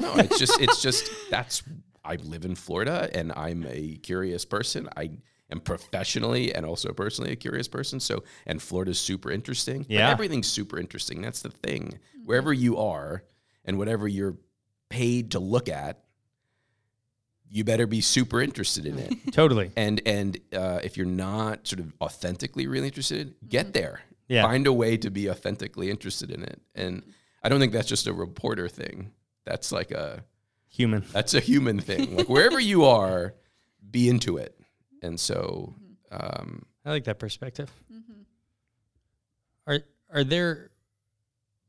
no 0.00 0.14
it's 0.16 0.38
just 0.38 0.60
it's 0.60 0.80
just 0.80 1.10
that's 1.30 1.62
i 2.06 2.16
live 2.22 2.44
in 2.44 2.54
florida 2.54 3.10
and 3.12 3.32
i'm 3.36 3.66
a 3.68 3.96
curious 4.02 4.44
person. 4.44 4.88
I 4.96 5.10
am 5.50 5.60
professionally 5.60 6.54
and 6.54 6.66
also 6.66 6.92
personally 6.92 7.32
a 7.32 7.36
curious 7.36 7.68
person. 7.68 8.00
So 8.00 8.24
and 8.46 8.60
florida's 8.60 8.98
super 8.98 9.30
interesting 9.30 9.82
But 9.82 9.90
Yeah. 9.90 10.10
everything's 10.10 10.48
super 10.48 10.78
interesting. 10.78 11.22
That's 11.22 11.42
the 11.42 11.50
thing. 11.50 11.82
Mm-hmm. 11.82 12.24
Wherever 12.24 12.52
you 12.52 12.78
are 12.78 13.24
and 13.64 13.78
whatever 13.78 14.08
you're 14.08 14.36
paid 14.88 15.32
to 15.32 15.40
look 15.40 15.68
at 15.68 16.02
you 17.48 17.62
better 17.62 17.86
be 17.86 18.00
super 18.00 18.42
interested 18.42 18.86
in 18.86 18.98
it. 18.98 19.12
Totally. 19.32 19.70
and 19.76 20.02
and 20.04 20.38
uh, 20.52 20.80
if 20.82 20.96
you're 20.96 21.06
not 21.06 21.66
sort 21.66 21.80
of 21.80 21.92
authentically 22.00 22.66
really 22.66 22.88
interested 22.88 23.34
get 23.48 23.66
mm-hmm. 23.66 23.72
there. 23.72 24.00
Yeah. 24.28 24.42
find 24.42 24.66
a 24.66 24.72
way 24.72 24.96
to 24.96 25.10
be 25.10 25.30
authentically 25.30 25.88
interested 25.88 26.32
in 26.32 26.42
it. 26.42 26.60
And 26.74 27.02
mm-hmm. 27.02 27.10
i 27.44 27.48
don't 27.48 27.60
think 27.60 27.72
that's 27.72 27.88
just 27.88 28.06
a 28.08 28.12
reporter 28.12 28.68
thing. 28.68 29.12
That's 29.44 29.70
like 29.70 29.92
a 29.92 30.24
Human. 30.76 31.04
that's 31.12 31.34
a 31.34 31.40
human 31.40 31.80
thing 31.80 32.16
like 32.16 32.28
wherever 32.28 32.60
you 32.60 32.84
are 32.84 33.34
be 33.90 34.08
into 34.08 34.36
it 34.36 34.58
and 35.02 35.18
so 35.18 35.74
um, 36.10 36.64
I 36.84 36.90
like 36.90 37.04
that 37.04 37.18
perspective. 37.18 37.70
Mm-hmm. 37.92 38.22
Are 39.66 39.80
are 40.12 40.24
there 40.24 40.70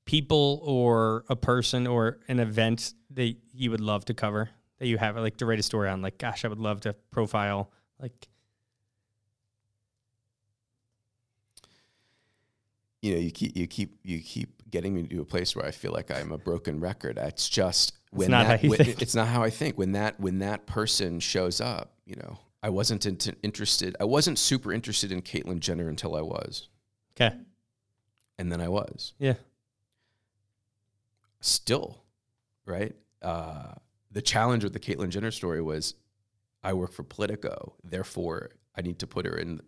people 0.06 0.62
or 0.64 1.26
a 1.30 1.36
person 1.36 1.88
or 1.88 2.20
an 2.28 2.40
event 2.40 2.94
that 3.12 3.36
you 3.54 3.72
would 3.72 3.82
love 3.82 4.06
to 4.06 4.14
cover 4.14 4.50
that 4.80 4.88
you 4.88 4.98
have 4.98 5.18
like 5.18 5.38
to 5.38 5.46
write 5.46 5.60
a 5.60 5.64
story 5.64 5.90
on? 5.90 6.02
Like, 6.02 6.18
gosh, 6.18 6.46
I 6.46 6.48
would 6.48 6.60
love 6.60 6.82
to 6.82 6.94
profile. 7.12 7.72
Like, 8.00 8.28
you 13.02 13.14
know 13.14 13.20
you 13.20 13.32
keep 13.32 13.56
you 13.56 13.68
keep 13.68 13.98
you 14.04 14.20
keep 14.20 14.70
getting 14.70 14.94
me 14.94 15.04
to 15.04 15.22
a 15.22 15.26
place 15.26 15.56
where 15.56 15.66
i 15.66 15.72
feel 15.72 15.94
like 15.94 16.12
i'm 16.12 16.32
a 16.32 16.38
broken 16.38 16.80
record 16.80 17.18
it's 17.18 17.48
just 17.48 17.94
when 18.12 18.32
not 18.32 18.48
that 18.48 18.64
when- 18.64 18.82
it's 18.82 19.16
not 19.16 19.28
how 19.28 19.44
i 19.44 19.50
think. 19.50 19.78
When 19.78 19.92
that 19.94 20.20
when 20.20 20.40
that 20.40 20.66
person 20.66 21.20
shows 21.20 21.60
up 21.62 21.94
you 22.06 22.16
know 22.16 22.38
i 22.64 22.70
wasn't 22.70 23.06
into, 23.06 23.36
interested 23.44 23.96
i 24.00 24.06
wasn't 24.06 24.40
super 24.40 24.72
interested 24.74 25.12
in 25.12 25.22
caitlyn 25.22 25.60
jenner 25.60 25.90
until 25.90 26.16
i 26.16 26.22
was. 26.22 26.70
Okay, 27.20 27.36
and 28.38 28.52
then 28.52 28.62
i 28.62 28.68
was. 28.68 29.14
Yeah, 29.20 29.34
still, 31.42 32.04
right? 32.66 32.96
Uh, 33.22 33.74
the 34.12 34.22
challenge 34.22 34.64
with 34.64 34.74
the 34.74 34.80
Caitlyn 34.80 35.10
Jenner 35.10 35.32
story 35.32 35.62
was, 35.62 35.94
I 36.64 36.74
work 36.74 36.92
for 36.92 37.04
Politico, 37.04 37.74
therefore 37.84 38.52
I 38.76 38.82
need 38.82 39.00
to 39.00 39.08
put 39.08 39.26
her 39.26 39.36
in, 39.38 39.62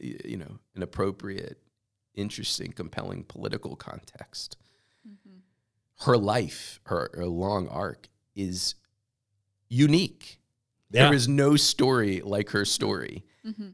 you 0.00 0.36
know, 0.36 0.58
an 0.74 0.82
appropriate, 0.82 1.58
interesting, 2.14 2.72
compelling 2.72 3.24
political 3.24 3.76
context. 3.76 4.56
Her 6.00 6.16
life, 6.16 6.80
her, 6.86 7.10
her 7.14 7.26
long 7.26 7.68
arc, 7.68 8.08
is 8.34 8.74
unique. 9.68 10.40
There 10.90 11.10
Yeah. 11.10 11.16
is 11.16 11.28
no 11.28 11.56
story 11.56 12.20
like 12.20 12.50
her 12.50 12.64
story. 12.64 13.24
Mm-hmm. 13.46 13.70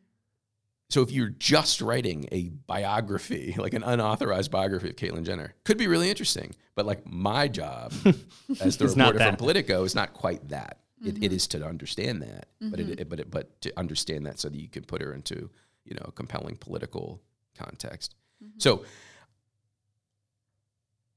So 0.90 1.02
if 1.02 1.12
you're 1.12 1.28
just 1.28 1.80
writing 1.80 2.28
a 2.32 2.48
biography, 2.48 3.54
like 3.58 3.74
an 3.74 3.82
unauthorized 3.84 4.50
biography 4.50 4.90
of 4.90 4.96
Caitlyn 4.96 5.24
Jenner, 5.24 5.54
could 5.64 5.78
be 5.78 5.86
really 5.86 6.10
interesting. 6.10 6.54
But 6.74 6.86
like 6.86 7.06
my 7.06 7.48
job 7.48 7.92
as 8.60 8.76
the 8.76 8.88
reporter 8.88 9.18
from. 9.18 9.36
Politico 9.36 9.84
is 9.84 9.94
not 9.94 10.14
quite 10.14 10.48
that. 10.48 10.78
It, 11.02 11.08
it 11.08 11.14
mm-hmm. 11.14 11.34
is 11.34 11.46
to 11.48 11.64
understand 11.64 12.20
that, 12.20 12.48
but 12.60 12.78
mm-hmm. 12.78 12.92
it, 12.92 13.08
but 13.08 13.20
it, 13.20 13.30
but 13.30 13.58
to 13.62 13.72
understand 13.78 14.26
that 14.26 14.38
so 14.38 14.50
that 14.50 14.60
you 14.60 14.68
can 14.68 14.84
put 14.84 15.00
her 15.00 15.14
into 15.14 15.48
you 15.86 15.94
know 15.94 16.04
a 16.04 16.12
compelling 16.12 16.56
political 16.56 17.22
context. 17.56 18.16
Mm-hmm. 18.44 18.58
So 18.58 18.84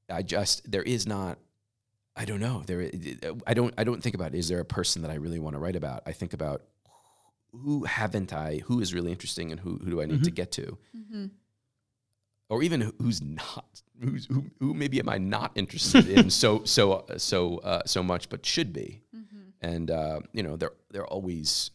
I 0.09 0.21
just 0.21 0.69
there 0.69 0.83
is 0.83 1.07
not. 1.07 1.37
I 2.15 2.25
don't 2.25 2.39
know. 2.39 2.61
There, 2.67 2.91
I 3.47 3.53
don't. 3.53 3.73
I 3.77 3.83
don't 3.83 4.01
think 4.03 4.15
about. 4.15 4.35
Is 4.35 4.47
there 4.47 4.59
a 4.59 4.65
person 4.65 5.01
that 5.01 5.11
I 5.11 5.15
really 5.15 5.39
want 5.39 5.55
to 5.55 5.59
write 5.59 5.75
about? 5.75 6.03
I 6.05 6.11
think 6.11 6.33
about 6.33 6.61
who 7.51 7.83
haven't 7.85 8.33
I? 8.33 8.57
Who 8.65 8.79
is 8.81 8.93
really 8.93 9.11
interesting, 9.11 9.51
and 9.51 9.59
who 9.59 9.77
who 9.83 9.89
do 9.89 10.01
I 10.01 10.05
need 10.05 10.23
to 10.23 10.31
get 10.31 10.51
to? 10.53 10.77
Mm-hmm. 10.95 11.25
or 12.49 12.61
even 12.61 12.93
who's 13.01 13.21
not 13.21 13.81
who's 13.99 14.25
who, 14.27 14.45
who 14.59 14.73
maybe 14.73 14.99
am 14.99 15.09
I 15.09 15.17
not 15.17 15.51
interested 15.55 16.07
in 16.09 16.29
so 16.41 16.63
so 16.65 17.05
so 17.17 17.57
uh, 17.59 17.81
so 17.85 18.03
much 18.03 18.29
but 18.29 18.45
should 18.45 18.73
be 18.73 19.01
Mm-hmm. 19.15 19.49
and 19.73 19.89
uh, 19.91 20.19
you 20.33 20.43
know 20.43 20.55
there 20.57 20.73
there 20.91 21.01
are 21.03 21.07
always 21.07 21.71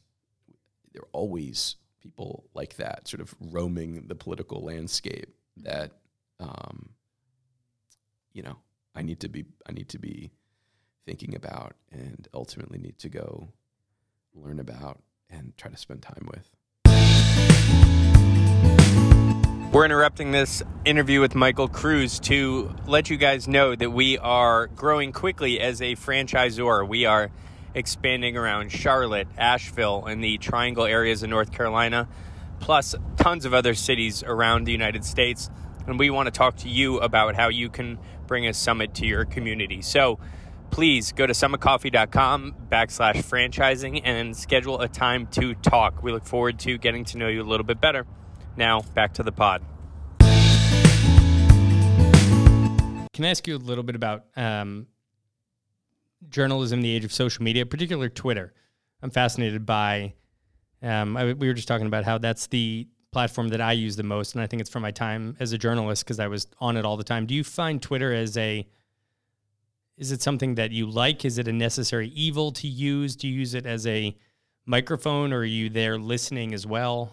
there 0.92 1.02
are 1.02 1.08
always 1.12 1.76
people 2.00 2.44
like 2.54 2.76
that 2.76 3.08
sort 3.08 3.20
of 3.20 3.34
roaming 3.40 4.06
the 4.06 4.14
political 4.14 4.62
landscape 4.62 5.34
that 5.58 5.92
um, 6.38 6.90
you 8.38 8.44
know 8.44 8.56
I 8.94 9.02
need 9.02 9.18
to 9.20 9.28
be 9.28 9.44
I 9.68 9.72
need 9.72 9.88
to 9.88 9.98
be 9.98 10.30
thinking 11.04 11.34
about 11.34 11.74
and 11.90 12.28
ultimately 12.32 12.78
need 12.78 12.96
to 13.00 13.08
go 13.08 13.48
learn 14.32 14.60
about 14.60 15.02
and 15.28 15.56
try 15.56 15.72
to 15.72 15.76
spend 15.76 16.02
time 16.02 16.28
with. 16.32 16.48
We're 19.72 19.84
interrupting 19.84 20.30
this 20.30 20.62
interview 20.84 21.20
with 21.20 21.34
Michael 21.34 21.68
Kruse 21.68 22.20
to 22.20 22.72
let 22.86 23.10
you 23.10 23.16
guys 23.16 23.48
know 23.48 23.74
that 23.74 23.90
we 23.90 24.18
are 24.18 24.68
growing 24.68 25.10
quickly 25.12 25.60
as 25.60 25.82
a 25.82 25.96
franchisor. 25.96 26.86
We 26.88 27.06
are 27.06 27.30
expanding 27.74 28.36
around 28.36 28.70
Charlotte, 28.70 29.26
Asheville, 29.36 30.06
and 30.06 30.22
the 30.22 30.38
triangle 30.38 30.84
areas 30.84 31.24
of 31.24 31.30
North 31.30 31.50
Carolina, 31.50 32.08
plus 32.60 32.94
tons 33.16 33.44
of 33.44 33.52
other 33.52 33.74
cities 33.74 34.22
around 34.22 34.64
the 34.64 34.72
United 34.72 35.04
States. 35.04 35.50
And 35.88 35.98
we 35.98 36.10
want 36.10 36.26
to 36.26 36.30
talk 36.30 36.56
to 36.56 36.68
you 36.68 36.98
about 36.98 37.34
how 37.34 37.48
you 37.48 37.70
can 37.70 37.98
bring 38.28 38.46
a 38.46 38.54
summit 38.54 38.94
to 38.94 39.06
your 39.06 39.24
community. 39.24 39.82
So 39.82 40.20
please 40.70 41.12
go 41.12 41.26
to 41.26 41.32
summitcoffee.com 41.32 42.54
backslash 42.70 43.16
franchising 43.24 44.02
and 44.04 44.36
schedule 44.36 44.80
a 44.80 44.86
time 44.86 45.26
to 45.28 45.54
talk. 45.54 46.02
We 46.02 46.12
look 46.12 46.24
forward 46.24 46.60
to 46.60 46.78
getting 46.78 47.04
to 47.06 47.18
know 47.18 47.26
you 47.26 47.42
a 47.42 47.48
little 47.48 47.66
bit 47.66 47.80
better. 47.80 48.06
Now, 48.56 48.82
back 48.94 49.14
to 49.14 49.22
the 49.22 49.32
pod. 49.32 49.62
Can 53.14 53.24
I 53.24 53.30
ask 53.30 53.48
you 53.48 53.56
a 53.56 53.58
little 53.58 53.82
bit 53.82 53.96
about 53.96 54.26
um, 54.36 54.86
journalism 56.28 56.78
in 56.78 56.82
the 56.84 56.94
age 56.94 57.04
of 57.04 57.12
social 57.12 57.42
media, 57.42 57.66
particularly 57.66 58.10
Twitter? 58.10 58.52
I'm 59.02 59.10
fascinated 59.10 59.66
by. 59.66 60.14
Um, 60.82 61.16
I, 61.16 61.32
we 61.32 61.48
were 61.48 61.54
just 61.54 61.66
talking 61.66 61.88
about 61.88 62.04
how 62.04 62.18
that's 62.18 62.46
the 62.46 62.86
platform 63.10 63.48
that 63.48 63.60
I 63.60 63.72
use 63.72 63.96
the 63.96 64.02
most, 64.02 64.34
and 64.34 64.42
I 64.42 64.46
think 64.46 64.60
it's 64.60 64.70
from 64.70 64.82
my 64.82 64.90
time 64.90 65.36
as 65.40 65.52
a 65.52 65.58
journalist 65.58 66.04
because 66.04 66.18
I 66.20 66.26
was 66.28 66.46
on 66.60 66.76
it 66.76 66.84
all 66.84 66.96
the 66.96 67.04
time. 67.04 67.26
Do 67.26 67.34
you 67.34 67.44
find 67.44 67.80
Twitter 67.80 68.12
as 68.12 68.36
a 68.36 68.66
is 69.96 70.12
it 70.12 70.22
something 70.22 70.54
that 70.54 70.70
you 70.70 70.86
like? 70.88 71.24
Is 71.24 71.38
it 71.38 71.48
a 71.48 71.52
necessary 71.52 72.08
evil 72.10 72.52
to 72.52 72.68
use? 72.68 73.16
Do 73.16 73.26
you 73.26 73.34
use 73.40 73.54
it 73.54 73.66
as 73.66 73.84
a 73.84 74.16
microphone 74.64 75.32
or 75.32 75.38
are 75.38 75.44
you 75.44 75.68
there 75.70 75.98
listening 75.98 76.54
as 76.54 76.64
well? 76.64 77.12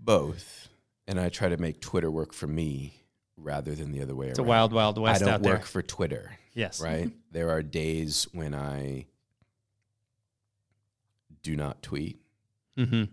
Both. 0.00 0.68
And 1.06 1.20
I 1.20 1.28
try 1.28 1.48
to 1.48 1.56
make 1.56 1.80
Twitter 1.80 2.10
work 2.10 2.32
for 2.32 2.48
me 2.48 2.94
rather 3.36 3.76
than 3.76 3.92
the 3.92 4.02
other 4.02 4.16
way 4.16 4.26
around. 4.26 4.30
It's 4.30 4.38
a 4.40 4.42
wild, 4.42 4.72
wild 4.72 4.98
I 4.98 5.18
don't 5.18 5.42
work 5.42 5.58
there. 5.60 5.66
for 5.66 5.82
Twitter, 5.82 6.32
Yes. 6.54 6.80
right? 6.80 7.12
there 7.30 7.50
are 7.50 7.62
days 7.62 8.26
when 8.32 8.52
I 8.54 9.06
do 11.44 11.54
not 11.54 11.80
tweet. 11.82 12.18
hmm 12.76 13.04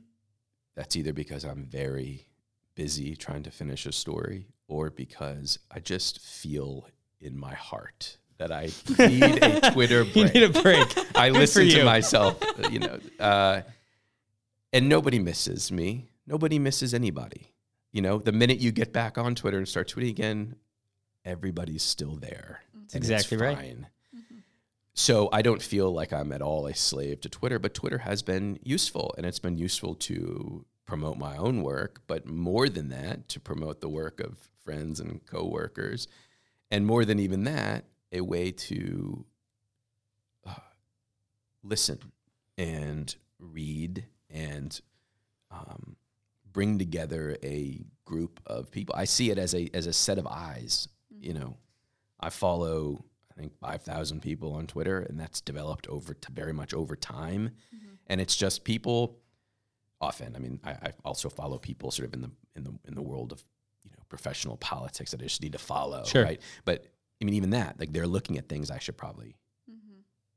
That's 0.75 0.95
either 0.95 1.13
because 1.13 1.43
I'm 1.43 1.65
very 1.65 2.27
busy 2.75 3.15
trying 3.15 3.43
to 3.43 3.51
finish 3.51 3.85
a 3.85 3.91
story 3.91 4.47
or 4.67 4.89
because 4.89 5.59
I 5.71 5.79
just 5.79 6.19
feel 6.19 6.87
in 7.21 7.37
my 7.37 7.53
heart 7.53 8.17
that 8.37 8.51
I 8.51 8.69
need 8.99 9.43
a 9.43 9.71
Twitter 9.71 10.03
You 10.03 10.23
break. 10.23 10.33
need 10.33 10.43
a 10.43 10.61
break. 10.61 10.87
I 11.15 11.29
listen 11.29 11.69
to 11.69 11.83
myself, 11.85 12.41
uh, 12.41 12.67
you 12.69 12.79
know, 12.79 12.99
uh, 13.19 13.61
and 14.71 14.89
nobody 14.89 15.19
misses 15.19 15.71
me. 15.71 16.09
Nobody 16.25 16.57
misses 16.57 16.93
anybody. 16.93 17.53
You 17.91 18.01
know, 18.01 18.17
the 18.17 18.31
minute 18.31 18.57
you 18.59 18.71
get 18.71 18.91
back 18.91 19.19
on 19.19 19.35
Twitter 19.35 19.59
and 19.59 19.67
start 19.67 19.87
tweeting 19.93 20.09
again, 20.09 20.55
everybody's 21.23 21.83
still 21.83 22.15
there. 22.15 22.61
That's 22.81 22.95
exactly 22.95 23.37
right. 23.37 23.77
So 24.93 25.29
I 25.33 25.41
don't 25.41 25.61
feel 25.61 25.91
like 25.91 26.13
I'm 26.13 26.31
at 26.31 26.41
all 26.41 26.67
a 26.67 26.75
slave 26.75 27.21
to 27.21 27.29
Twitter, 27.29 27.57
but 27.57 27.73
Twitter 27.73 27.99
has 27.99 28.21
been 28.21 28.59
useful 28.63 29.13
and 29.17 29.25
it's 29.25 29.39
been 29.39 29.57
useful 29.57 29.95
to 29.95 30.65
promote 30.85 31.17
my 31.17 31.35
own 31.37 31.63
work, 31.63 32.01
but 32.05 32.27
more 32.27 32.69
than 32.69 32.89
that, 32.89 33.27
to 33.29 33.39
promote 33.39 33.81
the 33.81 33.89
work 33.89 34.19
of 34.19 34.37
friends 34.63 34.99
and 34.99 35.25
coworkers. 35.25 36.07
And 36.69 36.85
more 36.85 37.05
than 37.05 37.19
even 37.19 37.43
that, 37.45 37.85
a 38.11 38.21
way 38.21 38.51
to 38.51 39.25
uh, 40.45 40.53
listen 41.63 41.99
and 42.57 43.15
read 43.39 44.05
and 44.29 44.79
um, 45.49 45.95
bring 46.51 46.77
together 46.77 47.37
a 47.43 47.83
group 48.05 48.39
of 48.45 48.69
people. 48.69 48.93
I 48.95 49.05
see 49.05 49.31
it 49.31 49.37
as 49.39 49.55
a 49.55 49.69
as 49.73 49.87
a 49.87 49.93
set 49.93 50.17
of 50.19 50.27
eyes. 50.27 50.87
You 51.09 51.33
know, 51.33 51.57
I 52.19 52.29
follow 52.29 53.05
I 53.35 53.39
think 53.39 53.57
five 53.59 53.81
thousand 53.81 54.21
people 54.21 54.53
on 54.53 54.67
Twitter, 54.67 54.99
and 54.99 55.19
that's 55.19 55.41
developed 55.41 55.87
over 55.87 56.13
to 56.13 56.31
very 56.31 56.53
much 56.53 56.73
over 56.73 56.95
time. 56.95 57.51
And 58.07 58.19
it's 58.21 58.35
just 58.35 58.63
people. 58.63 59.19
Often, 60.01 60.35
I 60.35 60.39
mean, 60.39 60.59
I, 60.65 60.71
I 60.71 60.93
also 61.05 61.29
follow 61.29 61.57
people 61.57 61.89
sort 61.89 62.09
of 62.09 62.13
in 62.13 62.21
the 62.21 62.31
in 62.55 62.63
the 62.65 62.73
in 62.85 62.93
the 62.95 63.01
world 63.01 63.31
of 63.31 63.41
you 63.85 63.91
know 63.91 64.03
professional 64.09 64.57
politics 64.57 65.11
that 65.11 65.21
I 65.21 65.23
just 65.23 65.41
need 65.41 65.53
to 65.53 65.57
follow, 65.59 66.03
Sure. 66.03 66.23
right? 66.23 66.41
But 66.65 66.85
I 67.21 67.25
mean, 67.25 67.35
even 67.35 67.51
that, 67.51 67.79
like 67.79 67.93
they're 67.93 68.05
looking 68.07 68.37
at 68.37 68.49
things 68.49 68.69
I 68.69 68.79
should 68.79 68.97
probably 68.97 69.35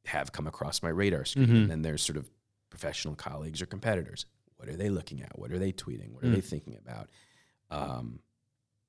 have 0.06 0.30
come 0.30 0.46
across 0.46 0.82
my 0.84 0.88
radar 0.88 1.24
screen. 1.24 1.48
Mhm. 1.48 1.60
And 1.62 1.70
then 1.70 1.82
there's 1.82 2.00
sort 2.02 2.16
of 2.16 2.30
professional 2.70 3.16
colleagues 3.16 3.60
or 3.60 3.66
competitors. 3.66 4.24
What 4.56 4.68
are 4.68 4.76
they 4.76 4.88
looking 4.88 5.20
at? 5.20 5.36
What 5.36 5.50
are 5.50 5.58
they 5.58 5.72
tweeting? 5.72 6.12
What 6.12 6.22
are 6.22 6.30
they 6.30 6.38
Mm. 6.38 6.44
thinking 6.44 6.76
about? 6.76 7.10
Um, 7.70 8.20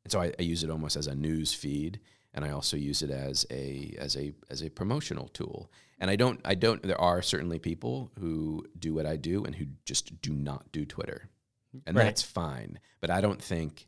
and 0.03 0.11
so 0.11 0.21
I, 0.21 0.31
I 0.37 0.43
use 0.43 0.63
it 0.63 0.69
almost 0.69 0.95
as 0.95 1.07
a 1.07 1.15
news 1.15 1.55
feed, 1.55 1.99
and 2.37 2.45
I 2.45 2.51
also 2.51 2.77
use 2.77 3.01
it 3.01 3.09
as 3.09 3.47
a 3.49 3.95
as 3.97 4.15
a 4.15 4.31
as 4.51 4.61
a 4.61 4.69
promotional 4.69 5.27
tool. 5.29 5.71
And 5.99 6.11
I 6.11 6.15
don't 6.15 6.39
I 6.45 6.53
don't. 6.53 6.83
There 6.83 7.01
are 7.01 7.23
certainly 7.23 7.57
people 7.57 8.11
who 8.19 8.63
do 8.77 8.93
what 8.93 9.07
I 9.07 9.17
do 9.17 9.43
and 9.43 9.55
who 9.55 9.65
just 9.85 10.21
do 10.21 10.33
not 10.33 10.71
do 10.71 10.85
Twitter, 10.85 11.29
and 11.87 11.97
Right. 11.97 12.03
that's 12.03 12.21
fine. 12.21 12.79
But 13.01 13.09
I 13.09 13.21
don't 13.21 13.41
think. 13.41 13.87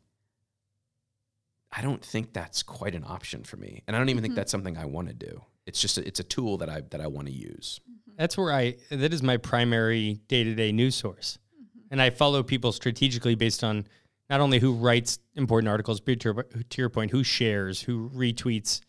I 1.72 1.80
don't 1.82 2.04
think 2.04 2.32
that's 2.32 2.64
quite 2.64 2.96
an 2.96 3.04
option 3.06 3.44
for 3.44 3.56
me, 3.56 3.84
and 3.86 3.94
I 3.94 4.00
don't 4.00 4.08
even 4.08 4.20
think 4.20 4.32
mm-hmm. 4.32 4.36
that's 4.40 4.50
something 4.50 4.76
I 4.76 4.86
want 4.86 5.06
to 5.06 5.14
do. 5.14 5.42
It's 5.66 5.80
just 5.80 5.98
a, 5.98 6.04
it's 6.04 6.18
a 6.18 6.24
tool 6.24 6.58
that 6.58 6.68
I 6.68 6.80
that 6.90 7.00
I 7.00 7.06
want 7.06 7.28
to 7.28 7.32
use. 7.32 7.78
Mm-hmm. 7.88 8.16
That's 8.18 8.36
where 8.36 8.52
I, 8.52 8.74
that 8.90 9.14
is 9.14 9.22
my 9.22 9.36
primary 9.36 10.18
day 10.26 10.42
to 10.42 10.56
day 10.56 10.72
news 10.72 10.96
source. 10.96 11.38
Mm-hmm. 11.54 11.92
And 11.92 12.02
I 12.02 12.10
follow 12.10 12.42
people 12.42 12.72
strategically 12.72 13.36
based 13.36 13.62
on 13.62 13.86
not 14.30 14.40
only 14.40 14.60
who 14.60 14.72
writes 14.72 15.18
important 15.34 15.68
articles, 15.68 16.00
but 16.00 16.20
to 16.20 16.32
your, 16.32 16.42
to 16.44 16.80
your 16.80 16.88
point, 16.88 17.10
who 17.10 17.24
shares, 17.24 17.82
who 17.82 18.08
retweets 18.10 18.80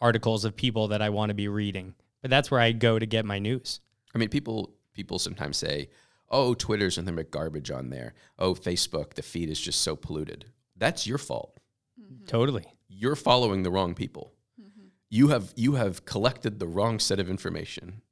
articles 0.00 0.44
of 0.44 0.56
people 0.56 0.88
that 0.88 1.02
I 1.02 1.10
want 1.10 1.30
to 1.30 1.34
be 1.34 1.48
reading. 1.48 1.94
But 2.22 2.30
that's 2.30 2.50
where 2.50 2.60
I 2.60 2.72
go 2.72 2.98
to 2.98 3.04
get 3.04 3.24
my 3.24 3.40
news. 3.40 3.80
I 4.14 4.18
mean, 4.18 4.28
people 4.28 4.72
people 4.94 5.18
sometimes 5.18 5.56
say, 5.56 5.90
"Oh, 6.30 6.54
Twitter's 6.54 6.96
nothing 6.96 7.16
but 7.16 7.30
garbage 7.30 7.70
on 7.70 7.90
there." 7.90 8.14
Oh, 8.38 8.54
Facebook, 8.54 9.14
the 9.14 9.22
feed 9.22 9.50
is 9.50 9.60
just 9.60 9.82
so 9.82 9.96
polluted. 9.96 10.46
That's 10.76 11.06
your 11.06 11.18
fault. 11.18 11.58
Mm-hmm. 12.00 12.24
Totally. 12.26 12.64
You're 12.88 13.16
following 13.16 13.62
the 13.62 13.70
wrong 13.70 13.94
people. 13.94 14.32
Mm-hmm. 14.60 14.86
You 15.10 15.28
have 15.28 15.52
you 15.56 15.74
have 15.74 16.04
collected 16.04 16.58
the 16.58 16.66
wrong 16.66 16.98
set 16.98 17.20
of 17.20 17.28
information, 17.28 18.02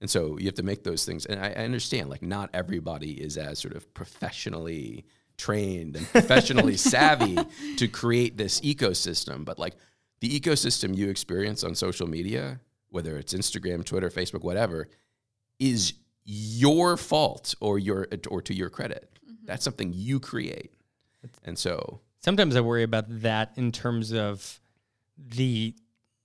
and 0.00 0.10
so 0.10 0.38
you 0.38 0.46
have 0.46 0.54
to 0.56 0.62
make 0.62 0.84
those 0.84 1.04
things. 1.04 1.24
And 1.26 1.40
I, 1.40 1.48
I 1.48 1.64
understand, 1.64 2.10
like, 2.10 2.22
not 2.22 2.50
everybody 2.52 3.12
is 3.12 3.36
as 3.36 3.58
sort 3.58 3.74
of 3.74 3.92
professionally 3.94 5.06
trained 5.38 5.96
and 5.96 6.06
professionally 6.08 6.76
savvy 6.76 7.38
to 7.76 7.88
create 7.88 8.36
this 8.36 8.60
ecosystem. 8.60 9.44
But 9.44 9.58
like, 9.58 9.74
the 10.20 10.38
ecosystem 10.38 10.96
you 10.96 11.08
experience 11.08 11.64
on 11.64 11.74
social 11.74 12.08
media, 12.08 12.60
whether 12.90 13.16
it's 13.16 13.32
Instagram, 13.32 13.84
Twitter, 13.84 14.10
Facebook, 14.10 14.42
whatever, 14.42 14.88
is 15.58 15.94
your 16.24 16.96
fault 16.96 17.54
or 17.60 17.78
your 17.78 18.06
or 18.28 18.42
to 18.42 18.54
your 18.54 18.68
credit. 18.68 19.08
Mm-hmm. 19.24 19.46
That's 19.46 19.64
something 19.64 19.92
you 19.94 20.20
create. 20.20 20.74
And 21.44 21.58
so 21.58 22.00
Sometimes 22.20 22.56
I 22.56 22.60
worry 22.60 22.82
about 22.82 23.04
that 23.22 23.52
in 23.56 23.70
terms 23.72 24.12
of 24.12 24.60
the 25.16 25.74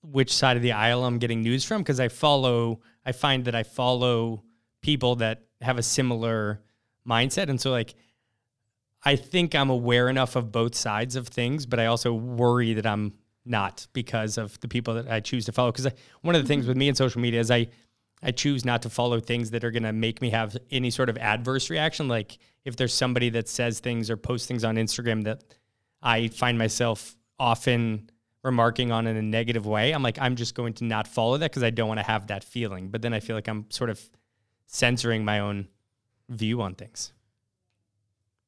which 0.02 0.34
side 0.34 0.58
of 0.58 0.64
the 0.64 0.74
aisle 0.74 1.06
I'm 1.06 1.20
getting 1.20 1.42
news 1.42 1.64
from 1.64 1.82
because 1.82 2.00
I 2.00 2.10
follow 2.10 2.82
I 3.06 3.12
find 3.12 3.46
that 3.46 3.56
I 3.56 3.64
follow 3.64 4.44
people 4.82 5.16
that 5.18 5.44
have 5.62 5.78
a 5.78 5.84
similar 5.84 6.62
mindset 7.08 7.50
and 7.50 7.60
so 7.62 7.72
like 7.72 7.96
I 9.06 9.16
think 9.16 9.54
I'm 9.54 9.70
aware 9.70 10.10
enough 10.10 10.36
of 10.36 10.52
both 10.52 10.76
sides 10.76 11.16
of 11.16 11.28
things 11.28 11.66
but 11.66 11.80
I 11.80 11.88
also 11.88 12.14
worry 12.14 12.74
that 12.74 12.86
I'm 12.86 13.14
not 13.46 13.88
because 13.94 14.38
of 14.38 14.60
the 14.62 14.68
people 14.68 14.94
that 14.96 15.12
I 15.12 15.20
choose 15.20 15.46
to 15.46 15.52
follow 15.52 15.72
because 15.72 15.88
one 16.22 16.36
of 16.36 16.42
the 16.42 16.48
things 16.48 16.64
mm-hmm. 16.64 16.70
with 16.70 16.78
me 16.78 16.88
in 16.88 16.96
social 16.96 17.22
media 17.22 17.40
is 17.40 17.52
I 17.52 17.68
I 18.26 18.32
choose 18.32 18.64
not 18.64 18.84
to 18.84 18.90
follow 18.90 19.20
things 19.20 19.52
that 19.52 19.66
are 19.66 19.72
going 19.72 19.84
to 19.84 19.92
make 19.92 20.22
me 20.22 20.30
have 20.30 20.56
any 20.72 20.90
sort 20.92 21.10
of 21.10 21.18
adverse 21.18 21.70
reaction 21.70 22.08
like 22.08 22.38
if 22.64 22.78
there's 22.78 22.94
somebody 22.94 23.30
that 23.32 23.50
says 23.50 23.80
things 23.80 24.10
or 24.10 24.16
posts 24.16 24.48
things 24.48 24.64
on 24.64 24.76
Instagram 24.76 25.26
that 25.26 25.44
I 26.02 26.28
find 26.28 26.58
myself 26.58 27.18
often 27.40 28.10
remarking 28.44 28.92
on 28.92 29.08
in 29.08 29.16
a 29.16 29.22
negative 29.22 29.66
way. 29.66 29.94
I'm 29.94 30.04
like, 30.04 30.20
I'm 30.20 30.36
just 30.36 30.54
going 30.54 30.74
to 30.74 30.84
not 30.84 31.08
follow 31.08 31.38
that 31.38 31.50
because 31.50 31.64
I 31.64 31.70
don't 31.70 31.88
want 31.88 32.00
to 32.00 32.06
have 32.06 32.28
that 32.28 32.44
feeling. 32.44 32.90
But 32.90 33.02
then 33.02 33.14
I 33.14 33.20
feel 33.20 33.36
like 33.36 33.48
I'm 33.48 33.66
sort 33.70 33.90
of 33.90 34.02
censoring 34.68 35.26
my 35.26 35.40
own 35.40 35.68
view 36.30 36.62
on 36.62 36.76
things. 36.76 37.14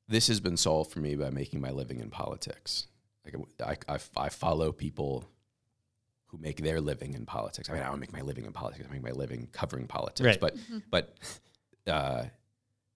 This 0.08 0.28
has 0.28 0.40
been 0.40 0.58
solved 0.58 0.92
for 0.92 1.00
me 1.00 1.16
by 1.16 1.30
making 1.30 1.62
my 1.62 1.72
living 1.72 2.00
in 2.00 2.10
politics. 2.10 2.88
Like 3.26 3.36
I, 3.90 3.94
I, 3.96 4.00
I 4.18 4.30
follow 4.30 4.72
people 4.72 5.26
who 6.28 6.38
make 6.38 6.62
their 6.62 6.80
living 6.80 7.14
in 7.14 7.26
politics. 7.26 7.70
I 7.70 7.74
mean, 7.74 7.84
I 7.84 7.88
don't 7.88 8.00
make 8.00 8.14
my 8.14 8.22
living 8.22 8.46
in 8.46 8.52
politics. 8.52 8.86
I 8.88 8.94
make 8.94 9.04
my 9.04 9.12
living 9.12 9.48
covering 9.52 9.88
politics. 9.88 10.26
Right. 10.26 10.40
But 10.40 10.56
but 10.92 11.16
uh, 11.88 12.26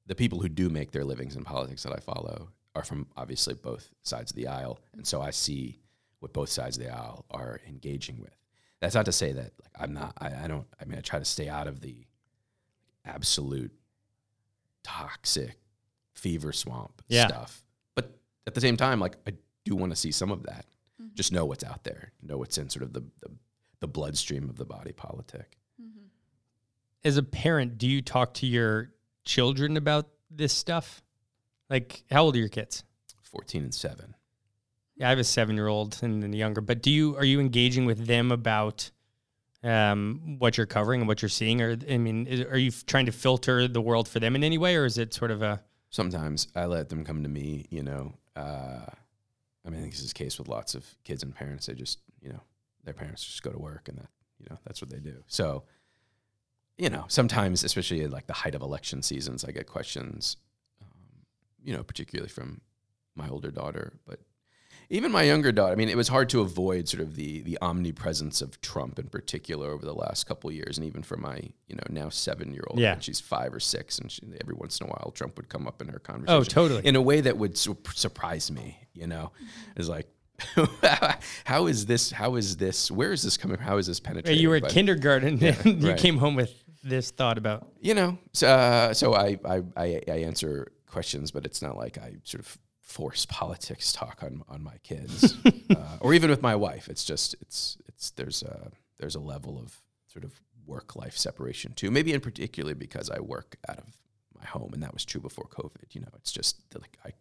the 0.06 0.16
people 0.16 0.40
who 0.40 0.50
do 0.50 0.70
make 0.70 0.92
their 0.92 1.04
livings 1.04 1.36
in 1.36 1.44
politics 1.44 1.84
that 1.84 1.94
I 1.94 2.00
follow 2.00 2.50
are 2.76 2.84
from 2.84 3.08
obviously 3.18 3.56
both 3.56 3.90
sides 4.04 4.32
of 4.32 4.36
the 4.36 4.48
aisle, 4.48 4.80
and 4.94 5.06
so 5.06 5.22
I 5.22 5.32
see 5.32 5.80
what 6.20 6.34
both 6.34 6.50
sides 6.50 6.78
of 6.78 6.84
the 6.84 6.94
aisle 6.94 7.26
are 7.32 7.60
engaging 7.68 8.20
with. 8.20 8.36
That's 8.82 8.96
not 8.96 9.06
to 9.06 9.12
say 9.12 9.32
that 9.34 9.52
like, 9.62 9.72
I'm 9.80 9.94
not. 9.94 10.14
I, 10.20 10.44
I 10.44 10.48
don't. 10.48 10.68
I 10.80 10.86
mean, 10.86 10.98
I 10.98 11.02
try 11.02 11.20
to 11.20 11.26
stay 11.26 11.50
out 11.50 11.68
of 11.68 11.82
the 11.82 12.06
absolute 13.06 13.72
toxic 14.84 15.58
fever 16.20 16.52
swamp 16.54 17.02
Yeah. 17.08 17.28
stuff. 17.28 17.64
But 17.96 18.18
at 18.46 18.54
the 18.54 18.62
same 18.62 18.78
time, 18.78 19.00
like 19.00 19.16
I 19.28 19.34
do 19.66 19.76
want 19.76 19.92
to 19.92 19.96
see 19.96 20.12
some 20.12 20.32
of 20.32 20.44
that. 20.44 20.66
Just 21.16 21.32
know 21.32 21.46
what's 21.46 21.64
out 21.64 21.84
there. 21.84 22.12
Know 22.22 22.38
what's 22.38 22.58
in 22.58 22.70
sort 22.70 22.84
of 22.84 22.94
the, 22.94 23.02
the 23.22 23.32
the 23.80 23.88
bloodstream 23.88 24.50
of 24.50 24.58
the 24.58 24.66
body 24.66 24.92
politic. 24.92 25.58
As 27.06 27.16
a 27.16 27.24
parent, 27.24 27.78
do 27.78 27.88
you 27.88 28.02
talk 28.02 28.34
to 28.36 28.46
your 28.46 28.92
children 29.24 29.78
about 29.78 30.10
this 30.30 30.52
stuff? 30.52 31.02
Like, 31.70 32.04
how 32.12 32.24
old 32.24 32.36
are 32.36 32.40
your 32.40 32.50
kids? 32.50 32.84
Fourteen 33.22 33.64
and 33.64 33.74
seven. 33.74 34.16
Yeah, 34.98 35.08
I 35.08 35.10
have 35.12 35.20
a 35.20 35.24
seven 35.24 35.56
year 35.56 35.68
old 35.68 35.98
and 36.02 36.22
then 36.22 36.34
younger, 36.34 36.60
but 36.60 36.82
do 36.84 36.92
you, 36.92 37.16
are 37.16 37.24
you 37.24 37.40
engaging 37.40 37.86
with 37.86 38.06
them 38.06 38.34
about 38.34 38.92
um, 39.64 40.36
what 40.40 40.58
you're 40.58 40.66
covering 40.66 41.00
and 41.02 41.08
what 41.08 41.22
you're 41.22 41.30
seeing? 41.30 41.62
Or, 41.62 41.78
I 41.90 41.98
mean, 41.98 42.28
is, 42.28 42.42
are 42.42 42.58
you 42.58 42.68
f- 42.70 42.86
trying 42.86 43.06
to 43.06 43.14
filter 43.14 43.68
the 43.70 43.80
world 43.82 44.10
for 44.10 44.20
them 44.20 44.36
in 44.36 44.44
any 44.44 44.58
way? 44.58 44.76
Or 44.76 44.84
is 44.84 44.98
it 44.98 45.14
sort 45.14 45.32
of 45.32 45.42
a, 45.42 45.62
Sometimes 45.90 46.48
I 46.56 46.66
let 46.66 46.90
them 46.90 47.04
come 47.04 47.24
to 47.24 47.30
me. 47.30 47.66
You 47.70 47.84
know, 47.84 48.14
uh, 48.36 48.86
I 49.66 49.70
mean, 49.70 49.80
I 49.80 49.82
think 49.82 49.94
this 49.94 50.02
is 50.02 50.14
the 50.14 50.24
case 50.24 50.38
with 50.38 50.48
lots 50.48 50.76
of 50.76 50.86
kids 51.04 51.24
and 51.24 51.36
parents. 51.36 51.66
They 51.66 51.74
just, 51.74 52.00
you 52.22 52.30
know, 52.30 52.42
their 52.84 52.94
parents 52.94 53.26
just 53.26 53.44
go 53.44 53.52
to 53.52 53.60
work, 53.60 53.88
and 53.88 53.98
that, 53.98 54.10
you 54.40 54.48
know, 54.50 54.58
that's 54.66 54.82
what 54.82 54.90
they 54.90 55.00
do. 55.00 55.24
So, 55.28 55.64
you 56.78 56.90
know, 56.90 57.06
sometimes, 57.08 57.64
especially 57.64 58.04
at 58.04 58.12
like 58.12 58.28
the 58.28 58.34
height 58.34 58.56
of 58.56 58.62
election 58.62 59.02
seasons, 59.02 59.44
I 59.44 59.52
get 59.52 59.68
questions, 59.68 60.38
um, 60.82 61.26
you 61.64 61.76
know, 61.76 61.84
particularly 61.84 62.30
from 62.30 62.62
my 63.16 63.28
older 63.28 63.52
daughter. 63.52 63.94
But 64.06 64.20
even 64.92 65.12
my 65.12 65.24
younger 65.24 65.52
daughter. 65.52 65.72
I 65.72 65.76
mean, 65.76 65.90
it 65.90 65.98
was 65.98 66.08
hard 66.08 66.30
to 66.30 66.42
avoid 66.42 66.88
sort 66.88 67.02
of 67.02 67.16
the 67.16 67.42
the 67.42 67.58
omnipresence 67.62 68.42
of 68.42 68.60
Trump 68.62 68.98
in 69.00 69.08
particular 69.08 69.70
over 69.70 69.86
the 69.86 69.94
last 69.94 70.26
couple 70.26 70.50
of 70.50 70.56
years, 70.56 70.78
and 70.78 70.88
even 70.88 71.04
for 71.04 71.18
my 71.18 71.38
you 71.68 71.76
know 71.76 71.84
now 71.90 72.10
seven 72.10 72.54
year 72.54 72.64
old. 72.68 72.80
Yeah. 72.80 72.98
she's 73.00 73.20
five 73.20 73.54
or 73.54 73.60
six, 73.60 74.00
and 74.00 74.12
she, 74.12 74.22
every 74.42 74.56
once 74.56 74.80
in 74.80 74.88
a 74.88 74.90
while 74.90 75.12
Trump 75.14 75.38
would 75.38 75.50
come 75.50 75.68
up 75.68 75.82
in 75.82 75.88
her 75.90 76.00
conversation. 76.00 76.42
Oh, 76.42 76.44
totally. 76.44 76.86
In 76.86 76.96
a 76.96 77.02
way 77.02 77.22
that 77.22 77.38
would 77.38 77.58
su- 77.58 77.78
surprise 77.94 78.52
me. 78.52 78.78
You 78.94 79.08
know, 79.08 79.32
it's 79.76 79.88
like. 79.90 80.08
how 81.44 81.68
is 81.68 81.86
this? 81.86 82.12
How 82.12 82.36
is 82.36 82.56
this? 82.56 82.90
Where 82.90 83.12
is 83.12 83.24
this 83.24 83.36
coming? 83.36 83.58
From? 83.58 83.66
How 83.66 83.78
is 83.78 83.88
this 83.88 84.00
penetrating? 84.00 84.42
You 84.42 84.50
were 84.50 84.56
at 84.56 84.62
But- 84.62 84.72
kindergarten 84.72 85.44
and 85.44 85.82
you 85.84 85.90
right. 85.90 85.98
came 86.00 86.18
home 86.18 86.36
with 86.36 86.64
this 86.82 87.12
thought 87.12 87.38
about 87.38 87.68
you 87.82 87.94
know 87.94 88.18
so, 88.32 88.48
uh, 88.48 88.94
so 88.94 89.14
I, 89.14 89.38
I 89.44 89.62
I 89.76 90.02
I 90.08 90.12
answer 90.20 90.72
questions 90.88 91.30
but 91.30 91.46
it's 91.46 91.62
not 91.62 91.76
like 91.76 91.98
i 91.98 92.14
sort 92.24 92.40
of 92.40 92.58
force 92.90 93.26
politics 93.28 93.94
talk 93.94 94.24
on 94.24 94.42
on 94.50 94.64
my 94.64 94.78
kids 94.84 95.38
uh, 95.70 95.98
or 96.02 96.14
even 96.14 96.30
with 96.30 96.42
my 96.42 96.56
wife 96.56 96.88
it's 96.90 97.06
just 97.06 97.36
it's 97.40 97.78
it's 97.88 98.10
there's 98.12 98.42
a 98.42 98.72
there's 99.00 99.16
a 99.16 99.20
level 99.20 99.60
of 99.60 99.82
sort 100.08 100.26
of 100.26 100.42
work 100.66 100.96
life 100.96 101.16
separation 101.16 101.72
too 101.74 101.92
maybe 101.92 102.12
in 102.14 102.20
particular 102.20 102.74
because 102.74 103.10
i 103.12 103.20
work 103.20 103.58
out 103.70 103.78
of 103.78 103.86
my 104.36 104.46
home 104.46 104.72
and 104.74 104.82
that 104.82 104.92
was 104.92 105.06
true 105.06 105.22
before 105.22 105.46
covid 105.46 105.94
you 105.94 106.02
know 106.02 106.08
it's 106.16 106.32
just 106.32 106.58
like 106.74 106.98
i 107.06 107.12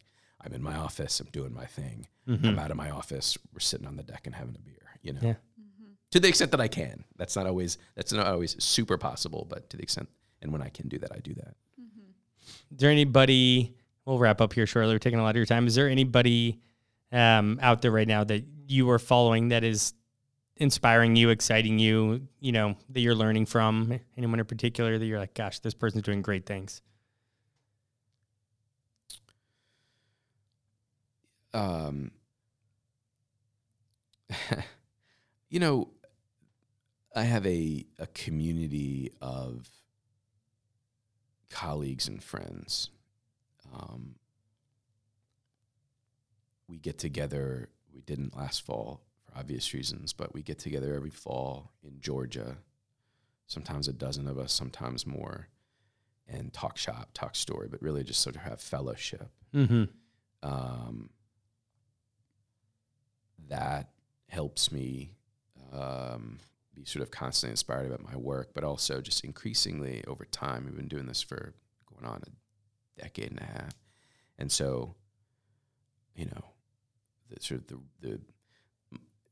i'm 0.40 0.54
in 0.54 0.62
my 0.62 0.74
office 0.74 1.20
i'm 1.20 1.28
doing 1.32 1.52
my 1.52 1.66
thing 1.66 2.06
mm-hmm. 2.26 2.46
i'm 2.46 2.58
out 2.58 2.70
of 2.70 2.76
my 2.76 2.90
office 2.90 3.36
we're 3.52 3.60
sitting 3.60 3.86
on 3.86 3.96
the 3.96 4.02
deck 4.02 4.22
and 4.24 4.34
having 4.34 4.54
a 4.56 4.58
beer 4.58 4.88
you 5.02 5.12
know 5.12 5.20
Yeah. 5.22 5.34
Mm-hmm. 5.60 5.92
to 6.12 6.20
the 6.20 6.28
extent 6.28 6.50
that 6.52 6.60
I 6.60 6.68
can. 6.68 7.04
That's 7.16 7.36
not 7.36 7.46
always 7.46 7.78
that's 7.94 8.12
not 8.12 8.26
always 8.26 8.62
super 8.62 8.96
possible, 8.96 9.46
but 9.48 9.68
to 9.70 9.76
the 9.76 9.82
extent 9.82 10.08
and 10.40 10.52
when 10.52 10.62
I 10.62 10.68
can 10.68 10.88
do 10.88 10.98
that, 10.98 11.12
I 11.12 11.18
do 11.18 11.34
that. 11.34 11.54
Mm-hmm. 11.80 12.74
Is 12.74 12.78
there 12.78 12.90
anybody? 12.90 13.74
We'll 14.08 14.18
wrap 14.18 14.40
up 14.40 14.54
here 14.54 14.64
shortly. 14.66 14.94
We're 14.94 15.00
taking 15.00 15.18
a 15.18 15.22
lot 15.22 15.30
of 15.30 15.36
your 15.36 15.44
time. 15.44 15.66
Is 15.66 15.74
there 15.74 15.86
anybody 15.86 16.58
um, 17.12 17.58
out 17.60 17.82
there 17.82 17.90
right 17.90 18.08
now 18.08 18.24
that 18.24 18.42
you 18.66 18.88
are 18.88 18.98
following 18.98 19.48
that 19.48 19.64
is 19.64 19.92
inspiring 20.56 21.14
you, 21.14 21.28
exciting 21.28 21.78
you? 21.78 22.26
You 22.40 22.52
know 22.52 22.74
that 22.88 23.00
you're 23.00 23.14
learning 23.14 23.44
from. 23.44 24.00
Anyone 24.16 24.40
in 24.40 24.46
particular 24.46 24.96
that 24.96 25.04
you're 25.04 25.18
like, 25.18 25.34
gosh, 25.34 25.58
this 25.58 25.74
person's 25.74 26.04
doing 26.04 26.22
great 26.22 26.46
things. 26.46 26.80
Um, 31.52 32.12
you 35.50 35.60
know, 35.60 35.90
I 37.14 37.24
have 37.24 37.46
a 37.46 37.84
a 37.98 38.06
community 38.06 39.12
of 39.20 39.68
colleagues 41.50 42.08
and 42.08 42.24
friends. 42.24 42.88
Um, 43.72 44.14
we 46.68 46.78
get 46.78 46.98
together. 46.98 47.68
We 47.94 48.02
didn't 48.02 48.36
last 48.36 48.62
fall 48.62 49.02
for 49.24 49.38
obvious 49.38 49.72
reasons, 49.74 50.12
but 50.12 50.34
we 50.34 50.42
get 50.42 50.58
together 50.58 50.94
every 50.94 51.10
fall 51.10 51.72
in 51.82 52.00
Georgia. 52.00 52.58
Sometimes 53.46 53.88
a 53.88 53.92
dozen 53.92 54.28
of 54.28 54.38
us, 54.38 54.52
sometimes 54.52 55.06
more, 55.06 55.48
and 56.28 56.52
talk 56.52 56.76
shop, 56.76 57.08
talk 57.14 57.34
story, 57.34 57.68
but 57.68 57.80
really 57.80 58.04
just 58.04 58.20
sort 58.20 58.36
of 58.36 58.42
have 58.42 58.60
fellowship. 58.60 59.30
Mm-hmm. 59.54 59.84
Um, 60.42 61.10
that 63.48 63.90
helps 64.28 64.70
me 64.70 65.12
um, 65.72 66.38
be 66.74 66.84
sort 66.84 67.02
of 67.02 67.10
constantly 67.10 67.52
inspired 67.52 67.86
about 67.86 68.04
my 68.04 68.16
work, 68.16 68.50
but 68.54 68.64
also 68.64 69.00
just 69.00 69.24
increasingly 69.24 70.04
over 70.06 70.26
time. 70.26 70.64
We've 70.66 70.76
been 70.76 70.88
doing 70.88 71.06
this 71.06 71.22
for 71.22 71.54
going 71.90 72.04
on 72.04 72.22
a 72.26 72.30
decade 72.98 73.30
and 73.30 73.40
a 73.40 73.44
half, 73.44 73.72
and 74.38 74.50
so 74.52 74.94
you 76.14 76.24
know, 76.26 76.44
the 77.30 77.40
sort 77.40 77.60
of 77.60 77.66
the 77.68 77.78
the 78.00 78.20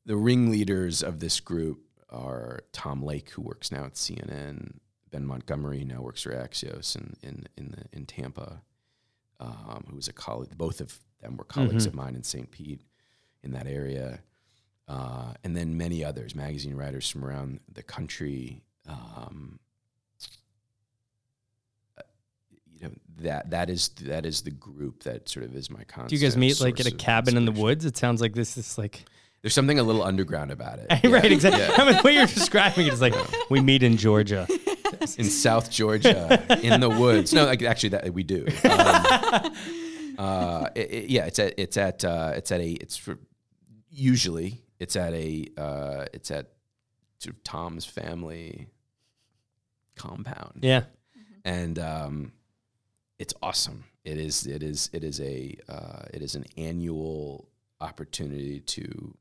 the 0.05 0.17
ringleaders 0.17 1.03
of 1.03 1.19
this 1.21 1.41
group 1.41 1.81
are 2.09 2.61
Tom 2.73 3.03
Lake, 3.03 3.31
who 3.31 3.43
works 3.43 3.73
now 3.73 3.85
at 3.85 3.95
CNN, 3.95 4.75
Ben 5.11 5.25
Montgomery, 5.27 5.85
now 5.85 6.01
works 6.01 6.23
for 6.23 6.31
Axios 6.33 6.95
in 6.97 7.17
in 7.23 7.47
in, 7.57 7.71
the, 7.73 7.85
in 7.97 8.07
Tampa, 8.07 8.63
um, 9.41 9.85
who 9.89 9.97
was 9.97 10.07
a 10.09 10.13
colleague. 10.13 10.57
Both 10.57 10.81
of 10.81 10.99
them 11.21 11.37
were 11.37 11.45
colleagues 11.45 11.85
Mhm. 11.85 11.89
of 11.89 11.95
mine 11.95 12.15
in 12.15 12.23
St. 12.23 12.51
Pete, 12.51 12.83
in 13.43 13.51
that 13.53 13.67
area, 13.67 14.21
uh, 14.87 15.35
and 15.43 15.57
then 15.57 15.77
many 15.77 16.05
others, 16.05 16.35
magazine 16.37 16.77
writers 16.77 17.09
from 17.11 17.25
around 17.25 17.59
the 17.73 17.83
country. 17.83 18.63
Um, 18.87 19.59
uh, 21.99 22.03
you 22.79 22.89
know 22.89 22.95
that 23.23 23.51
that 23.51 23.71
is 23.71 23.89
that 24.03 24.27
is 24.27 24.43
the 24.43 24.51
group 24.51 25.03
that 25.05 25.29
sort 25.29 25.45
of 25.47 25.55
is 25.57 25.71
my 25.71 25.85
constant. 25.85 26.09
Do 26.11 26.17
you 26.17 26.23
guys 26.23 26.37
meet 26.37 26.61
like 26.61 26.79
at 26.81 26.87
a 26.87 26.91
cabin 26.91 27.37
in 27.37 27.45
the 27.45 27.53
woods? 27.53 27.85
It 27.85 27.97
sounds 27.97 28.21
like 28.21 28.35
this 28.35 28.57
is 28.57 28.77
like 28.79 29.05
There's 29.43 29.55
something 29.55 29.79
a 29.79 29.83
little 29.83 30.03
underground 30.03 30.51
about 30.51 30.79
it. 30.81 30.87
right, 30.91 31.25
Yeah. 31.25 31.31
exactly. 31.33 31.63
Yeah. 31.63 31.75
I 31.79 31.85
mean, 31.87 31.97
the 31.97 32.03
way 32.03 32.15
you're 32.15 32.27
describing 32.27 32.87
it 32.87 32.93
is 32.93 33.01
like 33.01 33.15
we 33.51 33.61
meet 33.61 33.83
in 33.83 33.97
Georgia. 33.97 34.47
in 35.19 35.25
South 35.25 35.71
Georgia, 35.71 36.41
in 36.63 36.81
the 36.81 36.89
woods. 36.89 37.33
No, 37.33 37.45
like 37.45 37.63
actually, 37.63 37.89
that 37.91 38.13
we 38.15 38.23
do. 38.23 38.47
Um, 38.65 39.53
uh, 40.19 40.69
it- 40.75 40.91
it- 40.93 41.11
yeah, 41.11 41.25
it's 41.27 41.39
at 41.39 41.55
it's 41.59 41.77
at 41.77 42.05
uh, 42.05 42.33
it's 42.37 42.51
at 42.53 42.61
a 42.61 42.71
it's 42.71 42.97
for, 42.97 43.19
usually 43.91 44.63
it's 44.79 44.97
at 44.97 45.13
a 45.13 45.47
uh, 45.59 46.05
it's 46.15 46.31
at 46.31 46.47
sort 47.19 47.35
of 47.35 47.43
Tom's 47.43 47.85
family 47.85 48.69
compound, 49.97 50.61
Yeah. 50.63 50.85
and 51.45 51.79
um, 51.79 52.33
it's 53.19 53.35
awesome. 53.43 53.85
It 54.05 54.19
is 54.19 54.47
it 54.47 54.63
is 54.63 54.91
it 54.93 55.03
is 55.05 55.21
a 55.21 55.57
uh, 55.69 56.03
it 56.13 56.23
is 56.23 56.35
an 56.35 56.45
annual 56.57 57.49
opportunity 57.81 58.61
to 58.61 59.17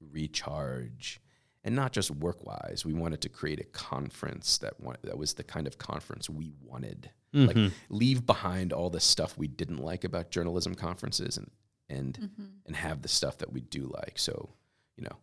recharge 0.00 1.20
and 1.62 1.74
not 1.74 1.92
just 1.92 2.10
work 2.10 2.44
wise. 2.44 2.84
We 2.84 2.92
wanted 2.92 3.20
to 3.22 3.28
create 3.28 3.60
a 3.60 3.64
conference 3.64 4.58
that 4.58 4.78
wa- 4.80 4.96
that 5.02 5.16
was 5.16 5.34
the 5.34 5.44
kind 5.44 5.66
of 5.66 5.78
conference 5.78 6.28
we 6.28 6.52
wanted. 6.60 7.10
Like 7.32 7.56
Mhm. 7.56 7.72
leave 7.88 8.26
behind 8.26 8.72
all 8.72 8.90
the 8.90 9.00
stuff 9.00 9.36
we 9.36 9.48
didn't 9.48 9.78
like 9.78 10.04
about 10.04 10.30
journalism 10.30 10.74
conferences 10.74 11.36
and 11.36 11.50
and 11.88 12.30
and 12.66 12.76
have 12.76 13.02
the 13.02 13.08
stuff 13.08 13.38
that 13.38 13.52
we 13.52 13.60
do 13.60 13.86
like. 13.86 14.18
So, 14.18 14.54
you 14.96 15.04
know, 15.04 15.16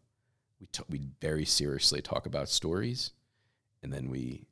we 0.60 0.68
t- 0.68 0.84
we 0.90 1.00
very 1.22 1.46
seriously 1.46 2.02
talk 2.02 2.26
about 2.26 2.50
stories, 2.50 3.12
and 3.82 3.92
then 3.94 4.10
we 4.10 4.46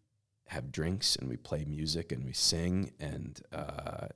have 0.50 0.72
drinks 0.72 1.16
and 1.16 1.30
we 1.30 1.38
play 1.38 1.64
music 1.66 2.12
and 2.12 2.24
we 2.26 2.34
sing 2.34 2.92
and 3.00 3.40
uh, 3.54 4.08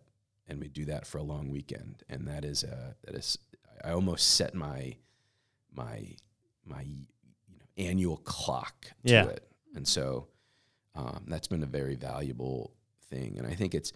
and 0.47 0.59
we 0.59 0.67
do 0.67 0.85
that 0.85 1.05
for 1.07 1.17
a 1.19 1.23
long 1.23 1.49
weekend. 1.49 2.03
And 2.09 2.27
that 2.27 2.43
is 2.43 2.63
uh, 2.63 2.93
that 3.05 3.15
is 3.15 3.37
I 3.83 3.91
almost 3.91 4.29
set 4.35 4.53
my 4.53 4.95
my 5.71 6.15
my 6.65 6.81
you 6.81 7.57
know 7.59 7.65
annual 7.89 8.17
clock 8.17 8.87
to 9.05 9.11
Yeah. 9.13 9.25
it, 9.27 9.47
and 9.75 9.87
so 9.87 10.27
um, 10.95 11.25
that's 11.27 11.47
been 11.47 11.63
a 11.63 11.67
very 11.67 11.95
valuable 11.95 12.73
thing. 13.09 13.37
And 13.37 13.47
I 13.47 13.55
think 13.55 13.73
it's 13.75 13.91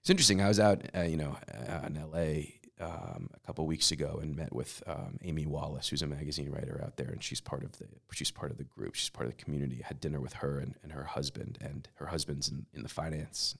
it's 0.00 0.10
interesting. 0.10 0.40
I 0.40 0.48
was 0.48 0.58
out, 0.58 0.82
uh, 0.96 1.02
you 1.02 1.16
know, 1.16 1.36
uh, 1.68 1.86
in 1.86 1.96
L.A. 1.96 2.60
Um, 2.80 3.28
a 3.32 3.46
couple 3.46 3.64
weeks 3.66 3.92
ago 3.92 4.18
and 4.20 4.34
met 4.34 4.52
with 4.52 4.82
um, 4.88 5.18
Amy 5.22 5.46
Wallace, 5.46 5.88
who's 5.88 6.02
a 6.02 6.06
magazine 6.06 6.50
writer 6.50 6.80
out 6.84 6.96
there, 6.96 7.10
and 7.10 7.22
she's 7.22 7.40
part 7.40 7.62
of 7.62 7.78
the 7.78 7.84
she's 8.10 8.32
part 8.32 8.50
of 8.50 8.56
the 8.56 8.64
group. 8.64 8.96
She's 8.96 9.10
part 9.10 9.28
of 9.28 9.36
the 9.36 9.40
community. 9.40 9.82
I 9.84 9.86
had 9.88 10.00
dinner 10.00 10.20
with 10.20 10.32
her 10.34 10.58
and, 10.58 10.74
and 10.82 10.90
her 10.90 11.04
husband, 11.04 11.58
and 11.60 11.86
her 11.96 12.06
husband's 12.06 12.48
in, 12.48 12.66
in 12.74 12.82
the 12.82 12.88
finance 12.88 13.56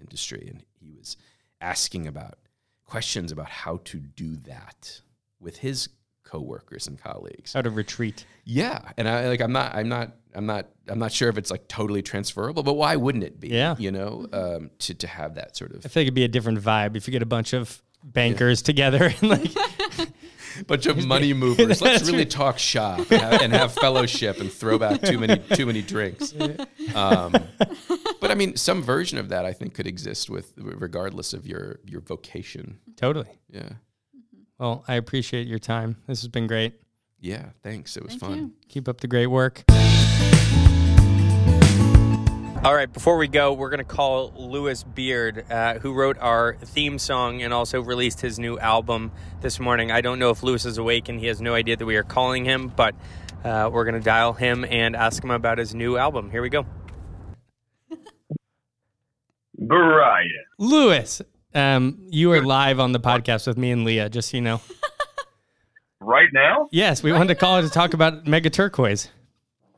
industry, 0.00 0.48
and 0.50 0.64
he 0.80 0.90
was 0.98 1.16
asking 1.60 2.08
about 2.08 2.38
questions 2.84 3.30
about 3.30 3.48
how 3.48 3.80
to 3.84 3.98
do 3.98 4.36
that 4.38 5.00
with 5.40 5.58
his 5.58 5.88
coworkers 6.24 6.86
and 6.86 6.98
colleagues. 6.98 7.52
How 7.52 7.62
to 7.62 7.70
retreat. 7.70 8.26
Yeah, 8.44 8.80
and 8.96 9.08
I 9.08 9.28
like 9.28 9.40
I'm 9.40 9.52
not 9.52 9.74
I'm 9.74 9.88
not 9.88 10.16
I'm 10.34 10.46
not 10.46 10.66
I'm 10.88 10.98
not 10.98 11.12
sure 11.12 11.28
if 11.28 11.38
it's 11.38 11.50
like 11.50 11.68
totally 11.68 12.02
transferable, 12.02 12.62
but 12.62 12.74
why 12.74 12.96
wouldn't 12.96 13.24
it 13.24 13.38
be? 13.38 13.48
Yeah. 13.48 13.76
you 13.78 13.92
know, 13.92 14.26
um, 14.32 14.70
to 14.80 14.94
to 14.94 15.06
have 15.06 15.36
that 15.36 15.56
sort 15.56 15.72
of 15.72 15.84
I 15.84 15.88
think 15.88 16.06
it'd 16.06 16.14
be 16.14 16.24
a 16.24 16.28
different 16.28 16.60
vibe 16.60 16.96
if 16.96 17.06
you 17.06 17.12
get 17.12 17.22
a 17.22 17.26
bunch 17.26 17.52
of 17.52 17.80
bankers 18.04 18.62
together 18.62 19.12
and 19.20 19.30
like 19.30 19.50
bunch 20.66 20.86
of 20.86 21.04
money 21.06 21.32
movers. 21.32 21.80
Let's 21.82 22.04
really 22.04 22.18
right. 22.18 22.30
talk 22.30 22.58
shop 22.58 22.98
and 23.10 23.20
have, 23.20 23.40
and 23.42 23.52
have 23.52 23.72
fellowship 23.72 24.40
and 24.40 24.52
throw 24.52 24.78
back 24.78 25.02
too 25.02 25.18
many 25.18 25.38
too 25.54 25.66
many 25.66 25.82
drinks. 25.82 26.32
Um, 26.94 27.32
but 28.20 28.30
I 28.30 28.34
mean, 28.34 28.56
some 28.56 28.82
version 28.82 29.18
of 29.18 29.30
that 29.30 29.44
I 29.44 29.52
think 29.52 29.74
could 29.74 29.86
exist 29.86 30.30
with 30.30 30.52
regardless 30.56 31.32
of 31.32 31.46
your 31.46 31.80
your 31.84 32.00
vocation. 32.00 32.78
totally. 32.96 33.28
Yeah, 33.50 33.70
Well, 34.58 34.84
I 34.86 34.94
appreciate 34.94 35.46
your 35.48 35.58
time. 35.58 35.96
This 36.06 36.20
has 36.22 36.28
been 36.28 36.46
great. 36.46 36.74
yeah. 37.20 37.46
Thanks. 37.62 37.96
It 37.96 38.02
was 38.04 38.12
Thank 38.12 38.20
fun. 38.22 38.36
you. 38.36 38.52
Keep 38.68 38.88
up 38.88 39.00
the 39.00 39.08
great 39.08 39.26
work. 39.28 39.64
All 42.64 42.74
right, 42.74 42.90
before 42.90 43.18
we 43.18 43.28
go, 43.28 43.52
we're 43.52 43.68
going 43.68 43.76
to 43.76 43.84
call 43.84 44.32
Lewis 44.34 44.84
Beard, 44.84 45.44
uh, 45.50 45.74
who 45.80 45.92
wrote 45.92 46.16
our 46.18 46.56
theme 46.56 46.98
song 46.98 47.42
and 47.42 47.52
also 47.52 47.82
released 47.82 48.22
his 48.22 48.38
new 48.38 48.58
album 48.58 49.12
this 49.42 49.60
morning. 49.60 49.92
I 49.92 50.00
don't 50.00 50.18
know 50.18 50.30
if 50.30 50.42
Lewis 50.42 50.64
is 50.64 50.78
awake 50.78 51.10
and 51.10 51.20
he 51.20 51.26
has 51.26 51.42
no 51.42 51.54
idea 51.54 51.76
that 51.76 51.84
we 51.84 51.96
are 51.96 52.02
calling 52.02 52.46
him, 52.46 52.72
but 52.74 52.94
uh, 53.44 53.68
we're 53.70 53.84
going 53.84 53.96
to 53.96 54.00
dial 54.00 54.32
him 54.32 54.64
and 54.64 54.96
ask 54.96 55.22
him 55.22 55.30
about 55.30 55.58
his 55.58 55.74
new 55.74 55.98
album. 55.98 56.30
Here 56.30 56.40
we 56.40 56.48
go. 56.48 56.64
Brian. 59.58 60.30
Lewis, 60.56 61.20
um, 61.54 61.98
you 62.08 62.32
are 62.32 62.40
live 62.40 62.80
on 62.80 62.92
the 62.92 63.00
podcast 63.00 63.46
with 63.46 63.58
me 63.58 63.72
and 63.72 63.84
Leah, 63.84 64.08
just 64.08 64.30
so 64.30 64.38
you 64.38 64.42
know. 64.42 64.62
right 66.00 66.30
now? 66.32 66.70
Yes, 66.72 67.02
we 67.02 67.12
wanted 67.12 67.28
to 67.28 67.34
call 67.34 67.60
to 67.60 67.68
talk 67.68 67.92
about 67.92 68.26
Mega 68.26 68.48
Turquoise. 68.48 69.10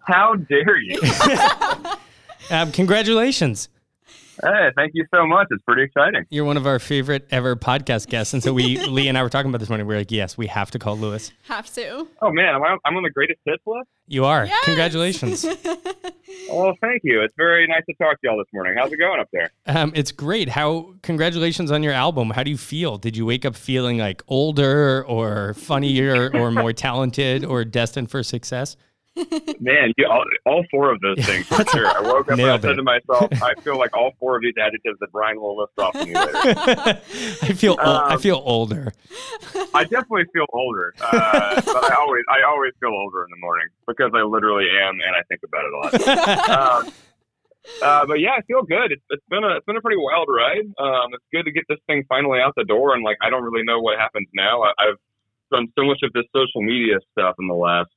How 0.06 0.36
dare 0.36 0.78
you? 0.78 1.00
Um, 2.50 2.72
congratulations. 2.72 3.68
hey, 4.42 4.70
thank 4.76 4.92
you 4.94 5.04
so 5.12 5.26
much. 5.26 5.48
It's 5.50 5.62
pretty 5.64 5.82
exciting. 5.82 6.24
You're 6.30 6.44
one 6.44 6.56
of 6.56 6.66
our 6.66 6.78
favorite 6.78 7.26
ever 7.30 7.56
podcast 7.56 8.08
guests. 8.08 8.34
And 8.34 8.42
so 8.42 8.52
we, 8.52 8.78
Lee 8.88 9.08
and 9.08 9.16
I 9.18 9.22
were 9.22 9.30
talking 9.30 9.50
about 9.50 9.58
this 9.58 9.68
morning. 9.68 9.86
We 9.86 9.94
are 9.94 9.98
like, 9.98 10.10
yes, 10.12 10.36
we 10.38 10.46
have 10.48 10.70
to 10.72 10.78
call 10.78 10.96
Lewis. 10.96 11.32
Have 11.44 11.72
to. 11.74 12.06
Oh 12.22 12.30
man, 12.30 12.54
am 12.54 12.62
I, 12.62 12.76
I'm 12.84 12.96
on 12.96 13.02
the 13.02 13.10
greatest 13.10 13.40
hits 13.44 13.62
list. 13.66 13.88
You 14.06 14.24
are. 14.24 14.46
Yes! 14.46 14.64
Congratulations. 14.64 15.46
Well, 16.50 16.74
thank 16.80 17.02
you. 17.02 17.22
It's 17.22 17.34
very 17.36 17.66
nice 17.66 17.84
to 17.86 17.94
talk 17.94 18.20
to 18.20 18.28
y'all 18.28 18.38
this 18.38 18.46
morning. 18.52 18.74
How's 18.78 18.92
it 18.92 18.98
going 18.98 19.18
up 19.20 19.28
there? 19.32 19.50
Um, 19.66 19.92
it's 19.96 20.12
great. 20.12 20.48
How 20.48 20.94
congratulations 21.02 21.72
on 21.72 21.82
your 21.82 21.92
album. 21.92 22.30
How 22.30 22.42
do 22.44 22.50
you 22.50 22.56
feel? 22.56 22.98
Did 22.98 23.16
you 23.16 23.26
wake 23.26 23.44
up 23.44 23.56
feeling 23.56 23.98
like 23.98 24.22
older 24.28 25.04
or 25.06 25.54
funnier 25.54 26.30
or 26.34 26.50
more 26.52 26.72
talented 26.72 27.44
or 27.44 27.64
destined 27.64 28.10
for 28.10 28.22
success? 28.22 28.76
Man, 29.60 29.92
you, 29.96 30.06
all, 30.06 30.24
all 30.44 30.64
four 30.70 30.90
of 30.92 31.00
those 31.00 31.24
things 31.24 31.46
for 31.46 31.64
sure. 31.72 31.86
I 31.86 32.00
woke 32.00 32.26
up 32.26 32.32
and 32.32 32.40
I 32.42 32.44
Nailed 32.44 32.62
said 32.62 32.72
it. 32.72 32.74
to 32.76 32.82
myself, 32.82 33.30
I 33.42 33.54
feel 33.62 33.78
like 33.78 33.96
all 33.96 34.12
four 34.20 34.36
of 34.36 34.42
these 34.42 34.54
adjectives 34.60 34.98
that 35.00 35.10
Brian 35.12 35.40
will 35.40 35.56
list 35.58 35.72
off 35.78 35.92
to 35.94 36.04
me 36.04 36.14
later. 36.14 36.32
I 37.42 37.52
feel 37.54 37.72
ol- 37.72 37.80
I 37.80 38.14
Um, 38.14 38.20
feel 38.20 38.42
older. 38.44 38.92
I 39.74 39.84
definitely 39.84 40.24
feel 40.32 40.46
older, 40.52 40.94
uh, 41.00 41.60
but 41.64 41.90
I 41.90 41.94
always 41.98 42.24
I 42.28 42.42
always 42.46 42.72
feel 42.80 42.90
older 42.90 43.24
in 43.24 43.30
the 43.30 43.40
morning 43.40 43.68
because 43.86 44.10
I 44.14 44.22
literally 44.22 44.66
am, 44.70 44.94
and 45.00 45.16
I 45.16 45.22
think 45.28 45.40
about 45.44 45.64
it 45.64 45.72
a 45.72 45.78
lot. 46.08 46.48
um, 46.86 46.92
uh, 47.82 48.06
but 48.06 48.20
yeah, 48.20 48.30
I 48.38 48.42
feel 48.42 48.62
good. 48.62 48.92
It's, 48.92 49.02
it's 49.10 49.24
been 49.28 49.44
a 49.44 49.56
it's 49.56 49.66
been 49.66 49.76
a 49.76 49.80
pretty 49.80 49.98
wild 49.98 50.28
ride. 50.30 50.66
Um, 50.78 51.10
it's 51.14 51.24
good 51.32 51.44
to 51.44 51.52
get 51.52 51.64
this 51.68 51.78
thing 51.86 52.04
finally 52.08 52.38
out 52.40 52.52
the 52.56 52.64
door, 52.64 52.94
and 52.94 53.02
like 53.02 53.16
I 53.22 53.30
don't 53.30 53.42
really 53.42 53.64
know 53.64 53.80
what 53.80 53.98
happens 53.98 54.28
now. 54.34 54.62
I, 54.62 54.72
I've 54.78 54.98
done 55.52 55.66
so 55.78 55.84
much 55.84 55.98
of 56.02 56.12
this 56.12 56.24
social 56.34 56.62
media 56.62 56.96
stuff 57.12 57.34
in 57.40 57.48
the 57.48 57.54
last 57.54 57.90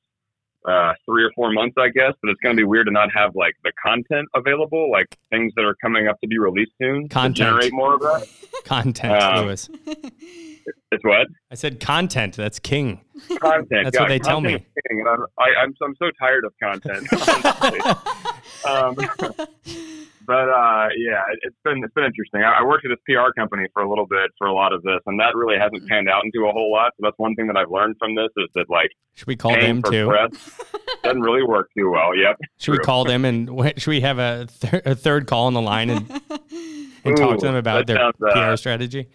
uh, 0.67 0.93
three 1.05 1.23
or 1.23 1.31
four 1.35 1.51
months, 1.51 1.75
I 1.77 1.89
guess. 1.89 2.13
But 2.21 2.31
it's 2.31 2.39
going 2.41 2.55
to 2.55 2.59
be 2.59 2.65
weird 2.65 2.87
to 2.87 2.91
not 2.91 3.09
have 3.13 3.35
like 3.35 3.55
the 3.63 3.71
content 3.83 4.27
available, 4.35 4.91
like 4.91 5.07
things 5.29 5.53
that 5.55 5.63
are 5.65 5.75
coming 5.81 6.07
up 6.07 6.19
to 6.21 6.27
be 6.27 6.37
released 6.39 6.71
soon, 6.81 7.07
Content. 7.09 7.35
to 7.35 7.43
generate 7.43 7.73
more 7.73 7.95
of 7.95 8.01
that. 8.01 8.27
Content, 8.65 9.21
um, 9.21 9.45
Lewis. 9.45 9.69
It's 10.91 11.03
what 11.03 11.27
I 11.51 11.55
said 11.55 11.79
content. 11.79 12.35
That's 12.35 12.59
king. 12.59 13.01
content. 13.39 13.85
That's 13.85 13.99
what 13.99 14.09
they 14.09 14.19
tell 14.19 14.41
me. 14.41 14.53
king, 14.53 14.99
and 14.99 15.07
I'm, 15.07 15.25
I, 15.37 15.63
I'm 15.63 15.73
I'm 15.83 15.95
so 15.97 16.09
tired 16.19 16.45
of 16.45 16.53
content. 16.61 17.11
um, 18.67 18.95
but 20.25 20.49
uh, 20.49 20.87
yeah, 20.97 21.23
it, 21.31 21.39
it's 21.43 21.57
been 21.63 21.83
it's 21.83 21.93
been 21.93 22.05
interesting. 22.05 22.41
I, 22.41 22.59
I 22.59 22.63
worked 22.63 22.85
at 22.85 22.89
this 22.89 22.99
PR 23.05 23.31
company 23.39 23.67
for 23.73 23.83
a 23.83 23.89
little 23.89 24.07
bit 24.07 24.31
for 24.37 24.47
a 24.47 24.53
lot 24.53 24.73
of 24.73 24.81
this, 24.83 24.99
and 25.05 25.19
that 25.19 25.35
really 25.35 25.57
hasn't 25.59 25.87
panned 25.87 26.09
out 26.09 26.23
into 26.25 26.47
a 26.47 26.51
whole 26.51 26.71
lot. 26.71 26.93
So 26.97 27.01
that's 27.03 27.17
one 27.17 27.35
thing 27.35 27.47
that 27.47 27.57
I've 27.57 27.71
learned 27.71 27.95
from 27.99 28.15
this 28.15 28.29
is 28.37 28.47
that 28.55 28.69
like 28.69 28.91
Should 29.15 29.27
we 29.27 29.35
call 29.35 29.51
them 29.51 29.81
too? 29.83 30.07
press 30.07 30.59
doesn't 31.03 31.21
really 31.21 31.43
work 31.43 31.69
too 31.77 31.89
well. 31.89 32.15
Yep. 32.15 32.37
Should 32.57 32.71
we 32.71 32.79
call 32.79 33.05
them 33.05 33.25
and 33.25 33.49
should 33.77 33.89
we 33.89 34.01
have 34.01 34.19
a, 34.19 34.47
th- 34.59 34.83
a 34.85 34.95
third 34.95 35.27
call 35.27 35.47
on 35.47 35.53
the 35.53 35.61
line 35.61 35.89
and, 35.89 36.21
and 37.03 37.17
talk 37.17 37.39
to 37.39 37.45
them 37.45 37.55
about 37.55 37.87
their 37.87 37.97
sounds, 37.97 38.15
uh, 38.21 38.51
PR 38.51 38.55
strategy? 38.55 39.09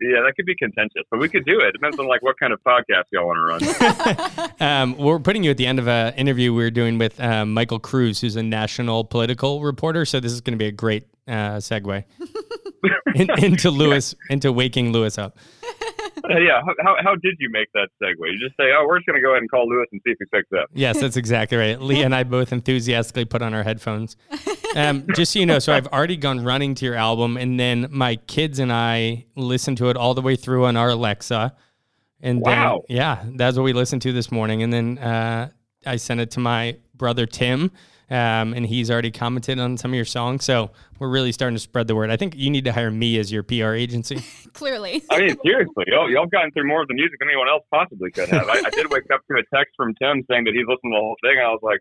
Yeah, 0.00 0.22
that 0.24 0.32
could 0.34 0.46
be 0.46 0.54
contentious, 0.56 1.02
but 1.10 1.20
we 1.20 1.28
could 1.28 1.44
do 1.44 1.60
it. 1.60 1.66
It 1.68 1.72
depends 1.72 1.98
on 1.98 2.06
like 2.06 2.22
what 2.22 2.38
kind 2.38 2.54
of 2.54 2.60
podcast 2.62 3.04
y'all 3.12 3.26
want 3.26 3.60
to 3.60 3.66
run. 3.66 4.50
Um, 4.60 4.96
we're 4.98 5.18
putting 5.18 5.42
you 5.42 5.50
at 5.50 5.56
the 5.56 5.66
end 5.66 5.78
of 5.78 5.88
an 5.88 6.12
interview 6.14 6.52
we 6.52 6.62
are 6.64 6.70
doing 6.70 6.98
with 6.98 7.18
um, 7.18 7.54
Michael 7.54 7.78
Kruse, 7.78 8.20
who's 8.20 8.36
a 8.36 8.42
national 8.42 9.04
political 9.04 9.62
reporter. 9.62 10.04
So 10.04 10.20
this 10.20 10.32
is 10.32 10.42
going 10.42 10.52
to 10.52 10.62
be 10.62 10.66
a 10.66 10.72
great 10.72 11.06
uh, 11.26 11.56
segue 11.56 12.04
in, 13.14 13.30
into 13.42 13.70
Lewis, 13.70 14.14
into 14.28 14.52
waking 14.52 14.92
Lewis 14.92 15.16
up. 15.16 15.38
Uh, 16.24 16.38
yeah. 16.38 16.60
How, 16.84 16.96
how 17.02 17.14
did 17.16 17.36
you 17.38 17.48
make 17.50 17.68
that 17.74 17.88
segue? 18.02 18.16
You 18.32 18.38
just 18.38 18.56
say, 18.56 18.70
"Oh, 18.76 18.84
we're 18.86 18.98
just 18.98 19.06
gonna 19.06 19.20
go 19.20 19.30
ahead 19.30 19.42
and 19.42 19.50
call 19.50 19.68
Lewis 19.68 19.86
and 19.92 20.00
see 20.04 20.12
if 20.12 20.18
he 20.18 20.24
picks 20.26 20.50
up." 20.52 20.68
Yes, 20.72 21.00
that's 21.00 21.16
exactly 21.16 21.56
right. 21.56 21.80
Leah 21.80 22.04
and 22.04 22.14
I 22.14 22.24
both 22.24 22.52
enthusiastically 22.52 23.24
put 23.24 23.42
on 23.42 23.54
our 23.54 23.62
headphones. 23.62 24.16
Um, 24.76 25.04
just 25.16 25.32
so 25.32 25.38
you 25.40 25.46
know, 25.46 25.58
so 25.58 25.72
I've 25.72 25.86
already 25.88 26.16
gone 26.16 26.44
running 26.44 26.74
to 26.76 26.84
your 26.84 26.94
album, 26.94 27.36
and 27.36 27.58
then 27.58 27.88
my 27.90 28.16
kids 28.16 28.58
and 28.58 28.72
I 28.72 29.26
listened 29.34 29.78
to 29.78 29.88
it 29.88 29.96
all 29.96 30.14
the 30.14 30.22
way 30.22 30.36
through 30.36 30.64
on 30.66 30.76
our 30.76 30.90
Alexa. 30.90 31.54
And 32.22 32.40
Wow. 32.42 32.82
then, 32.88 32.96
yeah, 32.96 33.24
that's 33.36 33.56
what 33.56 33.62
we 33.64 33.72
listened 33.72 34.02
to 34.02 34.12
this 34.12 34.30
morning. 34.30 34.62
And 34.62 34.72
then 34.72 34.98
uh, 34.98 35.48
I 35.86 35.96
sent 35.96 36.20
it 36.20 36.30
to 36.32 36.40
my 36.40 36.76
brother 36.94 37.24
Tim, 37.26 37.70
um, 38.10 38.52
and 38.54 38.66
he's 38.66 38.90
already 38.90 39.10
commented 39.10 39.58
on 39.58 39.76
some 39.76 39.92
of 39.92 39.94
your 39.94 40.04
songs. 40.04 40.44
So 40.44 40.70
we're 40.98 41.08
really 41.08 41.32
starting 41.32 41.54
to 41.54 41.60
spread 41.60 41.86
the 41.86 41.94
word. 41.94 42.10
I 42.10 42.16
think 42.16 42.34
you 42.36 42.50
need 42.50 42.64
to 42.64 42.72
hire 42.72 42.90
me 42.90 43.18
as 43.18 43.32
your 43.32 43.42
PR 43.42 43.74
agency. 43.74 44.22
Clearly. 44.52 45.02
I 45.10 45.18
mean, 45.18 45.36
seriously, 45.44 45.84
y'all, 45.86 46.10
y'all 46.10 46.24
have 46.24 46.30
gotten 46.30 46.50
through 46.50 46.66
more 46.66 46.82
of 46.82 46.88
the 46.88 46.94
music 46.94 47.18
than 47.20 47.28
anyone 47.28 47.48
else 47.48 47.62
possibly 47.70 48.10
could 48.10 48.28
have. 48.28 48.48
I, 48.48 48.62
I 48.66 48.70
did 48.70 48.90
wake 48.90 49.04
up 49.12 49.20
to 49.30 49.38
a 49.38 49.56
text 49.56 49.74
from 49.76 49.94
Tim 49.94 50.24
saying 50.28 50.44
that 50.44 50.54
he's 50.54 50.66
listened 50.66 50.90
to 50.92 50.96
the 50.96 51.00
whole 51.00 51.16
thing, 51.22 51.38
and 51.38 51.46
I 51.46 51.50
was 51.50 51.62
like, 51.62 51.80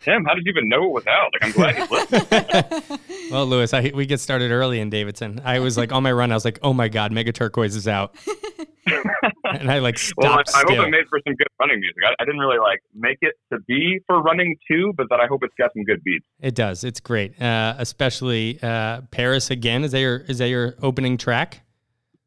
Tim, 0.00 0.24
how 0.24 0.34
did 0.34 0.46
you 0.46 0.52
even 0.52 0.68
know 0.68 0.84
it 0.84 0.92
was 0.92 1.06
out? 1.06 1.32
Like, 1.32 1.44
I'm 1.44 1.52
glad 1.52 1.76
he's 1.76 1.90
listening. 1.90 2.98
well, 3.32 3.46
Lewis, 3.46 3.74
I, 3.74 3.90
we 3.94 4.06
get 4.06 4.20
started 4.20 4.52
early 4.52 4.78
in 4.78 4.90
Davidson. 4.90 5.40
I 5.44 5.58
was 5.58 5.76
like 5.76 5.92
on 5.92 6.04
my 6.04 6.12
run. 6.12 6.30
I 6.30 6.36
was 6.36 6.44
like, 6.44 6.60
oh 6.62 6.72
my 6.72 6.88
god, 6.88 7.10
Mega 7.10 7.32
Turquoise 7.32 7.74
is 7.74 7.88
out, 7.88 8.14
and 8.86 9.70
I 9.70 9.80
like 9.80 9.98
well, 10.16 10.38
I, 10.38 10.42
stopped 10.44 10.70
I 10.70 10.74
hope 10.74 10.86
it 10.86 10.90
made 10.90 11.08
for 11.08 11.20
some 11.26 11.34
good 11.34 11.48
running 11.58 11.80
music. 11.80 12.02
I, 12.06 12.14
I 12.22 12.24
didn't 12.24 12.40
really 12.40 12.60
like 12.60 12.80
make 12.94 13.18
it 13.22 13.34
to 13.52 13.58
be 13.66 13.98
for 14.06 14.22
running 14.22 14.56
too, 14.70 14.92
but 14.96 15.08
that 15.10 15.18
I 15.18 15.26
hope 15.26 15.42
it's 15.42 15.54
got 15.58 15.72
some 15.72 15.82
good 15.82 16.02
beats. 16.04 16.24
It 16.40 16.54
does. 16.54 16.84
It's 16.84 17.00
great, 17.00 17.40
uh, 17.42 17.74
especially 17.78 18.60
uh, 18.62 19.00
Paris 19.10 19.50
again. 19.50 19.82
Is 19.82 19.90
that 19.92 20.00
your 20.00 20.18
is 20.18 20.38
that 20.38 20.48
your 20.48 20.76
opening 20.80 21.16
track? 21.16 21.62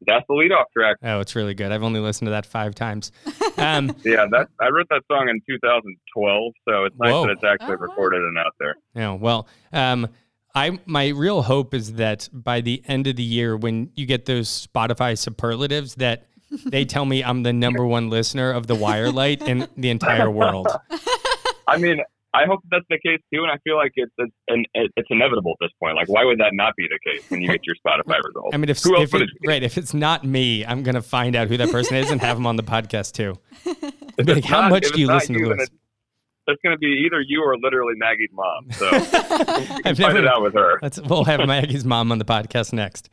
That's 0.06 0.24
the 0.28 0.34
lead 0.34 0.52
off 0.52 0.66
track. 0.76 0.96
Oh, 1.02 1.20
it's 1.20 1.34
really 1.36 1.54
good. 1.54 1.72
I've 1.72 1.82
only 1.82 2.00
listened 2.00 2.26
to 2.26 2.30
that 2.32 2.46
five 2.46 2.74
times. 2.74 3.12
Um, 3.56 3.94
Yeah, 4.04 4.26
that 4.30 4.48
I 4.60 4.68
wrote 4.68 4.86
that 4.90 5.02
song 5.10 5.28
in 5.28 5.40
2012, 5.48 6.52
so 6.68 6.84
it's 6.84 6.96
nice 6.98 7.12
Whoa. 7.12 7.26
that 7.26 7.32
it's 7.32 7.44
actually 7.44 7.66
Oh, 7.74 7.78
wow. 7.80 7.86
recorded 7.86 8.22
and 8.22 8.38
out 8.38 8.54
there. 8.58 8.74
yeah, 8.94 9.12
well, 9.14 9.46
um, 9.72 10.08
I 10.54 10.78
my 10.84 11.08
real 11.08 11.42
hope 11.42 11.72
is 11.72 11.94
that 11.94 12.28
by 12.32 12.60
the 12.60 12.82
end 12.86 13.06
of 13.06 13.16
the 13.16 13.22
year, 13.22 13.56
when 13.56 13.90
you 13.94 14.04
get 14.06 14.26
those 14.26 14.66
Spotify 14.66 15.16
superlatives, 15.16 15.94
that 15.96 16.26
they 16.66 16.84
tell 16.94 17.04
me 17.06 17.24
I'm 17.24 17.42
the 17.42 17.52
number 17.54 17.86
one 17.86 18.10
listener 18.10 18.50
of 18.52 18.66
the 18.66 18.74
Wirelight 18.74 19.40
in 19.42 19.66
the 19.76 19.88
entire 19.88 20.30
world. 20.30 20.68
I 21.66 21.78
mean, 21.78 22.00
I 22.34 22.46
hope 22.46 22.60
that's 22.70 22.84
the 22.88 22.98
case 23.04 23.20
too, 23.32 23.42
and 23.42 23.50
I 23.50 23.58
feel 23.64 23.76
like 23.76 23.92
it's 23.94 24.12
it's, 24.16 24.32
an, 24.48 24.64
it's 24.74 25.08
inevitable 25.10 25.52
at 25.52 25.66
this 25.66 25.70
point. 25.78 25.96
Like, 25.96 26.08
why 26.08 26.24
would 26.24 26.38
that 26.40 26.50
not 26.54 26.74
be 26.76 26.86
the 26.88 26.98
case 27.10 27.30
when 27.30 27.42
you 27.42 27.48
get 27.48 27.60
your 27.66 27.76
Spotify 27.84 28.22
results? 28.26 28.50
I 28.54 28.56
mean, 28.56 28.70
if, 28.70 28.82
Who 28.82 29.00
if 29.00 29.12
would 29.12 29.22
it, 29.22 29.28
it 29.42 29.46
right, 29.48 29.62
if 29.62 29.76
it's 29.76 29.92
not 29.92 30.24
me, 30.24 30.64
I'm 30.64 30.82
gonna 30.82 31.02
find 31.02 31.36
out 31.36 31.48
who 31.48 31.56
that 31.58 31.70
person 31.70 31.96
is 31.96 32.10
and 32.10 32.20
have 32.22 32.36
him 32.38 32.46
on 32.46 32.56
the 32.56 32.62
podcast 32.62 33.12
too. 33.12 33.34
Like, 34.18 34.28
It's 34.38 34.46
how 34.46 34.60
not- 34.62 34.70
much 34.70 34.92
do 34.92 35.00
you 35.00 35.06
it's 35.06 35.08
not 35.08 35.14
listen 35.22 35.34
to 35.34 35.40
then 35.40 35.48
Lewis? 35.48 35.62
It's, 35.68 35.76
it's 36.48 36.62
going 36.62 36.74
to 36.74 36.78
be 36.78 37.02
either 37.06 37.22
you 37.26 37.42
or 37.42 37.56
literally 37.56 37.94
Maggie's 37.96 38.28
mom. 38.32 38.70
So 38.72 38.88
I've 38.92 39.96
find 39.96 39.98
never- 39.98 40.18
it 40.18 40.26
out 40.26 40.42
with 40.42 40.52
her. 40.52 40.78
Let's 40.82 41.00
we'll 41.00 41.24
have 41.24 41.46
Maggie's 41.46 41.84
mom 41.86 42.12
on 42.12 42.18
the 42.18 42.24
podcast 42.26 42.74
next. 42.74 43.08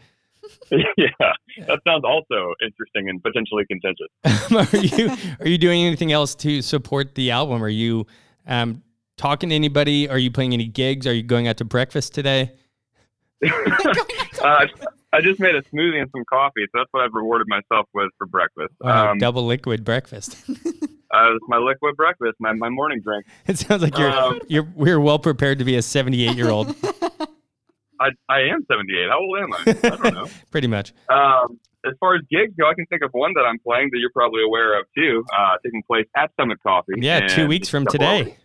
yeah, 0.71 1.07
that 1.67 1.79
sounds 1.87 2.03
also 2.03 2.53
interesting 2.61 3.07
and 3.09 3.21
potentially 3.23 3.63
contentious. 3.69 4.71
are 4.73 4.77
you 4.77 5.35
are 5.39 5.47
you 5.47 5.57
doing 5.57 5.83
anything 5.85 6.11
else 6.11 6.35
to 6.35 6.61
support 6.61 7.15
the 7.15 7.31
album? 7.31 7.63
Are 7.63 7.69
you 7.69 8.05
um, 8.47 8.81
talking 9.19 9.49
to 9.49 9.55
anybody? 9.55 10.09
Are 10.09 10.17
you 10.17 10.31
playing 10.31 10.53
any 10.53 10.65
gigs? 10.65 11.05
Are 11.05 11.13
you 11.13 11.21
going 11.21 11.47
out 11.47 11.57
to 11.57 11.65
breakfast 11.65 12.15
today? 12.15 12.53
Uh, 14.41 14.65
I 15.11 15.19
just 15.19 15.37
made 15.41 15.53
a 15.55 15.61
smoothie 15.63 15.99
and 15.99 16.09
some 16.11 16.23
coffee, 16.23 16.61
so 16.67 16.79
that's 16.79 16.87
what 16.91 17.03
I've 17.03 17.13
rewarded 17.13 17.47
myself 17.49 17.87
with 17.93 18.09
for 18.17 18.25
breakfast. 18.25 18.73
Wow, 18.79 19.11
Um, 19.11 19.17
double 19.17 19.45
liquid 19.45 19.83
breakfast. 19.83 20.37
uh, 20.49 20.53
it's 20.53 21.45
my 21.49 21.57
liquid 21.57 21.97
breakfast, 21.97 22.35
my, 22.39 22.53
my 22.53 22.69
morning 22.69 23.01
drink. 23.03 23.25
It 23.47 23.57
sounds 23.57 23.83
like 23.83 23.97
you're 23.97 24.09
Um, 24.09 24.39
you're 24.47 24.65
we're 24.75 25.01
well 25.01 25.19
prepared 25.19 25.59
to 25.59 25.65
be 25.65 25.75
a 25.75 25.81
78 25.81 26.37
year 26.37 26.49
old, 26.49 26.73
I, 27.99 28.11
I 28.29 28.39
am 28.43 28.65
78. 28.71 29.09
How 29.09 29.19
old 29.19 29.39
am 29.39 29.53
I? 29.53 29.57
I 29.67 29.73
don't 29.97 30.13
know. 30.13 30.27
pretty 30.51 30.67
much. 30.67 30.93
Um, 31.09 31.59
as 31.85 31.95
far 31.99 32.15
as 32.15 32.21
gigs 32.31 32.53
go, 32.57 32.69
I 32.69 32.73
can 32.73 32.85
think 32.85 33.01
of 33.01 33.09
one 33.11 33.33
that 33.33 33.43
I'm 33.43 33.59
playing 33.59 33.89
that 33.91 33.99
you're 33.99 34.11
probably 34.13 34.43
aware 34.43 34.79
of 34.79 34.85
too, 34.95 35.25
uh, 35.37 35.57
taking 35.65 35.83
place 35.83 36.05
at 36.15 36.31
Summit 36.39 36.59
Coffee. 36.63 36.93
Yeah, 36.97 37.27
two 37.27 37.47
weeks 37.47 37.67
from 37.67 37.85
today. 37.85 38.37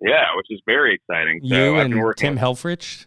Weeks. 0.00 0.10
Yeah, 0.12 0.36
which 0.36 0.46
is 0.50 0.60
very 0.66 0.94
exciting. 0.94 1.40
So 1.46 1.54
You 1.54 1.76
I've 1.76 1.86
and 1.86 2.00
working 2.00 2.30
Tim 2.30 2.38
Helfrich. 2.38 3.06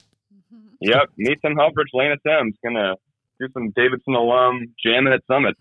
Yep, 0.81 1.09
me, 1.17 1.35
Tim 1.41 1.55
Helfrich, 1.55 1.87
Lana 1.93 2.15
Sims, 2.25 2.55
gonna 2.63 2.95
do 3.39 3.47
some 3.53 3.71
Davidson 3.75 4.13
alum 4.15 4.73
jamming 4.85 5.13
at 5.13 5.21
Summit. 5.31 5.55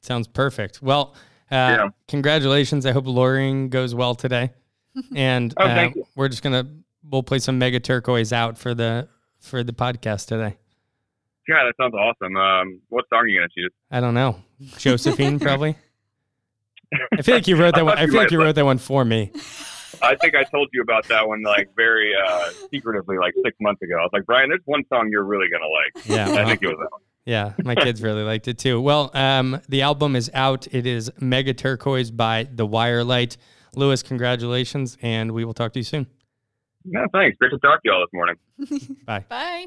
Sounds 0.00 0.26
perfect. 0.26 0.80
Well, 0.82 1.14
uh, 1.50 1.54
Yeah. 1.54 1.88
congratulations. 2.08 2.86
I 2.86 2.92
hope 2.92 3.06
luring 3.06 3.68
goes 3.68 3.94
well 3.94 4.14
today. 4.14 4.50
And 5.16 5.54
Oh, 5.58 5.64
uh, 5.64 5.68
thank 5.74 5.94
you. 5.96 6.04
we're 6.16 6.28
just 6.28 6.42
gonna 6.42 6.66
we'll 7.08 7.22
play 7.22 7.38
some 7.38 7.58
Mega 7.58 7.80
Turquoise 7.80 8.32
out 8.32 8.58
for 8.58 8.74
the 8.74 9.08
for 9.40 9.62
the 9.64 9.72
podcast 9.72 10.26
today. 10.28 10.56
God, 11.48 11.64
that 11.66 11.74
sounds 11.80 11.94
awesome. 11.94 12.36
Um, 12.36 12.80
what 12.88 13.04
song 13.10 13.20
are 13.20 13.26
you 13.26 13.38
gonna 13.40 13.48
choose? 13.56 13.72
I 13.90 14.00
don't 14.00 14.14
know. 14.14 14.36
Josephine, 14.78 15.38
probably. 15.40 15.76
I 17.18 17.22
feel 17.22 17.34
like 17.36 17.48
you 17.48 17.56
wrote 17.56 17.74
that 17.74 17.80
I 17.80 17.84
one. 17.84 17.98
I 17.98 18.06
feel 18.06 18.16
like 18.16 18.30
you 18.30 18.38
wrote 18.40 18.54
that 18.54 18.64
one 18.64 18.78
for 18.78 19.04
me. 19.04 19.32
I 20.00 20.14
think 20.16 20.34
I 20.34 20.44
told 20.44 20.68
you 20.72 20.82
about 20.82 21.06
that 21.08 21.26
one 21.26 21.42
like 21.42 21.68
very 21.76 22.12
uh, 22.14 22.50
secretively, 22.70 23.18
like 23.18 23.34
six 23.44 23.56
months 23.60 23.82
ago. 23.82 23.96
I 23.98 24.02
was 24.02 24.10
like, 24.12 24.26
Brian, 24.26 24.48
there's 24.48 24.62
one 24.64 24.84
song 24.88 25.08
you're 25.10 25.24
really 25.24 25.48
gonna 25.50 25.66
like. 25.66 26.06
Yeah. 26.06 26.28
And 26.28 26.32
I 26.32 26.36
well, 26.36 26.46
think 26.48 26.62
it 26.62 26.66
was 26.68 26.78
that 26.78 26.92
one. 26.92 27.00
Yeah, 27.24 27.52
my 27.62 27.74
kids 27.76 28.02
really 28.02 28.24
liked 28.24 28.48
it 28.48 28.58
too. 28.58 28.80
Well, 28.80 29.10
um, 29.14 29.60
the 29.68 29.82
album 29.82 30.16
is 30.16 30.30
out. 30.34 30.66
It 30.74 30.86
is 30.86 31.10
Mega 31.20 31.54
Turquoise 31.54 32.10
by 32.10 32.48
The 32.52 32.66
Wirelight. 32.66 33.36
Lewis, 33.74 34.02
congratulations, 34.02 34.98
and 35.02 35.32
we 35.32 35.44
will 35.44 35.54
talk 35.54 35.72
to 35.74 35.78
you 35.78 35.84
soon. 35.84 36.06
Yeah, 36.84 37.06
thanks. 37.12 37.38
Great 37.38 37.50
to 37.50 37.58
talk 37.58 37.82
to 37.82 37.88
you 37.88 37.92
all 37.92 38.04
this 38.04 38.12
morning. 38.12 38.96
Bye. 39.06 39.24
Bye. 39.28 39.66